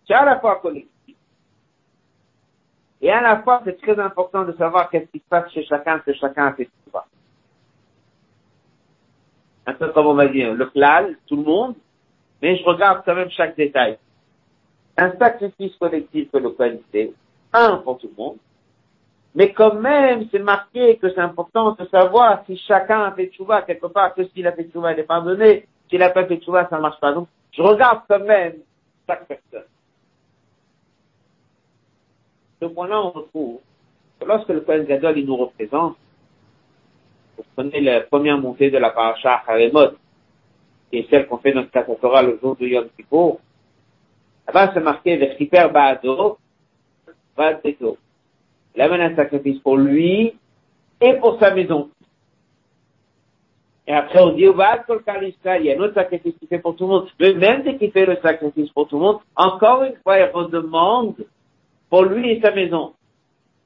C'est 0.07 0.13
à 0.13 0.25
la 0.25 0.39
fois 0.39 0.59
collectif. 0.59 1.15
Et 3.01 3.11
à 3.11 3.21
la 3.21 3.41
fois, 3.43 3.61
c'est 3.63 3.79
très 3.79 3.99
important 3.99 4.43
de 4.43 4.53
savoir 4.53 4.89
qu'est-ce 4.89 5.11
qui 5.11 5.19
se 5.19 5.29
passe 5.29 5.51
chez 5.51 5.63
chacun, 5.65 5.99
que 5.99 6.13
chacun 6.13 6.53
fait 6.53 6.65
ce 6.65 6.87
un 9.67 9.73
peu 9.73 9.89
comme 9.89 10.07
on 10.07 10.13
va 10.13 10.27
dire, 10.27 10.53
le 10.53 10.65
clal, 10.67 11.17
tout 11.27 11.35
le 11.35 11.43
monde, 11.43 11.75
mais 12.41 12.55
je 12.57 12.63
regarde 12.63 13.03
quand 13.05 13.13
même 13.13 13.29
chaque 13.29 13.55
détail. 13.57 13.97
Un 14.97 15.11
sacrifice 15.17 15.75
collectif 15.75 16.31
que 16.31 16.37
le 16.37 16.55
fait, 16.57 17.13
un 17.53 17.77
pour 17.77 17.97
tout 17.97 18.09
le 18.17 18.23
monde, 18.23 18.37
mais 19.35 19.51
quand 19.51 19.75
même, 19.75 20.25
c'est 20.31 20.39
marqué 20.39 20.97
que 20.97 21.09
c'est 21.09 21.19
important 21.19 21.73
de 21.73 21.85
savoir 21.87 22.43
si 22.45 22.57
chacun 22.57 23.03
a 23.03 23.11
fait 23.11 23.27
tchouva 23.27 23.61
quelque 23.61 23.87
part, 23.87 24.15
que 24.15 24.25
s'il 24.29 24.47
a 24.47 24.53
fait 24.53 24.63
tchouva, 24.63 24.93
il 24.93 24.99
est 24.99 25.03
pardonné, 25.03 25.67
s'il 25.89 25.99
n'a 25.99 26.09
pas 26.09 26.25
fait 26.25 26.37
tchouva, 26.37 26.67
ça 26.69 26.77
ne 26.77 26.81
marche 26.81 26.99
pas. 27.01 27.11
Donc, 27.11 27.27
je 27.51 27.61
regarde 27.61 28.01
quand 28.07 28.23
même 28.23 28.57
chaque 29.07 29.27
personne. 29.27 29.67
Ce 32.61 32.65
point-là, 32.65 33.01
on 33.01 33.11
retrouve 33.11 33.59
que 34.19 34.25
lorsque 34.25 34.49
le 34.49 34.61
Kohen 34.61 34.85
Gadol, 34.85 35.17
il 35.17 35.25
nous 35.25 35.37
représente, 35.37 35.95
vous 37.37 37.43
prenez 37.55 37.81
la 37.81 38.01
première 38.01 38.37
montée 38.39 38.71
de 38.71 38.77
la 38.77 38.89
paracha 38.89 39.43
Haremot, 39.47 39.91
qui 40.89 40.99
est 40.99 41.09
celle 41.09 41.27
qu'on 41.27 41.37
fait 41.37 41.51
dans 41.51 41.61
le 41.61 41.67
Katatora 41.67 42.23
le 42.23 42.39
jour 42.41 42.55
de 42.55 42.65
Yom 42.65 42.87
Kippur. 42.95 43.37
Là-bas, 44.47 44.71
c'est 44.73 44.79
marqué 44.79 45.17
Vechiper 45.17 45.69
Baado, 45.71 46.39
Valteto. 47.35 47.97
Il 48.75 48.81
amène 48.81 49.01
un 49.01 49.15
sacrifice 49.15 49.59
pour 49.59 49.77
lui 49.77 50.35
et 51.01 51.13
pour 51.15 51.39
sa 51.39 51.53
maison. 51.53 51.89
Et 53.87 53.93
après, 53.93 54.19
on 54.19 54.33
dit, 54.33 54.41
il 54.43 55.65
y 55.65 55.71
a 55.71 55.77
un 55.77 55.79
autre 55.79 55.93
sacrifice 55.93 56.35
qui 56.37 56.47
fait 56.47 56.59
pour 56.59 56.75
tout 56.75 56.83
le 56.83 56.89
monde. 56.89 57.07
Mais 57.21 57.33
même 57.33 57.63
dès 57.63 57.77
qu'il 57.77 57.91
fait 57.91 58.05
le 58.05 58.17
sacrifice 58.17 58.69
pour 58.71 58.87
tout 58.89 58.97
le 58.97 59.03
monde, 59.03 59.19
encore 59.35 59.83
une 59.83 59.95
fois, 60.03 60.19
il 60.19 60.25
redemande 60.25 61.15
pour 61.89 62.03
lui 62.03 62.31
et 62.31 62.41
sa 62.41 62.51
maison. 62.51 62.93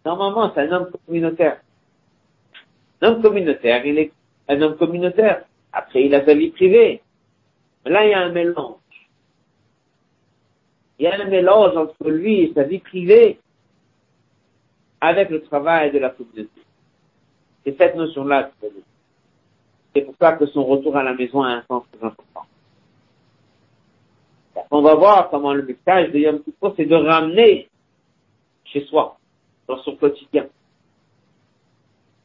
Normalement, 0.06 0.52
c'est 0.54 0.62
un 0.62 0.72
homme 0.72 0.92
communautaire. 1.08 1.62
Un 3.02 3.08
homme 3.08 3.22
communautaire, 3.24 3.84
il 3.84 3.98
est 3.98 4.12
un 4.48 4.62
homme 4.62 4.78
communautaire. 4.78 5.44
Après, 5.74 6.04
il 6.04 6.14
a 6.14 6.24
sa 6.24 6.36
vie 6.36 6.52
privée. 6.52 7.02
Mais 7.84 7.92
là, 7.92 8.06
il 8.06 8.12
y 8.12 8.14
a 8.14 8.20
un 8.20 8.32
mélange. 8.32 8.76
Il 11.00 11.06
y 11.06 11.08
a 11.08 11.20
un 11.20 11.26
mélange 11.26 11.76
entre 11.76 12.12
lui 12.12 12.42
et 12.42 12.54
sa 12.54 12.62
vie 12.62 12.78
privée 12.78 13.40
avec 15.00 15.32
le 15.32 15.42
travail 15.42 15.92
de 15.92 15.98
la 15.98 16.12
communauté. 16.12 16.62
C'est 17.64 17.76
cette 17.76 17.96
notion-là 17.96 18.52
C'est 19.94 20.02
pour 20.02 20.16
ça 20.20 20.34
que 20.34 20.46
son 20.48 20.64
retour 20.64 20.96
à 20.96 21.04
la 21.04 21.14
maison 21.14 21.42
a 21.44 21.50
un 21.50 21.64
sens 21.64 21.84
très 21.92 22.06
important. 22.06 22.46
On 24.70 24.82
va 24.82 24.96
voir 24.96 25.30
comment 25.30 25.54
le 25.54 25.64
message 25.64 26.12
de 26.12 26.20
Yom 26.20 26.42
Kippur, 26.44 26.74
c'est 26.78 26.86
de 26.86 26.96
ramener 26.96 27.70
chez 28.64 28.86
soi, 28.86 29.18
dans 29.68 29.78
son 29.84 29.98
quotidien. 29.98 30.48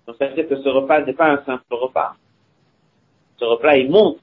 Donc 0.06 0.16
ça 0.16 0.28
veut 0.28 0.34
dire 0.34 0.48
que 0.48 0.62
ce 0.62 0.68
repas 0.68 1.00
n'est 1.00 1.12
pas 1.12 1.32
un 1.32 1.44
simple 1.44 1.74
repas. 1.74 2.14
Ce 3.38 3.44
repas, 3.44 3.76
il 3.76 3.90
montre 3.90 4.20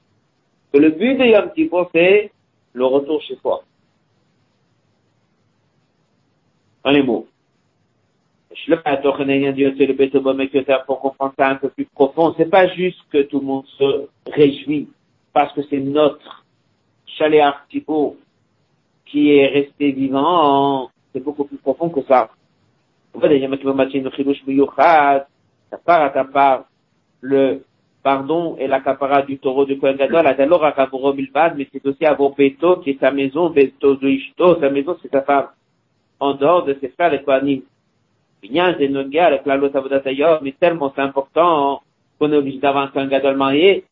que 0.72 0.78
le 0.78 0.90
but 0.90 1.16
de 1.16 1.24
Yom 1.24 1.52
Kippur, 1.52 1.90
c'est 1.92 2.32
le 2.72 2.86
retour 2.86 3.20
chez 3.22 3.36
soi. 3.36 3.62
Dans 6.82 6.90
les 6.90 7.02
mots. 7.02 7.26
Pour 10.86 11.00
comprendre 11.00 11.34
ça 11.38 11.48
un 11.48 11.56
peu 11.56 11.68
plus 11.68 11.86
profond, 11.86 12.34
c'est 12.36 12.50
pas 12.50 12.68
juste 12.68 13.00
que 13.10 13.22
tout 13.22 13.40
le 13.40 13.46
monde 13.46 13.66
se 13.78 14.08
réjouit 14.30 14.88
parce 15.32 15.52
que 15.52 15.62
c'est 15.68 15.80
notre 15.80 16.44
chalet 17.06 17.42
Kippur 17.68 18.14
qui 19.06 19.36
est 19.36 19.46
resté 19.46 19.92
vivant, 19.92 20.90
c'est 21.12 21.20
beaucoup 21.20 21.44
plus 21.44 21.58
profond 21.58 21.88
que 21.88 22.02
ça. 22.02 22.30
Le 27.20 27.62
pardon 28.02 28.56
et 28.58 28.66
l'accaparat 28.66 29.22
du 29.22 29.38
taureau 29.38 29.64
du 29.64 29.78
Kohen 29.78 29.96
Gadol, 29.96 30.26
alors 30.26 30.64
à 30.64 31.54
mais 31.56 31.68
c'est 31.72 31.86
aussi 31.86 32.04
qui 32.82 32.90
est 32.90 33.00
sa 33.00 33.10
maison, 33.10 33.50
Beto 33.50 33.96
sa 34.60 34.70
maison, 34.70 34.96
c'est 35.00 35.10
sa 35.10 35.22
femme. 35.22 35.46
En 36.20 36.34
dehors 36.34 36.64
de 36.64 36.76
ses 36.80 36.88
frères 36.88 37.10
les 37.10 37.22
Kohanim. 37.22 37.62
Binyan 38.44 38.76
Zenogia, 38.78 39.26
avec 39.26 39.46
la 39.46 39.56
loi 39.56 39.70
Avodatayom, 39.72 40.40
mais 40.42 40.52
tellement 40.52 40.92
c'est 40.94 41.00
important 41.00 41.80
qu'on 42.18 42.30
est 42.30 42.36
obligé 42.36 42.58
d'avoir 42.58 42.84
un 42.84 42.88
Kohen 42.88 43.36
marié. 43.36 43.84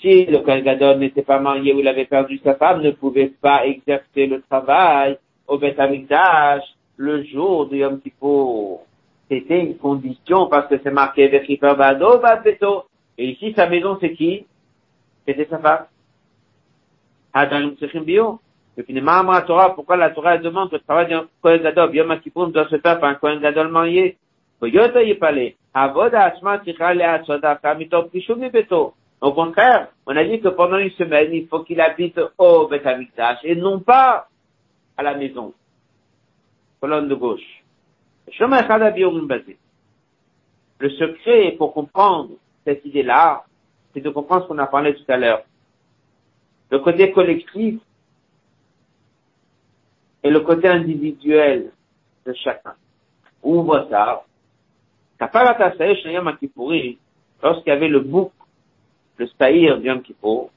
Si 0.00 0.26
le 0.26 0.38
Kohen 0.38 0.98
n'était 1.00 1.22
pas 1.22 1.40
marié 1.40 1.74
ou 1.74 1.80
il 1.80 1.88
avait 1.88 2.04
perdu 2.04 2.38
sa 2.44 2.54
femme, 2.54 2.82
ne 2.82 2.92
pouvait 2.92 3.32
pas 3.40 3.66
exercer 3.66 4.26
le 4.26 4.40
travail 4.42 5.18
au 5.48 5.58
Beth 5.58 5.80
Amikdash 5.80 6.62
le 6.96 7.24
jour 7.24 7.66
de 7.66 7.76
Yom 7.78 8.00
Kippur. 8.00 8.80
C'était 9.28 9.60
une 9.60 9.76
condition 9.76 10.46
parce 10.46 10.68
que 10.68 10.76
c'est 10.82 10.92
marqué 10.92 11.26
Vechiper 11.28 11.74
Bado 11.76 12.20
Beto. 12.44 12.84
Et 13.18 13.30
ici, 13.30 13.52
sa 13.56 13.68
maison, 13.68 13.98
c'est 14.00 14.12
qui? 14.12 14.46
C'était 15.26 15.46
sa 15.50 15.58
femme. 15.58 15.86
Hadarim 17.34 17.74
Tsechim 17.76 18.04
Bio. 18.04 18.40
Et 18.78 18.84
puis, 18.84 18.94
la 18.94 19.42
Torah, 19.44 19.74
pourquoi 19.74 19.96
la 19.96 20.10
Torah 20.10 20.38
demande 20.38 20.70
que 20.70 20.76
le 20.76 20.82
travail 20.82 21.08
d'un 21.08 21.26
Kohen 21.42 21.60
Gadol, 21.60 21.92
Yom 21.96 22.20
Kippur, 22.20 22.46
doit 22.46 22.68
se 22.68 22.78
faire 22.78 23.00
par 23.00 23.10
un 23.10 23.16
Kohen 23.16 23.40
Gadol 23.40 23.68
marié? 23.68 24.16
Au 29.20 29.32
contraire, 29.32 29.88
on 30.06 30.16
a 30.16 30.24
dit 30.24 30.40
que 30.40 30.48
pendant 30.48 30.78
une 30.78 30.90
semaine, 30.90 31.32
il 31.32 31.48
faut 31.48 31.64
qu'il 31.64 31.80
habite 31.80 32.20
au 32.38 32.68
Beth 32.68 32.86
et 33.42 33.56
non 33.56 33.80
pas 33.80 34.28
à 34.96 35.02
la 35.02 35.14
maison. 35.16 35.52
Colonne 36.80 37.08
de 37.08 37.16
gauche. 37.16 37.64
Le 40.78 40.90
secret 40.90 41.56
pour 41.58 41.74
comprendre 41.74 42.30
cette 42.64 42.84
idée-là, 42.84 43.44
c'est 43.92 44.00
de 44.00 44.10
comprendre 44.10 44.44
ce 44.44 44.48
qu'on 44.48 44.58
a 44.58 44.68
parlé 44.68 44.94
tout 44.94 45.02
à 45.08 45.16
l'heure. 45.16 45.42
Le 46.70 46.78
côté 46.78 47.10
collectif 47.10 47.80
et 50.28 50.30
le 50.30 50.40
côté 50.40 50.68
individuel 50.68 51.70
de 52.26 52.32
chacun. 52.34 52.74
On 53.42 53.62
voit 53.62 53.88
ça 53.88 54.22
Lorsqu'il 57.42 57.68
y 57.68 57.70
avait 57.70 57.88
le 57.88 58.00
bouc, 58.00 58.32
le 59.16 59.26
staïr 59.26 59.78
du 59.78 59.86
Yom 59.86 60.02
Kippur, 60.02 60.50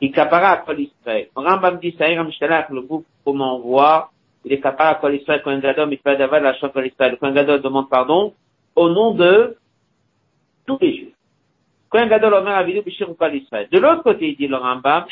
il 0.00 0.12
capara 0.12 0.50
à 0.50 0.56
Kol 0.58 0.80
Israël. 0.80 1.28
Rambam 1.34 1.80
dit 1.80 1.96
Saïr 1.98 2.20
Amishtalach, 2.20 2.70
le 2.70 2.82
bouc, 2.82 3.04
comment 3.24 3.56
on 3.56 3.60
voit, 3.60 4.12
il 4.44 4.52
est 4.52 4.60
capara 4.60 4.90
à 4.90 4.94
Kol 4.96 5.16
Israël, 5.16 5.42
quand 5.42 5.58
gadol, 5.58 5.96
peut 5.96 6.16
d'avoir 6.16 6.40
la 6.40 6.54
Kol 6.54 6.86
Israël. 6.86 7.16
Quand 7.20 7.32
gadol 7.32 7.60
demande 7.60 7.88
pardon, 7.90 8.34
au 8.76 8.88
nom 8.88 9.14
de 9.14 9.56
tous 10.64 10.78
les 10.80 10.96
Juifs. 10.96 11.14
Quand 11.88 12.06
gadol 12.06 12.34
omer 12.34 12.54
avidu 12.54 12.82
bishir 12.82 13.08
Kol 13.18 13.34
Israël. 13.34 13.66
De 13.72 13.80
l'autre 13.80 14.04
côté, 14.04 14.28
il 14.28 14.36
dit 14.36 14.46
le 14.46 14.58
Rambam, 14.58 15.06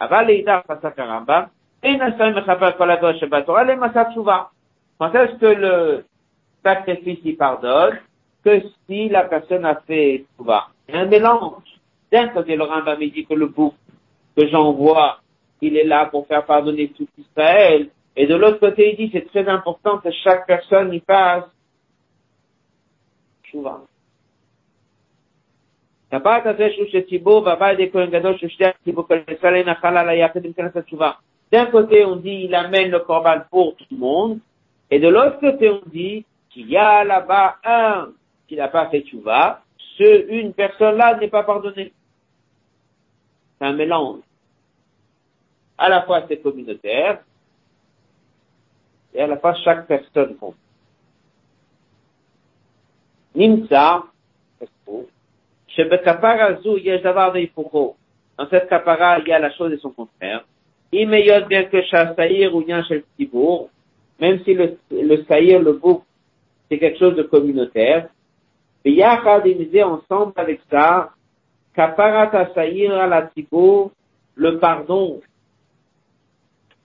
aval 0.00 0.26
leidar 0.26 0.64
fasak 0.66 0.96
Rambam, 0.98 1.50
Quand 4.98 5.14
est-ce 5.14 5.36
que 5.36 5.46
le 5.46 6.04
sacrifice 6.64 7.20
y 7.24 7.32
pardonne? 7.34 7.98
Que 8.44 8.62
si 8.86 9.08
la 9.08 9.24
personne 9.24 9.64
a 9.64 9.76
fait 9.86 10.24
Shuvah. 10.36 10.68
Il 10.88 10.94
y 10.94 10.98
a 10.98 11.02
un 11.02 11.06
mélange. 11.06 11.62
D'un 12.10 12.28
côté, 12.28 12.56
le 12.56 12.64
Rambam 12.64 12.98
dit 12.98 13.26
que 13.26 13.34
le 13.34 13.46
bouc 13.46 13.74
que 14.36 14.48
j'envoie, 14.48 15.20
il 15.60 15.76
est 15.76 15.84
là 15.84 16.06
pour 16.06 16.26
faire 16.26 16.44
pardonner 16.46 16.88
tout 16.88 17.06
Israël. 17.18 17.90
Et 18.16 18.26
de 18.26 18.34
l'autre 18.34 18.58
côté, 18.58 18.90
il 18.90 18.96
dit 18.96 19.10
c'est 19.12 19.28
très 19.28 19.46
important 19.48 19.98
que 19.98 20.10
chaque 20.24 20.46
personne 20.46 20.92
y 20.92 21.00
passe 21.00 21.44
souvent. 23.50 23.80
D'un 31.50 31.66
côté, 31.66 32.04
on 32.04 32.16
dit 32.16 32.44
il 32.44 32.54
amène 32.54 32.90
le 32.90 33.00
corban 33.00 33.40
pour 33.50 33.76
tout 33.76 33.86
le 33.90 33.96
monde, 33.96 34.40
et 34.90 34.98
de 34.98 35.08
l'autre 35.08 35.40
côté, 35.40 35.70
on 35.70 35.82
dit 35.86 36.24
qu'il 36.50 36.68
y 36.68 36.76
a 36.76 37.04
là-bas 37.04 37.56
un 37.64 38.08
qui 38.46 38.56
n'a 38.56 38.68
pas 38.68 38.88
fait 38.88 39.02
tchouva, 39.02 39.62
ce 39.96 40.28
une 40.30 40.52
personne-là 40.52 41.18
n'est 41.18 41.28
pas 41.28 41.42
pardonnée. 41.44 41.92
C'est 43.58 43.66
un 43.66 43.72
mélange. 43.72 44.20
À 45.76 45.88
la 45.88 46.02
fois 46.02 46.24
c'est 46.28 46.38
communautaire, 46.38 47.22
et 49.14 49.20
à 49.20 49.26
la 49.26 49.38
fois 49.38 49.54
chaque 49.64 49.86
personne 49.86 50.36
compte. 50.36 50.56
Nimsa, 53.34 54.04
dans 58.38 58.48
cette 58.50 58.68
kapara, 58.68 59.18
il 59.18 59.28
y 59.28 59.32
a 59.32 59.38
la 59.38 59.52
chose 59.52 59.72
et 59.72 59.78
son 59.78 59.90
contraire. 59.90 60.44
Il 60.92 61.08
meilleur 61.08 61.46
bien 61.46 61.64
que 61.64 61.82
Saïr 61.86 62.54
ou 62.54 62.62
bien 62.62 62.82
Tibour, 63.16 63.70
même 64.20 64.42
si 64.44 64.54
le, 64.54 64.78
le 64.90 65.24
Saïr, 65.24 65.60
le 65.60 65.74
bouc, 65.74 66.02
c'est 66.68 66.78
quelque 66.78 66.98
chose 66.98 67.14
de 67.14 67.22
communautaire. 67.22 68.08
Et 68.84 68.92
Yachad, 68.92 69.44
ensemble 69.84 70.32
avec 70.36 70.60
ça, 70.70 71.10
Kaparat 71.74 72.52
Saïr 72.54 72.94
à 72.94 73.06
la 73.06 73.22
Tibour, 73.22 73.92
le 74.34 74.58
pardon 74.58 75.20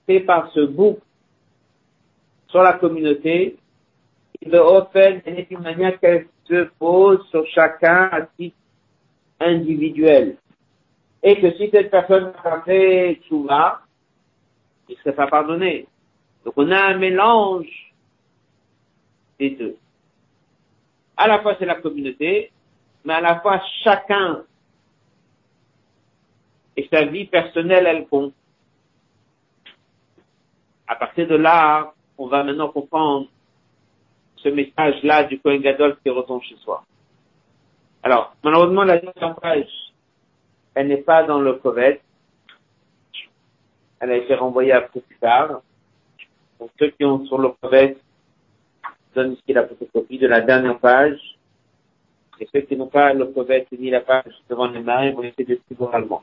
fait 0.06 0.20
par 0.20 0.52
ce 0.52 0.62
bouc 0.62 1.00
sur 2.50 2.62
la 2.62 2.74
communauté, 2.74 3.58
il 4.42 4.52
veut 4.52 4.60
offrir 4.60 5.22
d'une 5.50 5.60
manière 5.60 6.00
qu'elle 6.00 6.28
se 6.46 6.68
pose 6.78 7.26
sur 7.30 7.48
chacun 7.48 8.10
à 8.12 8.22
titre 8.38 8.58
individuel. 9.40 10.36
Et 11.24 11.40
que 11.40 11.52
si 11.54 11.70
cette 11.72 11.90
personne 11.90 12.34
a 12.44 12.62
fait 12.62 13.20
Tchouva, 13.24 13.83
il 14.90 14.98
serait 14.98 15.16
pas 15.16 15.28
pardonné. 15.28 15.88
Donc 16.46 16.54
on 16.58 16.72
a 16.72 16.82
un 16.86 16.98
mélange 16.98 17.94
des 19.40 19.52
deux. 19.52 19.78
À 21.18 21.28
la 21.28 21.42
fois 21.42 21.56
c'est 21.60 21.66
la 21.66 21.76
communauté, 21.76 22.52
mais 23.06 23.14
à 23.14 23.22
la 23.22 23.40
fois 23.40 23.62
chacun 23.84 24.44
et 26.76 26.88
sa 26.92 27.06
vie 27.06 27.26
personnelle, 27.26 27.86
elle 27.88 28.08
compte. 28.08 28.34
À 30.88 30.96
partir 30.96 31.28
de 31.28 31.36
là, 31.36 31.94
on 32.18 32.28
va 32.28 32.44
maintenant 32.44 32.70
comprendre 32.70 33.28
ce 34.38 34.50
message-là 34.50 35.24
du 35.26 35.40
Kohen 35.40 35.62
Gadol 35.62 35.98
qui 36.04 36.10
retombe 36.10 36.42
chez 36.42 36.58
soi. 36.58 36.84
Alors, 38.02 38.36
malheureusement, 38.44 38.84
la 38.84 38.98
dernière 38.98 39.36
page, 39.36 39.70
elle 40.76 40.88
n'est 40.88 40.98
pas 40.98 41.24
dans 41.24 41.40
le 41.40 41.54
Kovet. 41.54 42.02
Elle 44.04 44.12
a 44.12 44.18
été 44.18 44.36
renvoyée 44.36 44.74
après 44.74 45.00
plus 45.00 45.16
tard. 45.16 45.62
Donc, 46.60 46.70
ceux 46.78 46.90
qui 46.90 47.06
ont 47.06 47.26
sur 47.26 47.38
le 47.38 47.52
Kovet, 47.62 47.96
donnent 49.16 49.32
ici 49.32 49.54
la 49.54 49.66
photocopie 49.66 50.18
de 50.18 50.28
la 50.28 50.42
dernière 50.42 50.78
page. 50.78 51.38
Et 52.38 52.50
ceux 52.54 52.62
qui 52.62 52.76
n'ont 52.76 52.88
pas 52.88 53.14
le 53.14 53.28
Kovet 53.28 53.66
ni 53.80 53.90
la 53.90 54.02
page 54.02 54.34
devant 54.50 54.68
les 54.68 54.82
mains, 54.82 55.10
vont 55.14 55.24
essayer 55.24 55.46
de 55.46 55.62
suivre 55.66 55.84
oralement. 55.84 56.22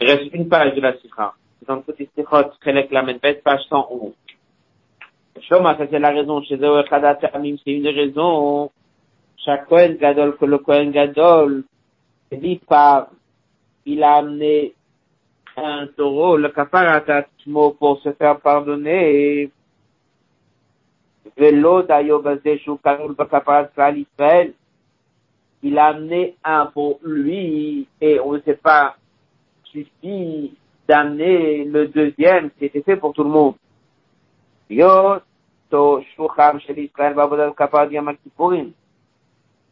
Il 0.00 0.10
reste 0.10 0.32
une 0.32 0.48
page 0.48 0.74
de 0.74 0.80
la 0.80 0.96
Sikha. 0.96 1.34
C'est 1.58 1.68
dans 1.68 1.76
le 1.76 1.82
petit 1.82 2.08
Sikhot, 2.16 2.52
Chelek 2.64 2.90
Lamenbet, 2.90 3.42
page 3.44 3.60
111. 3.68 4.14
Shoma, 5.42 5.76
ça 5.76 5.86
c'est 5.90 5.98
la 5.98 6.12
raison. 6.12 6.42
Chez 6.44 6.56
eux, 6.56 6.82
c'est 6.88 7.70
une 7.70 7.88
raison. 7.88 8.70
Chaque 9.36 9.66
Kohen 9.66 9.98
Gadol, 9.98 10.38
que 10.38 10.46
le 10.46 10.56
Kohen 10.56 10.92
Gadol, 10.92 11.64
dit 12.32 12.58
par, 12.66 13.08
il 13.84 14.02
a 14.02 14.14
amené 14.14 14.72
un 15.56 15.86
taureau, 15.88 16.36
le 16.36 16.48
kafarat 16.48 17.02
pour 17.78 18.00
se 18.00 18.12
faire 18.12 18.40
pardonner. 18.40 19.50
Velo 21.36 21.82
Israël. 23.96 24.52
Il 25.62 25.78
a 25.78 25.86
amené 25.86 26.36
un 26.44 26.66
pour 26.66 27.00
lui, 27.02 27.88
et 28.00 28.20
on 28.20 28.32
ne 28.32 28.40
sait 28.40 28.56
pas 28.56 28.96
suffit 29.64 30.54
d'amener 30.86 31.64
le 31.64 31.88
deuxième 31.88 32.50
qui 32.50 32.66
était 32.66 32.82
fait 32.82 32.96
pour 32.96 33.14
tout 33.14 33.24
le 33.24 33.30
monde. 33.30 33.54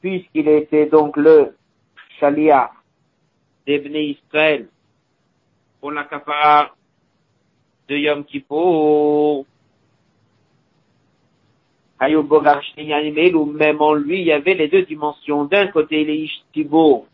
Puisqu'il 0.01 0.49
était 0.49 0.87
donc 0.87 1.17
le 1.17 1.55
Shalia 2.19 2.71
d'Ebné 3.67 4.19
Israël 4.19 4.67
pour 5.83 5.91
la 5.91 6.05
kapara 6.05 6.71
de 7.89 7.97
Yom 7.97 8.25
Kippur, 8.25 9.45
ou 13.35 13.45
même 13.47 13.83
en 13.83 13.95
lui, 13.95 14.21
il 14.21 14.27
y 14.27 14.33
avait 14.33 14.55
les 14.55 14.69
deux 14.69 14.83
dimensions. 14.83 15.45
D'un 15.45 15.67
côté, 15.67 16.05
les 16.05 16.19
Ishtibo, 16.19 17.07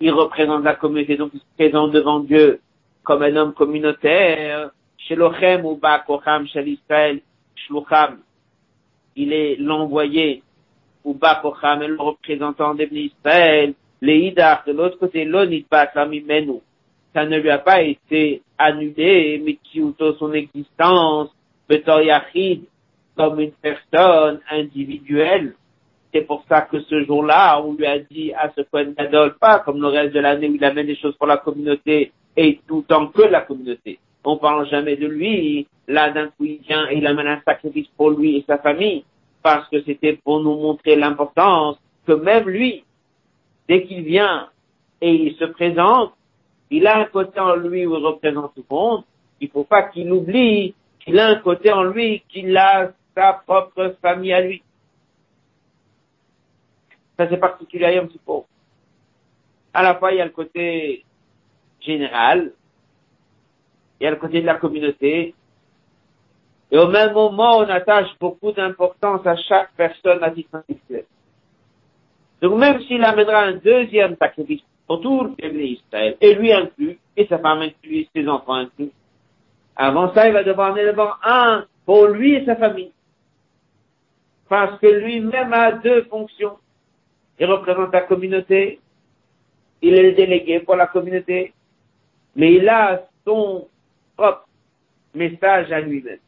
il 0.00 0.10
représente 0.10 0.64
la 0.64 0.74
communauté, 0.74 1.16
donc 1.16 1.30
il 1.34 1.40
se 1.40 1.44
présente 1.56 1.92
devant 1.92 2.18
Dieu 2.18 2.60
comme 3.04 3.22
un 3.22 3.36
homme 3.36 3.54
communautaire. 3.54 4.70
Lochem 5.08 5.64
ou 5.64 5.76
Bakocham 5.76 6.48
chez 6.48 6.68
Israël, 6.68 7.20
Shlucham, 7.54 8.18
il 9.14 9.32
est 9.32 9.54
l'envoyé, 9.54 10.42
ou 11.04 11.14
Bakocham 11.14 11.80
est 11.82 11.88
le 11.88 11.96
représentant 11.96 12.74
d'Ebn 12.74 12.96
Israël, 12.96 13.74
les 14.02 14.32
de 14.32 14.72
l'autre 14.72 14.98
côté, 14.98 15.24
l'Onitbat, 15.24 15.92
l'Amimenu. 15.94 16.60
Ça 17.16 17.24
ne 17.24 17.38
lui 17.38 17.48
a 17.48 17.56
pas 17.56 17.80
été 17.80 18.42
annulé, 18.58 19.40
mais 19.42 19.54
qui 19.54 19.82
son 20.18 20.34
existence, 20.34 21.30
Betor 21.66 22.02
Yachid, 22.02 22.64
comme 23.16 23.40
une 23.40 23.52
personne 23.52 24.40
individuelle. 24.50 25.54
C'est 26.12 26.26
pour 26.26 26.44
ça 26.46 26.60
que 26.60 26.78
ce 26.78 27.04
jour-là, 27.04 27.62
on 27.62 27.72
lui 27.72 27.86
a 27.86 28.00
dit 28.00 28.34
à 28.34 28.52
ce 28.54 28.60
Kohen 28.60 28.92
Gadol, 28.92 29.34
pas 29.40 29.60
comme 29.60 29.80
le 29.80 29.86
reste 29.86 30.12
de 30.12 30.20
l'année 30.20 30.50
où 30.50 30.56
il 30.56 30.64
amène 30.66 30.88
des 30.88 30.96
choses 30.96 31.16
pour 31.16 31.26
la 31.26 31.38
communauté 31.38 32.12
et 32.36 32.60
tout 32.68 32.84
temps 32.86 33.06
que 33.06 33.22
la 33.22 33.40
communauté. 33.40 33.98
On 34.22 34.36
parle 34.36 34.68
jamais 34.68 34.96
de 34.96 35.06
lui. 35.06 35.66
Là, 35.88 36.10
d'un 36.10 36.26
coup, 36.26 36.44
il 36.44 36.58
vient 36.68 36.86
et 36.90 36.98
il 36.98 37.06
amène 37.06 37.28
un 37.28 37.40
sacrifice 37.46 37.88
pour 37.96 38.10
lui 38.10 38.36
et 38.36 38.44
sa 38.46 38.58
famille 38.58 39.06
parce 39.42 39.66
que 39.70 39.82
c'était 39.84 40.18
pour 40.22 40.40
nous 40.40 40.56
montrer 40.56 40.96
l'importance 40.96 41.78
que 42.06 42.12
même 42.12 42.46
lui, 42.46 42.84
dès 43.70 43.84
qu'il 43.84 44.02
vient 44.02 44.50
et 45.00 45.14
il 45.14 45.34
se 45.36 45.46
présente, 45.46 46.12
il 46.70 46.86
a 46.86 46.98
un 46.98 47.04
côté 47.04 47.38
en 47.38 47.54
lui 47.54 47.86
où 47.86 47.96
il 47.96 48.04
représente 48.04 48.54
tout 48.54 48.64
le 48.68 48.76
monde. 48.76 49.04
Il 49.40 49.50
faut 49.50 49.64
pas 49.64 49.84
qu'il 49.84 50.10
oublie 50.10 50.74
qu'il 51.00 51.18
a 51.18 51.28
un 51.28 51.36
côté 51.36 51.72
en 51.72 51.84
lui 51.84 52.22
qu'il 52.28 52.56
a 52.56 52.92
sa 53.14 53.34
propre 53.34 53.96
famille 54.02 54.32
à 54.32 54.40
lui. 54.40 54.62
Ça 57.16 57.28
c'est 57.28 57.36
particulier 57.38 58.00
petit 58.06 58.20
peu. 58.24 58.32
À 59.72 59.82
la 59.82 59.94
fois 59.94 60.12
il 60.12 60.18
y 60.18 60.20
a 60.20 60.24
le 60.24 60.30
côté 60.30 61.04
général, 61.80 62.52
il 64.00 64.04
y 64.04 64.06
a 64.06 64.10
le 64.10 64.16
côté 64.16 64.40
de 64.40 64.46
la 64.46 64.56
communauté, 64.56 65.34
et 66.70 66.78
au 66.78 66.88
même 66.88 67.12
moment 67.12 67.58
on 67.58 67.68
attache 67.68 68.08
beaucoup 68.18 68.52
d'importance 68.52 69.26
à 69.26 69.36
chaque 69.36 69.70
personne 69.76 70.22
à 70.22 70.30
titre 70.30 70.50
individuel. 70.54 71.04
Donc 72.42 72.58
même 72.58 72.82
s'il 72.82 73.02
amènera 73.04 73.44
un 73.44 73.52
deuxième 73.52 74.16
sacrifice 74.16 74.62
le 74.88 75.34
peuple 75.34 75.56
d'Israël, 75.56 76.16
et 76.20 76.34
lui 76.34 76.52
inclus, 76.52 76.98
et 77.16 77.26
sa 77.26 77.38
femme 77.38 77.62
inclus, 77.62 78.06
ses 78.14 78.28
enfants 78.28 78.54
inclus, 78.54 78.90
avant 79.74 80.12
ça, 80.14 80.26
il 80.26 80.32
va 80.32 80.42
devoir 80.42 80.72
en 80.72 80.76
élever 80.76 81.04
un 81.24 81.66
pour 81.84 82.06
lui 82.06 82.34
et 82.34 82.44
sa 82.44 82.56
famille. 82.56 82.92
Parce 84.48 84.78
que 84.80 84.86
lui-même 84.86 85.52
a 85.52 85.72
deux 85.72 86.04
fonctions. 86.04 86.56
Il 87.38 87.46
représente 87.46 87.92
la 87.92 88.02
communauté, 88.02 88.80
il 89.82 89.94
est 89.94 90.02
le 90.02 90.12
délégué 90.12 90.60
pour 90.60 90.76
la 90.76 90.86
communauté, 90.86 91.52
mais 92.34 92.54
il 92.54 92.68
a 92.68 93.02
son 93.26 93.68
propre 94.16 94.46
message 95.14 95.70
à 95.72 95.80
lui-même. 95.80 96.18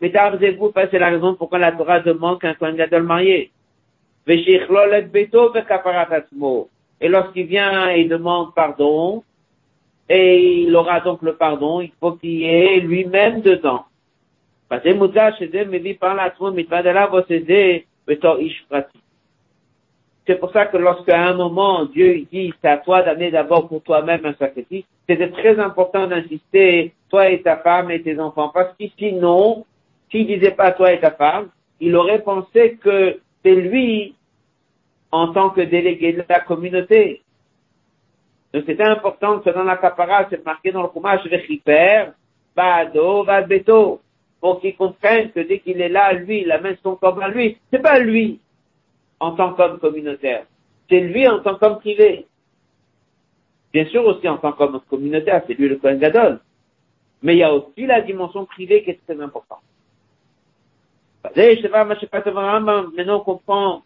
Mais 0.00 0.12
vous 0.58 0.72
c'est 0.74 0.98
la 0.98 1.10
raison 1.10 1.34
pourquoi 1.34 1.58
la 1.58 1.72
Torah 1.72 2.00
demande 2.00 2.40
qu'un 2.40 2.54
Kohen 2.54 2.76
Gadol 2.76 3.04
marié. 3.04 3.52
Lorsqu'il 7.00 7.46
vient 7.46 7.88
et 7.88 8.04
demande 8.04 8.54
pardon, 8.54 9.22
et 10.08 10.62
il 10.62 10.76
aura 10.76 11.00
donc 11.00 11.22
le 11.22 11.34
pardon, 11.34 11.80
il 11.80 11.92
faut 12.00 12.12
qu'il 12.12 12.38
y 12.38 12.44
ait 12.44 12.80
lui-même 12.80 13.40
dedans. 13.40 13.84
C'est 20.26 20.40
pour 20.40 20.52
ça 20.52 20.66
que 20.66 20.76
lorsqu'à 20.78 21.22
un 21.22 21.34
moment 21.34 21.84
Dieu 21.84 22.26
dit 22.32 22.52
c'est 22.60 22.68
à 22.68 22.78
toi 22.78 23.02
d'amener 23.02 23.30
d'abord 23.30 23.68
pour 23.68 23.82
toi-même 23.82 24.24
un 24.24 24.34
sacrifice, 24.34 24.84
c'était 25.08 25.30
très 25.30 25.58
important 25.58 26.06
d'insister, 26.06 26.94
toi 27.10 27.28
et 27.28 27.42
ta 27.42 27.58
femme 27.58 27.90
et 27.90 28.02
tes 28.02 28.18
enfants, 28.18 28.50
parce 28.52 28.74
que 28.78 28.84
sinon, 28.98 29.66
s'il 30.10 30.26
disait 30.26 30.52
pas 30.52 30.72
toi 30.72 30.92
et 30.92 31.00
ta 31.00 31.10
femme, 31.10 31.48
il 31.80 31.94
aurait 31.94 32.22
pensé 32.22 32.78
que 32.82 33.20
c'est 33.42 33.54
lui 33.54 34.14
en 35.14 35.32
tant 35.32 35.50
que 35.50 35.60
délégué 35.60 36.12
de 36.12 36.24
la 36.28 36.40
communauté. 36.40 37.22
Donc 38.52 38.64
c'était 38.66 38.82
important 38.82 39.38
que 39.38 39.50
dans 39.50 39.62
la 39.62 39.76
capara, 39.76 40.26
c'est 40.28 40.44
marqué 40.44 40.72
dans 40.72 40.82
le 40.82 40.88
Chumash, 40.92 41.22
Rechiper, 41.30 42.06
Bado, 42.56 43.22
Vadbeto, 43.22 44.00
pour 44.40 44.60
qu'il 44.60 44.76
comprenne 44.76 45.30
que 45.30 45.38
dès 45.38 45.60
qu'il 45.60 45.80
est 45.80 45.88
là, 45.88 46.12
lui, 46.14 46.42
il 46.42 46.50
amène 46.50 46.76
son 46.82 46.96
corps 46.96 47.22
à 47.22 47.28
lui. 47.28 47.56
C'est 47.70 47.78
pas 47.78 48.00
lui 48.00 48.40
en 49.20 49.36
tant 49.36 49.52
qu'homme 49.52 49.78
communautaire. 49.78 50.46
C'est 50.90 50.98
lui 50.98 51.28
en 51.28 51.38
tant 51.38 51.54
qu'homme 51.54 51.78
privé. 51.78 52.26
Bien 53.72 53.86
sûr 53.86 54.04
aussi 54.04 54.28
en 54.28 54.38
tant 54.38 54.50
qu'homme 54.50 54.80
communautaire, 54.90 55.44
c'est 55.46 55.54
lui 55.54 55.68
le 55.68 55.76
Kohen 55.76 56.00
Gadol. 56.00 56.40
Mais 57.22 57.36
il 57.36 57.38
y 57.38 57.44
a 57.44 57.54
aussi 57.54 57.86
la 57.86 58.00
dimension 58.00 58.46
privée 58.46 58.82
qui 58.82 58.90
est 58.90 59.00
très 59.06 59.20
importante. 59.20 59.62
Maintenant, 62.96 63.16
on 63.16 63.20
comprend 63.20 63.84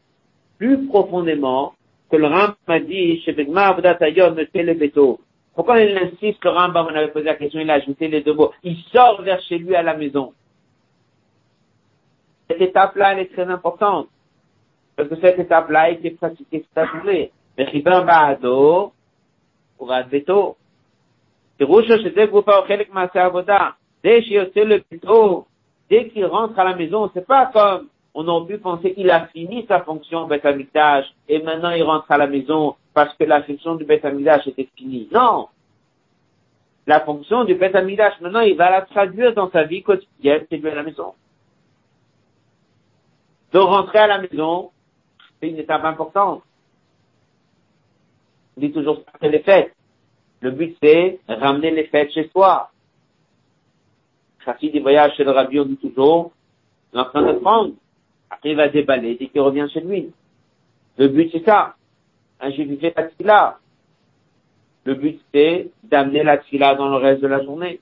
plus 0.57 0.87
profondément 0.87 1.73
que 2.09 2.17
le 2.17 2.27
Ram 2.27 2.53
m'a 2.67 2.79
dit, 2.79 3.21
chez 3.21 3.33
Begma 3.33 3.75
le 3.75 4.73
Beto. 4.73 5.19
Pourquoi 5.55 5.81
il 5.81 5.97
insiste, 5.97 6.43
le 6.43 6.49
Rambam, 6.49 6.87
on 6.89 6.95
avait 6.95 7.11
posé 7.11 7.25
la 7.25 7.35
question, 7.35 7.59
il 7.59 7.69
a 7.69 7.75
ajouté 7.75 8.07
les 8.07 8.21
deux 8.21 8.33
mots. 8.33 8.51
Il 8.63 8.77
sort 8.91 9.21
vers 9.21 9.41
chez 9.41 9.57
lui 9.57 9.75
à 9.75 9.83
la 9.83 9.95
maison. 9.95 10.33
Cette 12.49 12.61
étape-là, 12.61 13.13
elle 13.13 13.19
est 13.19 13.33
très 13.33 13.47
importante. 13.47 14.07
Parce 14.95 15.09
que 15.09 15.15
cette 15.21 15.39
étape-là 15.39 15.81
a 15.81 15.89
été 15.89 16.11
pratiquée 16.11 16.61
toute 16.61 16.75
la 16.75 16.85
journée. 16.85 17.31
Mais 17.57 17.65
Riban 17.65 18.03
Baado, 18.03 18.93
pour 19.77 19.91
Adbeto. 19.91 20.55
פירוש 21.57 21.85
שזה 21.87 22.25
גופה 22.25 22.55
הוא 22.55 22.65
חלק 22.67 22.93
מעשה 22.93 23.23
העבודה. 23.23 23.69
זה 24.03 24.17
שיוצא 24.21 24.59
לביתו, 24.59 25.45
dès 25.89 26.09
qu'il 26.09 26.25
rentre 26.25 26.57
à 26.59 26.63
la 26.63 26.75
maison, 26.75 27.09
c'est 27.13 27.27
pas 27.27 27.51
comme 27.53 27.87
on 28.20 28.26
a 28.26 28.46
pu 28.46 28.58
penser 28.58 28.94
qu'il 28.94 29.08
a 29.12 29.28
fini 29.28 29.64
sa 29.68 29.82
fonction 29.82 30.26
Beth 30.26 30.44
et 31.28 31.40
maintenant 31.40 31.70
il 31.70 31.84
rentre 31.84 32.10
à 32.10 32.18
la 32.18 32.26
maison 32.26 32.74
parce 32.92 33.14
que 33.14 33.22
la 33.22 33.44
fonction 33.44 33.76
du 33.76 33.84
Beth 33.84 34.04
était 34.04 34.68
finie. 34.74 35.08
Non. 35.12 35.46
La 36.88 36.98
fonction 36.98 37.44
du 37.44 37.54
Beth 37.54 37.74
maintenant, 37.74 38.40
il 38.40 38.56
va 38.56 38.70
la 38.70 38.82
traduire 38.82 39.34
dans 39.34 39.48
sa 39.52 39.62
vie 39.62 39.84
quotidienne, 39.84 40.44
c'est 40.50 40.56
lui 40.56 40.68
à 40.68 40.74
la 40.74 40.82
maison. 40.82 41.14
De 43.52 43.58
rentrer 43.60 43.98
à 43.98 44.08
la 44.08 44.18
maison, 44.18 44.72
c'est 45.38 45.50
une 45.50 45.58
étape 45.58 45.84
importante. 45.84 46.42
On 48.56 48.60
dit 48.60 48.72
toujours 48.72 49.04
après 49.14 49.28
les 49.28 49.44
fêtes. 49.44 49.72
Le 50.40 50.50
but, 50.50 50.76
c'est 50.82 51.20
ramener 51.28 51.70
les 51.70 51.84
fêtes 51.84 52.12
chez 52.12 52.28
soi. 52.30 52.72
Chassid 54.44 54.72
des 54.72 54.80
voyages 54.80 55.14
chez 55.14 55.22
le 55.22 55.30
rabbi, 55.30 55.60
on 55.60 55.66
dit 55.66 55.76
toujours, 55.76 56.32
il 56.92 56.98
en 56.98 57.04
train 57.04 57.22
de 57.22 57.38
prendre 57.38 57.74
arrive 58.30 58.60
à 58.60 58.68
déballer, 58.68 59.16
dès 59.16 59.26
qu'il 59.26 59.40
revient 59.40 59.66
chez 59.72 59.80
lui. 59.80 60.10
Le 60.96 61.08
but, 61.08 61.30
c'est 61.32 61.44
ça. 61.44 61.74
Un 62.40 62.50
juif, 62.50 62.68
il 62.70 62.78
fait 62.78 62.94
la 62.96 63.04
tila. 63.04 63.58
Le 64.84 64.94
but, 64.94 65.20
c'est 65.32 65.70
d'amener 65.84 66.22
la 66.22 66.38
tila 66.38 66.74
dans 66.74 66.88
le 66.88 66.96
reste 66.96 67.22
de 67.22 67.28
la 67.28 67.42
journée. 67.42 67.80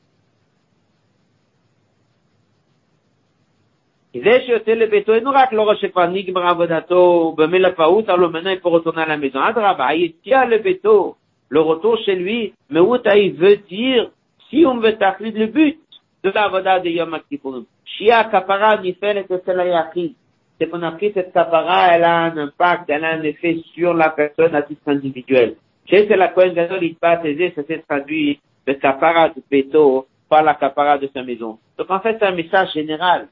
Il 4.19 4.27
est 4.27 4.47
jeté 4.47 4.75
le 4.75 4.87
béto 4.87 5.13
et 5.13 5.21
nous 5.21 5.31
le 5.31 5.61
roche 5.61 5.87
pas 5.89 6.09
ni 6.09 6.25
gbra 6.25 6.55
vodato, 6.55 7.35
ben 7.37 7.49
mais 7.49 7.59
la 7.59 7.75
faout, 7.75 8.09
alors 8.09 8.31
maintenant 8.31 8.51
il 8.51 8.61
faut 8.61 8.71
retourner 8.71 9.03
à 9.03 9.07
la 9.07 9.19
maison. 9.19 9.41
Ah, 9.43 9.53
draba, 9.53 9.95
il 9.95 10.15
le 10.25 10.57
béto, 10.57 11.17
le 11.51 11.61
retour 11.61 11.99
chez 11.99 12.15
lui, 12.15 12.55
mais 12.71 12.81
où 12.81 12.97
t'as, 12.97 13.17
il 13.17 13.35
veut 13.35 13.59
dire, 13.59 14.11
si 14.49 14.65
on 14.65 14.79
veut 14.79 14.97
t'accueillir 14.97 15.39
le 15.39 15.47
but 15.49 15.79
de 16.25 16.31
la 16.31 16.49
voda 16.49 16.81
de 16.81 16.89
Yom 16.89 17.13
Akipurim, 17.13 17.67
chia 17.85 18.25
kapara 18.25 18.79
ni 18.79 18.95
fait 18.95 19.13
le 19.13 19.25
tessel 19.25 19.61
à 19.61 19.67
Yachid 19.67 20.15
c'est 20.59 20.69
qu'on 20.69 20.83
a 20.83 20.93
pris 20.93 21.13
cette 21.13 21.33
kapara, 21.33 21.95
elle 21.95 22.05
a 22.05 22.25
un 22.25 22.37
impact, 22.37 22.89
elle 22.89 23.05
a 23.05 23.11
un 23.11 23.23
effet 23.23 23.63
sur 23.75 23.93
la 23.93 24.11
personne 24.11 24.55
à 24.55 24.63
titre 24.63 24.83
individuel. 24.87 25.57
Chez 25.87 26.07
la 26.07 26.29
Kohen 26.29 26.55
Gadol, 26.55 26.83
il 26.83 26.97
pas 26.97 27.17
ça 27.23 27.63
s'est 27.65 27.85
traduit 27.87 28.41
de 28.67 28.73
kapara 28.73 29.29
du 29.29 29.41
péto 29.43 30.07
par 30.29 30.43
la 30.43 30.55
kapara 30.55 30.99
de 30.99 31.09
sa 31.15 31.23
maison. 31.23 31.59
Donc 31.79 31.91
en 31.91 32.01
fait, 32.01 32.17
c'est 32.19 32.27
un 32.27 32.35
message 32.35 32.73
général. 32.73 33.29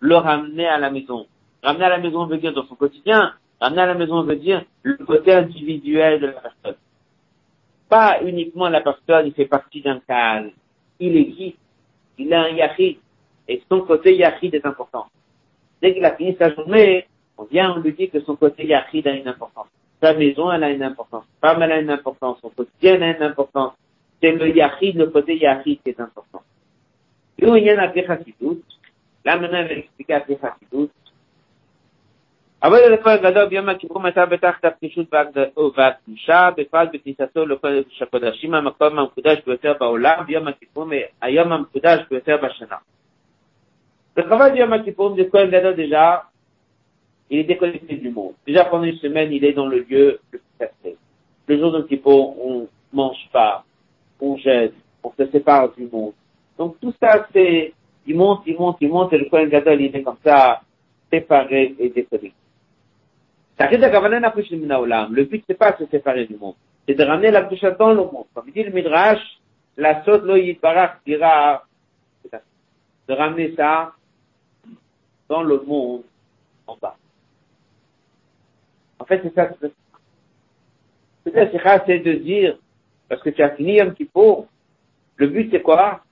Le 0.00 0.16
ramener 0.16 0.66
à 0.66 0.78
la 0.78 0.90
maison. 0.90 1.26
Ramener 1.62 1.84
à 1.84 1.88
la 1.90 1.98
maison 1.98 2.26
veut 2.26 2.38
dire 2.38 2.52
dans 2.52 2.64
son 2.64 2.74
quotidien. 2.74 3.34
Ramener 3.60 3.82
à 3.82 3.86
la 3.86 3.94
maison 3.94 4.22
veut 4.22 4.36
dire 4.36 4.64
le 4.82 4.96
côté 5.04 5.32
individuel 5.32 6.20
de 6.20 6.26
la 6.26 6.32
personne. 6.32 6.76
Pas 7.88 8.20
uniquement 8.22 8.68
la 8.68 8.80
personne, 8.80 9.26
il 9.26 9.32
fait 9.32 9.46
partie 9.46 9.80
d'un 9.80 10.00
cas. 10.00 10.42
Il 11.00 11.16
existe. 11.16 11.58
Il 12.18 12.32
a 12.32 12.42
un 12.42 12.48
yachid. 12.50 12.98
Et 13.46 13.62
son 13.68 13.82
côté 13.82 14.16
yachid 14.16 14.54
est 14.54 14.66
important. 14.66 15.06
Dès 15.81 15.93
qu'il 15.93 16.05
a 16.05 16.15
fini 16.15 16.35
sa 16.39 16.53
journée, 16.53 17.07
on 17.37 17.43
vient, 17.45 17.73
on 17.73 17.79
lui 17.79 17.93
dit 17.93 18.09
que 18.09 18.19
son 18.21 18.35
côté 18.35 18.65
yachid 18.65 19.07
a 19.07 19.11
une 19.11 19.27
importance. 19.27 19.67
Sa 20.01 20.13
maison, 20.13 20.51
elle 20.51 20.63
a 20.63 20.69
une 20.69 20.83
importance. 20.83 21.25
Sa 21.41 21.49
femme, 21.49 21.61
elle 21.63 21.71
a 21.71 21.79
une 21.79 21.89
importance. 21.89 22.37
Son 22.41 22.49
quotidien 22.49 23.01
a 23.01 23.17
une 23.17 23.23
importance. 23.23 23.73
C'est 24.21 24.31
le 24.31 24.55
yachid, 24.55 24.95
le 24.95 25.07
côté 25.07 25.37
yachid 25.37 25.81
qui 25.83 25.89
est 25.89 25.99
important. 25.99 26.41
Et 27.39 27.45
où 27.45 27.55
il 27.55 27.63
y 27.63 27.69
a 27.69 27.75
la 27.75 27.93
chassidut, 27.93 28.61
là 29.25 29.37
maintenant, 29.37 29.57
elle 29.59 29.67
va 29.67 29.73
expliquer 29.73 30.13
la 30.13 30.37
chassidut. 30.41 30.89
אבל 32.63 32.93
לכל 32.93 33.17
גדול 33.17 33.45
ביום 33.45 33.69
הכיפורים 33.69 34.05
הייתה 34.05 34.25
בתחת 34.25 34.65
הפנישות 34.65 35.13
והקדושה, 35.77 36.49
בפרט 36.57 36.89
בכניסתו 36.93 37.45
לקודש 37.45 38.01
הקודשים, 38.01 38.53
המקום 38.53 38.99
המקודש 38.99 39.37
ביותר 39.45 39.73
בעולם, 39.79 40.23
ביום 40.27 40.47
הכיפורים, 40.47 41.01
היום 41.21 41.51
המקודש 41.51 41.99
ביותר 42.09 42.37
בשנה. 42.37 42.75
le 44.16 44.24
travail 44.24 44.52
du 44.52 44.58
Yom 44.58 44.70
de 44.70 45.22
Kohen 45.24 45.50
Gadol, 45.50 45.76
déjà, 45.76 46.24
il 47.30 47.40
est 47.40 47.44
déconnecté 47.44 47.96
du 47.96 48.10
monde. 48.10 48.34
Déjà, 48.46 48.64
pendant 48.64 48.84
une 48.84 48.96
semaine, 48.96 49.32
il 49.32 49.44
est 49.44 49.52
dans 49.52 49.66
le 49.66 49.80
lieu 49.80 50.18
le 50.30 50.38
plus 50.38 50.40
sacré. 50.58 50.96
Le 51.46 51.58
jour 51.58 51.72
de 51.72 51.82
Kippour, 51.82 52.36
on 52.44 52.68
mange 52.92 53.28
pas, 53.32 53.64
on 54.20 54.36
jette, 54.36 54.74
on 55.02 55.12
se 55.12 55.26
sépare 55.30 55.72
du 55.74 55.88
monde. 55.90 56.12
Donc 56.58 56.80
tout 56.80 56.92
ça, 57.00 57.26
c'est 57.32 57.72
il 58.06 58.16
monte, 58.16 58.42
il 58.46 58.56
monte, 58.56 58.78
il 58.80 58.88
monte, 58.88 59.12
et 59.12 59.18
le 59.18 59.26
Kohen 59.26 59.48
Gadol, 59.48 59.80
il 59.80 59.94
est 59.94 60.02
comme 60.02 60.16
ça, 60.24 60.62
séparé 61.12 61.74
et 61.78 61.90
déconnecté. 61.90 62.34
Le 63.60 65.24
but, 65.24 65.44
c'est 65.46 65.58
pas 65.58 65.72
de 65.72 65.84
se 65.84 65.90
séparer 65.90 66.26
du 66.26 66.36
monde. 66.36 66.54
C'est 66.86 66.94
de 66.94 67.04
ramener 67.04 67.30
la 67.30 67.42
dans 67.42 67.90
le 67.90 67.96
monde. 67.96 68.26
Comme 68.34 68.50
dit 68.50 68.62
le 68.62 68.70
Midrash, 68.70 69.20
la 69.76 70.04
saute 70.04 70.24
lo 70.24 70.36
yitbarach 70.36 70.98
dira, 71.04 71.64
de 72.32 73.14
ramener 73.14 73.54
ça 73.56 73.92
dans 75.28 75.42
le 75.42 75.60
monde 75.60 76.02
en 76.66 76.76
bas. 76.80 76.96
En 78.98 79.04
fait, 79.04 79.20
c'est 79.22 79.34
ça. 79.34 79.50
C'est 81.24 81.32
c'est 81.86 81.98
de 81.98 82.12
dire, 82.14 82.58
parce 83.08 83.22
que 83.22 83.30
tu 83.30 83.42
as 83.42 83.50
fini 83.50 83.80
un 83.80 83.90
petit 83.90 84.06
peu, 84.06 84.44
le 85.16 85.26
but 85.26 85.50
c'est 85.50 85.62
quoi? 85.62 86.02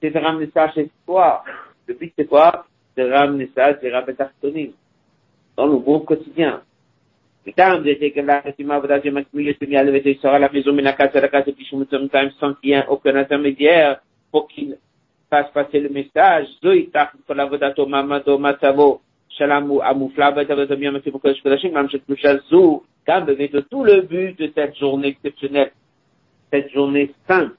C'est 0.00 0.10
de 0.10 0.18
ramener 0.18 0.50
ça 0.52 0.70
chez 0.72 0.90
toi. 1.06 1.42
Le 1.86 1.94
but 1.94 2.12
c'est 2.16 2.26
quoi? 2.26 2.66
De 2.96 3.10
ramener 3.10 3.50
ça 3.54 3.78
chez 3.80 3.90
dans 5.56 5.66
le 5.66 5.98
quotidien. 6.00 6.62
Que 7.44 7.50
la 7.56 8.42
aucun 12.90 13.16
intermédiaire 13.16 14.00
pour 14.30 14.48
qu'il 14.48 14.76
fasse 15.30 15.50
passer 15.52 15.80
le 15.80 15.88
message. 15.90 16.46
de 23.48 23.60
tout 23.60 23.84
le 23.84 24.02
but 24.02 24.38
de 24.38 24.52
cette 24.54 24.76
journée 24.76 25.08
exceptionnelle, 25.08 25.72
cette 26.52 26.70
journée 26.72 27.14
sainte, 27.26 27.52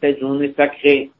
cette 0.00 0.20
journée 0.20 0.52
sacrée 0.56 1.10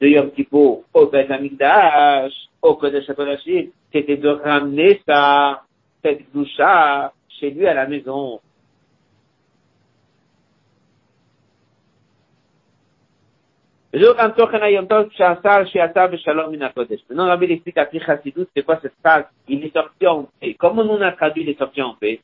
de 0.00 0.08
Yom 0.08 0.30
Kippur 0.30 0.80
au 0.94 1.06
Beth 1.06 1.30
Amikdash, 1.30 2.32
au 2.62 2.74
Kodesh 2.74 3.08
HaKodashim, 3.08 3.68
c'était 3.92 4.16
de 4.16 4.28
ramener 4.28 5.00
ça, 5.06 5.62
cette 6.02 6.32
doucha, 6.32 7.12
chez 7.28 7.50
lui 7.50 7.66
à 7.66 7.74
la 7.74 7.86
maison. 7.86 8.40
Maintenant, 13.92 14.14
Rabbi 17.26 17.52
explique 17.52 17.78
à 17.78 17.90
Chassidut, 17.90 18.46
c'est 18.54 18.62
quoi 18.62 18.78
cette 18.80 18.94
phrase 19.02 19.24
Il 19.48 19.64
est 19.64 19.72
sorti 19.72 20.06
en 20.06 20.28
paix. 20.40 20.54
Comment 20.54 20.82
on 20.82 21.00
a 21.00 21.10
traduit 21.12 21.44
il 21.44 21.56
sorti 21.56 21.82
en 21.82 21.94
paix 21.94 22.20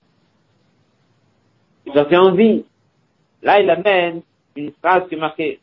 Il 1.84 1.92
est 1.92 1.94
sorti 1.96 2.16
en 2.16 2.32
vie. 2.32 2.64
Là, 3.42 3.60
il 3.60 3.68
amène 3.68 4.22
une 4.54 4.72
phrase 4.72 5.08
qui 5.08 5.16
est 5.16 5.18
marquée 5.18 5.60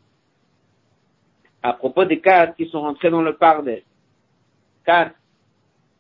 à 1.61 1.73
propos 1.73 2.03
des 2.03 2.19
quatre 2.19 2.55
qui 2.55 2.67
sont 2.67 2.81
rentrés 2.81 3.09
dans 3.09 3.21
le 3.21 3.35
pardon. 3.35 3.77
Quatre 4.85 5.15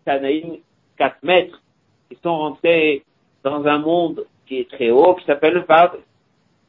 Tanaïm, 0.03 0.57
quatre 0.97 1.23
maîtres 1.23 1.61
ils 2.13 2.17
sont 2.21 2.37
rentrés 2.37 3.03
dans 3.43 3.65
un 3.65 3.79
monde 3.79 4.25
qui 4.45 4.59
est 4.59 4.69
très 4.69 4.91
haut, 4.91 5.15
qui 5.15 5.25
s'appelle 5.25 5.53
le 5.53 5.65
Pardon. 5.65 5.97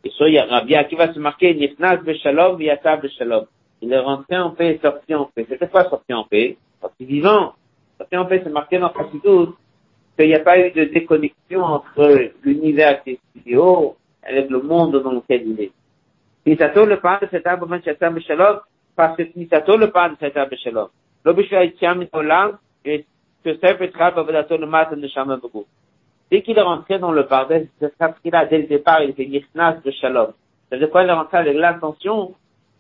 Et 0.05 0.11
ça, 0.19 0.25
a 0.25 0.45
Rabbi 0.45 0.75
qui 0.89 0.97
va 0.97 1.13
se 1.13 1.19
marquer 1.19 1.55
Nifnas 1.55 1.97
Beshalom, 1.97 2.61
Yata 2.61 2.97
Beshalom. 2.97 3.47
Il 3.81 3.93
est 3.93 3.99
rentré 3.99 4.37
en 4.37 4.51
paix 4.51 4.75
et 4.75 4.79
sorti 4.79 5.15
en 5.15 5.25
paix. 5.35 5.47
C'était 5.49 5.69
quoi 5.69 5.85
sorti 5.89 6.13
en 6.13 6.25
paix? 6.25 6.57
Sorti 6.81 7.05
vivant. 7.07 7.55
Sorti 7.99 8.17
en 8.17 8.27
paix, 8.27 8.41
c'est 8.45 8.51
marqué 8.51 8.79
dans 8.79 8.93
Chassidut 8.93 9.55
qu'il 10.17 10.29
n'y 10.29 10.35
a 10.35 10.41
pas 10.41 10.59
eu 10.59 10.71
de 10.71 10.85
déconnexion 10.85 11.63
entre 11.63 12.31
l'univers 12.43 13.03
qui 13.03 13.19
est 13.47 13.57
haut 13.57 13.97
avec 14.23 14.49
le 14.51 14.61
monde 14.61 15.03
dans 15.03 15.13
lequel 15.13 15.47
il 15.47 15.61
est. 15.61 15.73
Nisato 16.47 16.85
le 16.85 17.01
Pardon, 17.01 17.27
c'est 17.31 17.47
un 17.47 17.57
moment 17.57 17.79
Yata 17.85 18.11
Beshalom, 18.11 18.61
parce 18.95 19.17
que 19.17 19.23
Nisato 19.35 19.77
le 19.77 19.91
Pardon, 19.91 20.17
c'est 20.21 20.37
un 20.37 20.47
Beshalom. 20.47 20.89
Lo 21.25 21.33
Bishwa 21.33 21.65
Yitziam 21.65 22.07
Olam, 22.13 22.59
et 22.85 23.07
que 23.43 23.51
Dès 26.31 26.43
qu'il 26.43 26.59
est 26.59 26.63
rentré 26.63 26.99
dans 26.99 27.13
le 27.13 27.27
pardon, 27.27 27.67
c'est 27.79 27.93
ce 27.99 28.21
qu'il 28.23 28.35
a 28.35 28.47
dès 28.47 28.59
le 28.59 28.67
départ, 28.67 29.03
il 29.03 29.11
était 29.11 29.27
de 29.27 29.91
Shalom. 29.91 30.33
C'est-à-dire 30.69 30.91
quoi, 30.91 31.03
il 31.05 31.09
est 31.09 31.13
rentré 31.13 31.39
avec 31.39 31.57
l'intention 31.57 32.35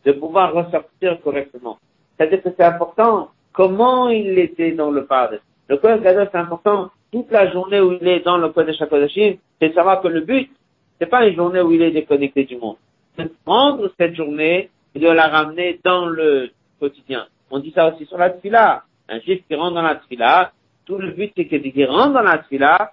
de 0.04 0.12
pouvoir 0.12 0.52
ressortir 0.52 1.20
correctement. 1.22 1.78
C'est-à-dire 2.16 2.42
que 2.42 2.48
c'est 2.56 2.64
important 2.64 3.30
comment 3.52 4.08
il 4.08 4.38
était 4.38 4.72
dans 4.72 4.90
le 4.90 5.06
pardon. 5.06 5.38
Le 5.68 5.76
Kohen 5.78 6.00
c'est 6.02 6.34
important. 6.36 6.90
Toute 7.12 7.30
la 7.30 7.50
journée 7.50 7.80
où 7.80 7.92
il 7.92 8.06
est 8.08 8.20
dans 8.20 8.36
le 8.36 8.48
Kodesh 8.48 8.82
HaKodashim, 8.82 9.36
c'est 9.60 9.68
de 9.68 9.74
savoir 9.74 10.02
que 10.02 10.08
le 10.08 10.22
but, 10.22 10.50
c'est 10.98 11.06
pas 11.06 11.26
une 11.26 11.36
journée 11.36 11.60
où 11.60 11.70
il 11.70 11.80
est 11.80 11.92
déconnecté 11.92 12.44
du 12.44 12.56
monde. 12.56 12.76
C'est 13.16 13.24
de 13.24 13.34
prendre 13.44 13.90
cette 13.98 14.14
journée 14.14 14.70
et 14.94 14.98
de 14.98 15.08
la 15.08 15.28
ramener 15.28 15.80
dans 15.84 16.06
le 16.06 16.50
quotidien. 16.80 17.26
On 17.50 17.60
dit 17.60 17.72
ça 17.74 17.92
aussi 17.92 18.04
sur 18.06 18.18
la 18.18 18.30
fila. 18.30 18.82
Un 19.08 19.20
juif 19.20 19.42
qui 19.46 19.54
rentre 19.54 19.74
dans 19.74 19.82
la 19.82 19.96
tfila, 19.96 20.52
tout 20.86 20.98
le 20.98 21.10
but 21.10 21.32
c'est 21.36 21.46
qu'il 21.46 21.86
rentre 21.86 22.14
dans 22.14 22.22
la 22.22 22.38
tfila, 22.38 22.92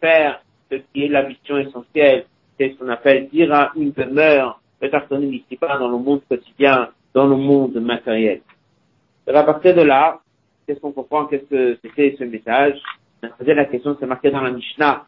faire 0.00 0.42
ce 0.70 0.76
qui 0.76 1.04
est 1.04 1.08
la 1.08 1.22
mission 1.22 1.58
essentielle, 1.58 2.26
c'est 2.58 2.70
ce 2.70 2.78
qu'on 2.78 2.88
appelle 2.88 3.28
dire 3.28 3.52
à 3.52 3.72
une 3.76 3.92
demeure, 3.92 4.60
le 4.80 5.24
ici 5.32 5.56
pas 5.56 5.78
dans 5.78 5.88
le 5.88 5.98
monde 5.98 6.22
quotidien, 6.28 6.90
dans 7.14 7.26
le 7.26 7.36
monde 7.36 7.74
matériel. 7.74 8.40
Et 9.26 9.30
à 9.30 9.42
partir 9.42 9.74
de 9.74 9.82
là, 9.82 10.20
qu'est-ce 10.66 10.80
qu'on 10.80 10.92
comprend, 10.92 11.26
qu'est-ce 11.26 11.44
que 11.44 11.78
c'était 11.82 12.16
ce 12.18 12.24
message? 12.24 12.78
On 13.22 13.26
a 13.26 13.30
posé 13.30 13.54
la 13.54 13.64
question, 13.64 13.96
c'est 13.98 14.06
marqué 14.06 14.30
dans 14.30 14.40
la 14.40 14.50
Mishnah, 14.50 15.06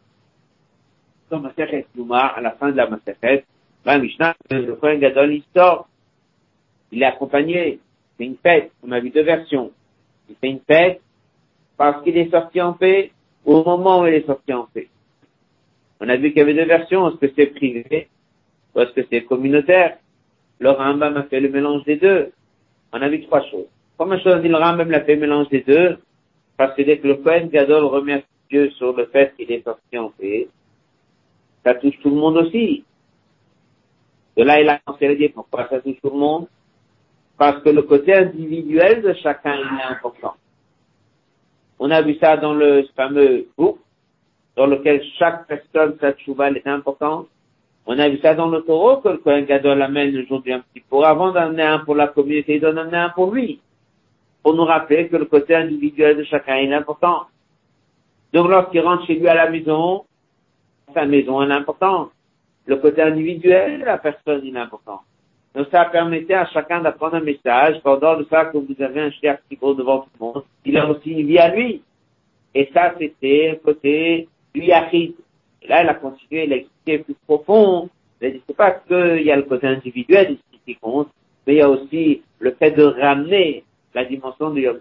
dans 1.30 1.40
Masechet 1.40 1.86
Nouma, 1.94 2.26
à 2.26 2.40
la 2.40 2.52
fin 2.52 2.70
de 2.70 2.76
la 2.76 2.88
Masechet, 2.88 3.44
la 3.84 3.98
Mishnah, 3.98 4.34
le 4.50 4.74
Kohen 4.74 4.98
Gadol, 4.98 5.32
il 5.32 5.44
sort, 5.54 5.88
il 6.90 7.02
est 7.02 7.06
accompagné, 7.06 7.78
c'est 8.18 8.24
une 8.24 8.36
fête, 8.36 8.72
on 8.82 8.92
a 8.92 9.00
vu 9.00 9.10
deux 9.10 9.22
versions. 9.22 9.70
Il 10.28 10.36
fait 10.36 10.48
une 10.48 10.60
fête 10.60 11.00
parce 11.76 12.02
qu'il 12.02 12.16
est 12.18 12.30
sorti 12.30 12.60
en 12.60 12.72
paix 12.72 13.12
au 13.44 13.64
moment 13.64 14.02
où 14.02 14.06
il 14.06 14.14
est 14.14 14.26
sorti 14.26 14.52
en 14.52 14.64
paix. 14.72 14.88
On 16.00 16.08
a 16.08 16.16
vu 16.16 16.28
qu'il 16.28 16.38
y 16.38 16.40
avait 16.40 16.54
deux 16.54 16.64
versions, 16.64 17.08
est-ce 17.08 17.16
que 17.16 17.32
c'est 17.36 17.46
privé 17.46 18.08
ou 18.74 18.80
est-ce 18.80 18.92
que 18.92 19.06
c'est 19.10 19.24
communautaire 19.24 19.98
Le 20.58 20.70
Rambam 20.70 21.16
a 21.16 21.24
fait 21.24 21.40
le 21.40 21.48
mélange 21.48 21.84
des 21.84 21.96
deux. 21.96 22.32
On 22.92 23.02
a 23.02 23.08
vu 23.08 23.22
trois 23.22 23.42
choses. 23.50 23.66
Première 23.96 24.22
chose, 24.22 24.42
le 24.42 24.56
Rambam 24.56 24.92
a 24.92 25.00
fait 25.00 25.14
le 25.14 25.20
mélange 25.20 25.48
des 25.48 25.60
deux 25.60 25.98
parce 26.56 26.74
que 26.74 26.82
dès 26.82 26.98
que 26.98 27.08
le 27.08 27.16
Kohen 27.16 27.48
Gadol 27.48 27.84
remercie 27.84 28.26
Dieu 28.50 28.70
sur 28.72 28.94
le 28.96 29.06
fait 29.06 29.34
qu'il 29.36 29.50
est 29.52 29.62
sorti 29.62 29.98
en 29.98 30.10
paix, 30.10 30.48
ça 31.64 31.74
touche 31.74 31.98
tout 32.02 32.10
le 32.10 32.16
monde 32.16 32.38
aussi. 32.38 32.84
De 34.36 34.42
là, 34.42 34.60
il 34.60 34.68
a 34.68 34.78
conseillé 34.78 35.28
pourquoi 35.28 35.68
ça 35.68 35.80
touche 35.80 36.00
tout 36.02 36.10
le 36.10 36.18
monde 36.18 36.46
parce 37.36 37.62
que 37.62 37.70
le 37.70 37.82
côté 37.82 38.14
individuel 38.14 39.00
de 39.02 39.14
chacun 39.14 39.54
est 39.54 39.92
important. 39.92 40.34
On 41.82 41.90
a 41.90 42.02
vu 42.02 42.14
ça 42.20 42.36
dans 42.36 42.52
le 42.52 42.86
fameux 42.94 43.48
book, 43.56 43.78
dans 44.54 44.66
lequel 44.66 45.02
chaque 45.18 45.46
personne, 45.46 45.96
sa 45.98 46.12
tchouva, 46.12 46.50
est 46.50 46.66
importante. 46.66 47.28
On 47.86 47.98
a 47.98 48.06
vu 48.06 48.18
ça 48.18 48.34
dans 48.34 48.48
le 48.48 48.60
taureau 48.60 48.98
que 48.98 49.08
le 49.08 49.16
Kohen 49.16 49.46
Gadol 49.46 49.80
amène 49.80 50.14
aujourd'hui 50.18 50.52
un 50.52 50.60
petit 50.60 50.80
peu. 50.80 51.02
Avant 51.02 51.32
d'amener 51.32 51.62
un 51.62 51.78
pour 51.78 51.94
la 51.94 52.08
communauté, 52.08 52.56
il 52.56 52.60
donne 52.60 52.78
un 52.78 53.08
pour 53.08 53.32
lui. 53.32 53.62
Pour 54.42 54.54
nous 54.54 54.64
rappeler 54.64 55.08
que 55.08 55.16
le 55.16 55.24
côté 55.24 55.54
individuel 55.54 56.18
de 56.18 56.24
chacun 56.24 56.56
est 56.56 56.72
important. 56.72 57.22
Donc 58.34 58.50
lorsqu'il 58.50 58.80
rentre 58.80 59.06
chez 59.06 59.14
lui 59.14 59.28
à 59.28 59.34
la 59.34 59.48
maison, 59.48 60.04
sa 60.92 61.06
maison 61.06 61.42
est 61.42 61.50
importante. 61.50 62.10
Le 62.66 62.76
côté 62.76 63.00
individuel 63.00 63.80
la 63.80 63.96
personne 63.96 64.46
est 64.46 64.56
important. 64.58 65.00
Donc 65.54 65.66
ça 65.70 65.84
permettait 65.86 66.34
à 66.34 66.46
chacun 66.46 66.80
d'apprendre 66.80 67.16
un 67.16 67.20
message. 67.20 67.80
Pendant 67.82 68.14
le 68.14 68.24
fait 68.24 68.50
que 68.52 68.58
vous 68.58 68.82
avez 68.82 69.00
un 69.00 69.10
chien 69.10 69.36
qui 69.48 69.56
vaut 69.56 69.74
devant 69.74 70.00
tout 70.00 70.10
le 70.20 70.26
monde, 70.26 70.44
il 70.64 70.76
a 70.78 70.88
aussi 70.88 71.10
une 71.10 71.26
vie 71.26 71.38
à 71.38 71.54
lui. 71.54 71.82
Et 72.54 72.70
ça, 72.72 72.94
c'était 72.98 73.50
un 73.52 73.64
côté 73.64 74.28
du. 74.54 74.62
Et 74.62 75.68
là, 75.68 75.82
il 75.82 75.88
a 75.88 75.94
continué, 75.94 76.44
il 76.44 76.52
a 76.52 76.56
expliqué 76.56 76.98
plus 76.98 77.16
profond. 77.26 77.88
A 78.22 78.28
dit, 78.28 78.42
c'est 78.46 78.56
pas 78.56 78.72
qu'il 78.72 79.22
y 79.22 79.30
a 79.30 79.36
le 79.36 79.42
côté 79.42 79.66
individuel 79.66 80.32
ici 80.32 80.60
qui 80.66 80.76
compte, 80.76 81.08
mais 81.46 81.54
il 81.54 81.58
y 81.58 81.62
a 81.62 81.70
aussi 81.70 82.22
le 82.38 82.50
fait 82.52 82.72
de 82.72 82.82
ramener 82.82 83.64
la 83.94 84.04
dimension 84.04 84.50
de 84.50 84.60
Yom 84.60 84.80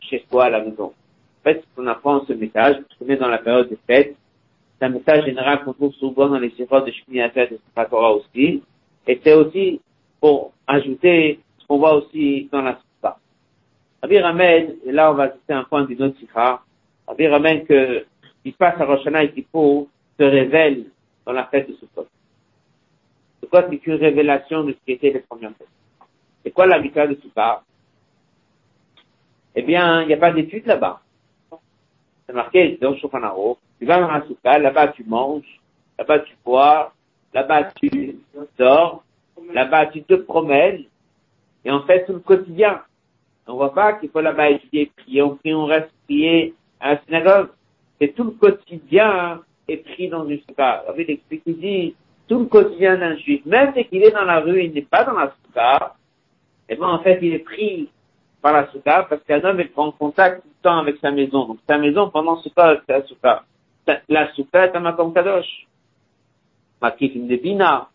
chez 0.00 0.24
soi 0.30 0.44
à 0.44 0.50
la 0.50 0.60
maison. 0.60 0.92
En 1.40 1.42
fait, 1.42 1.64
on 1.76 1.86
apprend 1.86 2.24
ce 2.26 2.34
message, 2.34 2.76
qu'on 2.98 3.08
est 3.08 3.16
dans 3.16 3.28
la 3.28 3.38
période 3.38 3.68
des 3.68 3.78
fêtes, 3.86 4.14
c'est 4.78 4.86
un 4.86 4.90
message 4.90 5.24
général 5.24 5.64
qu'on 5.64 5.72
trouve 5.72 5.94
souvent 5.94 6.28
dans 6.28 6.38
les 6.38 6.50
séries 6.50 6.68
de 6.68 6.92
Shmini 6.92 7.20
et 7.20 7.46
de 7.46 7.58
Torah 7.88 8.14
aussi, 8.14 8.62
et 9.06 9.20
c'est 9.22 9.34
aussi 9.34 9.80
pour 10.20 10.52
ajouter 10.66 11.40
ce 11.58 11.66
qu'on 11.66 11.78
voit 11.78 11.94
aussi 11.94 12.48
dans 12.52 12.62
la 12.62 12.78
Soupa. 12.78 13.18
Rabbi 14.02 14.16
et 14.16 14.92
là 14.92 15.10
on 15.10 15.14
va 15.14 15.32
citer 15.32 15.52
un 15.52 15.64
point 15.64 15.84
d'une 15.84 16.02
autre 16.02 16.18
sikha, 16.18 16.60
Rabbi 17.06 17.26
ramène 17.26 17.64
que 17.64 18.04
qui 18.42 18.52
se 18.52 18.56
passe 18.56 18.80
à 18.80 18.84
Roshana 18.84 19.22
et 19.22 19.32
Kippour 19.32 19.88
se 20.18 20.24
révèle 20.24 20.86
dans 21.26 21.32
la 21.32 21.46
fête 21.46 21.68
de 21.68 21.74
Sukkot. 21.74 22.06
Sukkot 23.42 23.62
c'est 23.70 23.86
une 23.86 23.94
révélation 23.94 24.64
de 24.64 24.72
ce 24.72 24.78
qui 24.84 24.92
était 24.92 25.10
les 25.10 25.20
premières 25.20 25.52
fêtes. 25.56 25.68
C'est 26.42 26.50
quoi 26.50 26.66
la 26.66 26.80
de 26.80 27.14
Sukkot 27.16 27.62
Eh 29.54 29.62
bien, 29.62 30.02
il 30.02 30.08
n'y 30.08 30.14
a 30.14 30.18
pas 30.18 30.32
d'étude 30.32 30.66
là-bas. 30.66 31.00
C'est 32.26 32.34
marqué 32.34 32.78
dans 32.80 32.96
Shulchan 32.96 33.56
tu 33.78 33.86
vas 33.86 34.00
dans 34.00 34.10
la 34.10 34.22
Sukkot, 34.22 34.58
là-bas 34.58 34.88
tu 34.88 35.04
manges, 35.04 35.60
là-bas 35.98 36.20
tu 36.20 36.34
bois, 36.44 36.92
là-bas 37.34 37.70
tu 37.80 38.16
dors, 38.58 39.02
là-bas 39.52 39.86
tu 39.86 40.02
te 40.02 40.14
promènes, 40.14 40.84
et 41.64 41.70
en 41.70 41.82
fait 41.82 42.04
tout 42.06 42.14
le 42.14 42.20
quotidien. 42.20 42.82
On 43.46 43.54
voit 43.54 43.74
pas 43.74 43.94
qu'il 43.94 44.10
faut 44.10 44.20
là-bas 44.20 44.50
étudier, 44.50 44.92
prier, 44.96 45.22
on 45.22 45.36
prie, 45.36 45.54
on 45.54 45.64
reste 45.64 45.90
prier 46.04 46.54
à 46.78 46.94
la 46.94 47.00
synagogue. 47.02 47.48
C'est 48.00 48.14
tout 48.14 48.24
le 48.24 48.30
quotidien 48.30 49.40
est 49.66 49.78
pris 49.78 50.08
dans 50.08 50.24
une 50.26 50.40
souka. 50.48 50.84
Vous 50.94 51.00
explique, 51.00 51.42
il 51.46 51.58
dit, 51.58 51.94
tout 52.28 52.38
le 52.38 52.44
quotidien 52.46 52.96
d'un 52.96 53.16
juif, 53.16 53.44
même 53.44 53.72
dès 53.74 53.84
qu'il 53.84 54.04
est 54.04 54.12
dans 54.12 54.24
la 54.24 54.40
rue, 54.40 54.62
il 54.62 54.72
n'est 54.72 54.82
pas 54.82 55.02
dans 55.04 55.14
la 55.14 55.34
souka, 55.44 55.94
et 56.68 56.76
bien 56.76 56.86
en 56.86 57.00
fait 57.00 57.18
il 57.22 57.34
est 57.34 57.40
pris 57.40 57.88
par 58.40 58.52
la 58.52 58.70
souka 58.70 59.06
parce 59.08 59.22
qu'un 59.24 59.42
homme 59.42 59.60
il 59.60 59.70
prend 59.70 59.90
contact 59.90 60.42
tout 60.42 60.48
le 60.48 60.62
temps 60.62 60.78
avec 60.78 60.96
sa 60.98 61.10
maison. 61.10 61.46
Donc 61.46 61.58
sa 61.68 61.78
maison 61.78 62.08
pendant 62.10 62.36
ce 62.36 62.48
temps, 62.50 62.72
c'est 62.86 62.92
la 62.92 63.02
souka. 63.06 63.42
La 64.08 64.32
souka 64.34 64.66
est 64.66 64.76
un 64.76 64.80
makom 64.80 65.12
kadosh. 65.12 65.66
Makif 66.80 67.14
une 67.14 67.28
bina. 67.36 67.88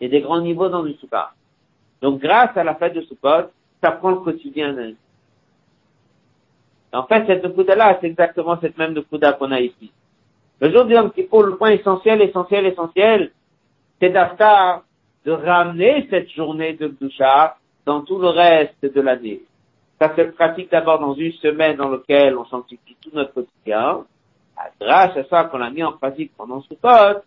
A 0.00 0.08
des 0.08 0.20
grands 0.20 0.40
niveaux 0.40 0.68
dans 0.68 0.86
une 0.86 0.96
souka. 0.96 1.32
Donc 2.00 2.20
grâce 2.20 2.56
à 2.56 2.62
la 2.62 2.76
fête 2.76 2.94
de 2.94 3.02
Sukkot, 3.02 3.50
ça 3.82 3.92
prend 3.92 4.10
le 4.10 4.18
quotidien 4.18 4.72
d'un 4.72 4.92
En 6.92 7.04
fait, 7.04 7.26
cette 7.26 7.44
Nekuda-là, 7.44 7.98
c'est 8.00 8.06
exactement 8.06 8.58
cette 8.60 8.78
même 8.78 8.94
Nekuda 8.94 9.32
qu'on 9.32 9.50
a 9.50 9.60
ici. 9.60 9.90
Le 10.60 10.72
jour 10.72 10.84
du 10.84 10.94
Yom 10.94 11.10
Kippour, 11.10 11.42
le 11.42 11.56
point 11.56 11.70
essentiel, 11.70 12.22
essentiel, 12.22 12.66
essentiel, 12.66 13.32
c'est 14.00 14.10
d'Aftar 14.10 14.82
de 15.24 15.32
ramener 15.32 16.06
cette 16.10 16.30
journée 16.30 16.74
de 16.74 16.88
Gdusha 16.88 17.56
dans 17.84 18.02
tout 18.02 18.18
le 18.18 18.28
reste 18.28 18.82
de 18.82 19.00
l'année. 19.00 19.42
Ça 20.00 20.14
se 20.14 20.22
pratique 20.22 20.70
d'abord 20.70 21.00
dans 21.00 21.14
une 21.14 21.32
semaine 21.32 21.76
dans 21.76 21.88
laquelle 21.88 22.36
on 22.36 22.44
sanctifie 22.46 22.96
tout 23.00 23.10
notre 23.12 23.34
quotidien. 23.34 24.04
Ah, 24.56 24.68
grâce 24.80 25.16
à 25.16 25.24
ça 25.24 25.44
qu'on 25.44 25.60
a 25.60 25.70
mis 25.70 25.82
en 25.82 25.92
pratique 25.92 26.32
pendant 26.36 26.62
ce 26.62 26.74
après 26.74 27.22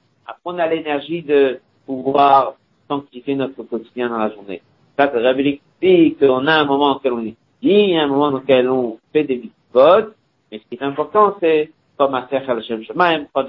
on 0.45 0.57
a 0.57 0.67
l'énergie 0.67 1.21
de 1.21 1.59
pouvoir 1.85 2.55
sanctifier 2.87 3.35
notre 3.35 3.63
quotidien 3.63 4.09
dans 4.09 4.17
la 4.17 4.29
journée. 4.31 4.61
Ça, 4.97 5.11
c'est 5.13 5.61
dit 5.81 6.15
qu'on 6.15 6.47
a 6.47 6.53
un 6.53 6.65
moment 6.65 6.95
auquel 6.95 7.13
on 7.13 7.25
étudie, 7.25 7.95
un 7.97 8.07
moment 8.07 8.29
lequel 8.29 8.69
on 8.69 8.99
fait 9.11 9.23
des 9.23 9.49
codes, 9.73 10.13
mais 10.51 10.59
ce 10.59 10.63
qui 10.65 10.75
est 10.75 10.83
important, 10.83 11.35
c'est 11.39 11.71
comme 11.97 12.13
à 12.13 12.27
faire 12.27 12.53
le 12.53 12.61
Shem 12.61 12.83
Shemaim, 12.83 13.25
prendre 13.33 13.47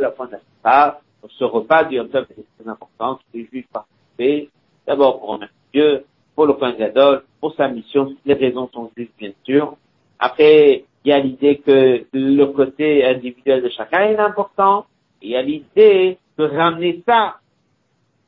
la 0.00 0.10
point 0.10 0.26
d'Aspa, 0.26 1.00
ce 1.38 1.44
repas 1.44 1.84
du 1.84 1.96
Yom 1.96 2.08
Tov 2.08 2.26
est 2.30 2.44
très 2.58 2.68
important, 2.68 3.18
les 3.32 3.46
Juifs 3.46 3.68
participent, 3.72 4.50
d'abord 4.86 5.20
pour 5.20 5.30
remercier 5.30 5.56
Dieu, 5.72 6.04
pour 6.34 6.46
le 6.46 6.56
point 6.56 6.72
Gadol, 6.72 7.22
pour 7.40 7.54
sa 7.54 7.68
mission, 7.68 8.14
les 8.24 8.34
raisons 8.34 8.68
sont 8.72 8.90
justes, 8.96 9.12
bien 9.18 9.32
sûr. 9.44 9.76
Après, 10.18 10.84
il 11.04 11.10
y 11.10 11.12
a 11.12 11.18
l'idée 11.18 11.58
que 11.58 12.04
le 12.12 12.44
côté 12.46 13.04
individuel 13.04 13.62
de 13.62 13.68
chacun 13.68 14.00
est 14.04 14.16
important, 14.16 14.86
il 15.20 15.30
y 15.30 15.36
a 15.36 15.42
l'idée 15.42 16.18
de 16.38 16.44
ramener 16.44 17.02
ça 17.06 17.36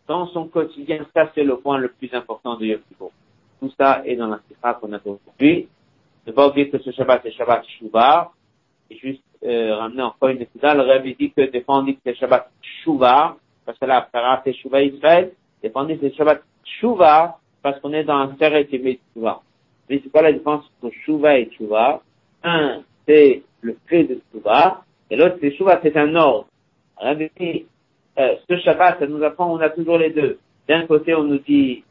dans 0.06 0.26
son 0.28 0.46
quotidien. 0.48 1.06
Ça, 1.14 1.30
c'est 1.34 1.42
le 1.44 1.56
point 1.56 1.78
le 1.78 1.88
plus 1.88 2.12
important 2.12 2.56
de 2.56 2.66
Yom. 2.66 2.80
Tout 3.60 3.72
ça 3.78 4.02
est 4.04 4.16
dans 4.16 4.28
la 4.28 4.40
sikha 4.48 4.74
qu'on 4.74 4.92
a 4.92 4.98
aujourd'hui. 5.04 5.68
Ne 6.26 6.32
pas 6.32 6.48
oublier 6.48 6.68
que 6.68 6.78
ce 6.78 6.90
Shabbat 6.90 7.24
est 7.24 7.32
Shabbat 7.32 7.64
Shuvah. 7.78 8.32
Et 8.90 8.96
juste 8.98 9.22
euh, 9.44 9.74
ramener 9.76 10.02
encore 10.02 10.28
une 10.28 10.42
étude. 10.42 10.62
Le 10.62 10.82
Rabbi 10.82 11.16
dit 11.18 11.32
que 11.32 11.42
des 11.42 11.62
que 11.62 12.00
c'est 12.04 12.14
Shabbat 12.14 12.50
Shuvah, 12.62 13.36
parce 13.64 13.78
que 13.78 13.84
là, 13.84 14.08
Sarah 14.12 14.42
c'est 14.44 14.52
Shuvah 14.52 14.82
Israël. 14.82 15.32
Des 15.62 15.70
que 15.70 15.98
c'est 16.00 16.14
Shabbat 16.14 16.42
Shuvah, 16.64 17.38
parce 17.62 17.80
qu'on 17.80 17.92
est 17.92 18.04
dans 18.04 18.16
un 18.16 18.36
serre 18.36 18.54
et. 18.54 18.68
Mais 19.88 20.00
c'est 20.02 20.10
quoi 20.10 20.22
la 20.22 20.32
différence 20.32 20.64
entre 20.82 20.94
Shuvah 21.04 21.38
et 21.38 21.50
Shuvah? 21.56 22.02
Un, 22.42 22.82
c'est 23.06 23.42
le 23.60 23.76
fait 23.86 24.04
de 24.04 24.20
Shuvah, 24.32 24.82
et 25.10 25.16
l'autre 25.16 25.36
c'est 25.40 25.52
Shuvah, 25.56 25.80
c'est 25.82 25.96
un 25.96 26.14
ordre. 26.14 26.46
Rabbi 26.96 27.30
dit, 27.38 27.66
euh, 28.18 28.36
ce 28.48 28.56
Shabbat, 28.58 28.98
ça 28.98 29.06
nous 29.06 29.22
apprend, 29.22 29.52
on 29.52 29.60
a 29.60 29.68
toujours 29.68 29.98
les 29.98 30.10
deux. 30.10 30.38
D'un 30.68 30.86
côté, 30.86 31.14
on 31.14 31.24
nous 31.24 31.38
dit, 31.38 31.84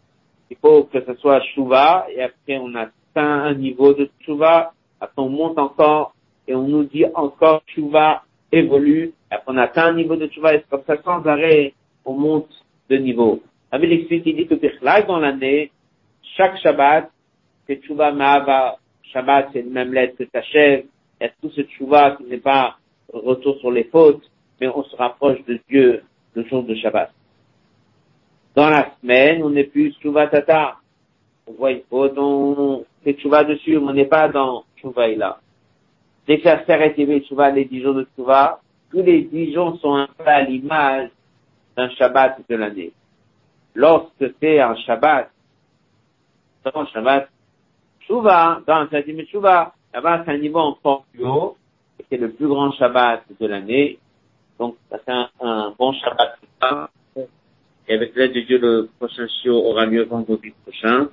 il 0.50 0.58
faut 0.58 0.84
que 0.84 1.04
ce 1.06 1.14
soit 1.16 1.42
Shuvah, 1.54 2.08
et 2.10 2.24
après 2.24 2.58
on 2.58 2.74
atteint 2.76 2.92
un 3.16 3.54
niveau 3.54 3.94
de 3.94 4.10
Shuvah, 4.22 4.74
après 5.00 5.22
on 5.22 5.30
monte 5.30 5.60
encore, 5.60 6.16
et 6.48 6.56
on 6.56 6.68
nous 6.68 6.84
dit 6.84 7.06
encore 7.14 7.62
Shuvah 7.68 8.24
évolue, 8.52 9.14
après 9.30 9.54
on 9.54 9.58
atteint 9.58 9.88
un 9.88 9.94
niveau 9.94 10.16
de 10.16 10.28
Shuvah, 10.28 10.56
et 10.56 10.64
c'est 10.70 10.86
ça 10.86 11.02
sans 11.04 11.26
arrêt, 11.26 11.74
on 12.06 12.14
monte 12.14 12.50
de 12.90 12.98
niveau. 12.98 13.42
Avec 13.72 13.90
l'explique, 13.90 14.24
il 14.26 14.36
dit 14.36 14.48
que 14.48 14.56
dans 15.08 15.20
l'année, 15.20 15.72
chaque 16.38 16.58
Shabbat, 16.60 17.10
c'est 17.68 17.84
Shuvah 17.84 18.12
Mahava, 18.12 18.78
Shabbat 19.12 19.50
c'est 19.54 19.62
le 19.62 19.70
même 19.70 19.94
lettre 19.94 20.18
que 20.18 20.24
Tachèv, 20.24 20.86
il 21.20 21.24
y 21.24 21.28
a 21.28 21.32
tout 21.42 21.50
ce 21.50 21.62
Shuvah 21.78 22.18
qui 22.18 22.24
n'est 22.26 22.38
pas 22.38 22.78
retour 23.12 23.58
sur 23.60 23.72
les 23.72 23.86
fautes, 23.86 24.30
mais 24.60 24.68
on 24.68 24.84
se 24.84 24.96
rapproche 24.96 25.44
de 25.46 25.60
Dieu 25.70 26.04
le 26.34 26.44
jour 26.46 26.64
de 26.64 26.76
Shabbat. 26.76 27.12
Dans 28.56 28.70
la 28.70 28.92
semaine, 29.02 29.44
on 29.44 29.50
n'est 29.50 29.66
plus 29.66 29.94
Shuvah 30.02 30.28
Tata. 30.28 30.78
On 31.48 31.54
voit, 31.54 31.72
il 31.72 31.84
faut 31.90 32.08
donc 32.10 32.86
fait 33.04 33.18
Shuvah 33.20 33.44
dessus, 33.44 33.80
mais 33.80 33.90
on 33.90 33.94
n'est 33.94 34.06
pas 34.06 34.28
dans 34.30 34.64
Shuvah 34.78 35.08
là. 35.16 35.40
Dès 36.28 36.40
que 36.40 36.46
la 36.46 36.64
sphère 36.64 36.82
est 36.82 37.28
Shuvah, 37.28 37.52
les 37.52 37.66
dix 37.66 37.82
jours 37.82 37.94
de 37.94 38.08
Shuvah, 38.16 38.60
tous 38.92 39.02
les 39.02 39.24
dix 39.24 39.54
jours 39.54 39.80
sont 39.80 39.94
un 39.94 40.08
peu 40.08 40.26
à 40.26 40.42
l'image 40.42 41.10
d'un 41.76 41.90
Shabbat 41.90 42.40
de 42.50 42.56
l'année. 42.56 42.92
Lorsque 43.74 44.34
c'est 44.40 44.60
un 44.60 44.76
Shabbat, 44.76 45.30
dans 46.64 46.82
un 46.82 46.86
Shabbat 46.88 47.30
Shuvah, 48.08 48.62
dans 48.66 48.76
un 48.76 48.88
Shabbat 48.88 49.26
Shuvah, 49.28 49.74
là-bas 49.94 50.24
c'est 50.26 50.32
un 50.32 50.38
niveau 50.38 50.60
encore 50.60 51.06
plus 51.14 51.26
haut, 51.26 51.58
c'est 52.10 52.18
le 52.18 52.32
plus 52.32 52.48
grand 52.48 52.72
Shabbat 52.74 53.24
de 53.40 53.48
l'année, 53.48 54.00
donc, 54.60 54.76
ça 54.90 55.00
fait 55.00 55.12
un, 55.42 55.74
bon 55.78 55.94
Shabbat. 55.94 56.40
Et 57.88 57.94
avec 57.94 58.16
l'aide 58.16 58.34
de 58.34 58.42
Dieu, 58.42 58.58
le 58.58 58.90
prochain 58.98 59.28
show 59.44 59.54
aura 59.54 59.86
lieu 59.86 60.04
vendredi 60.04 60.54
prochain. 60.64 61.10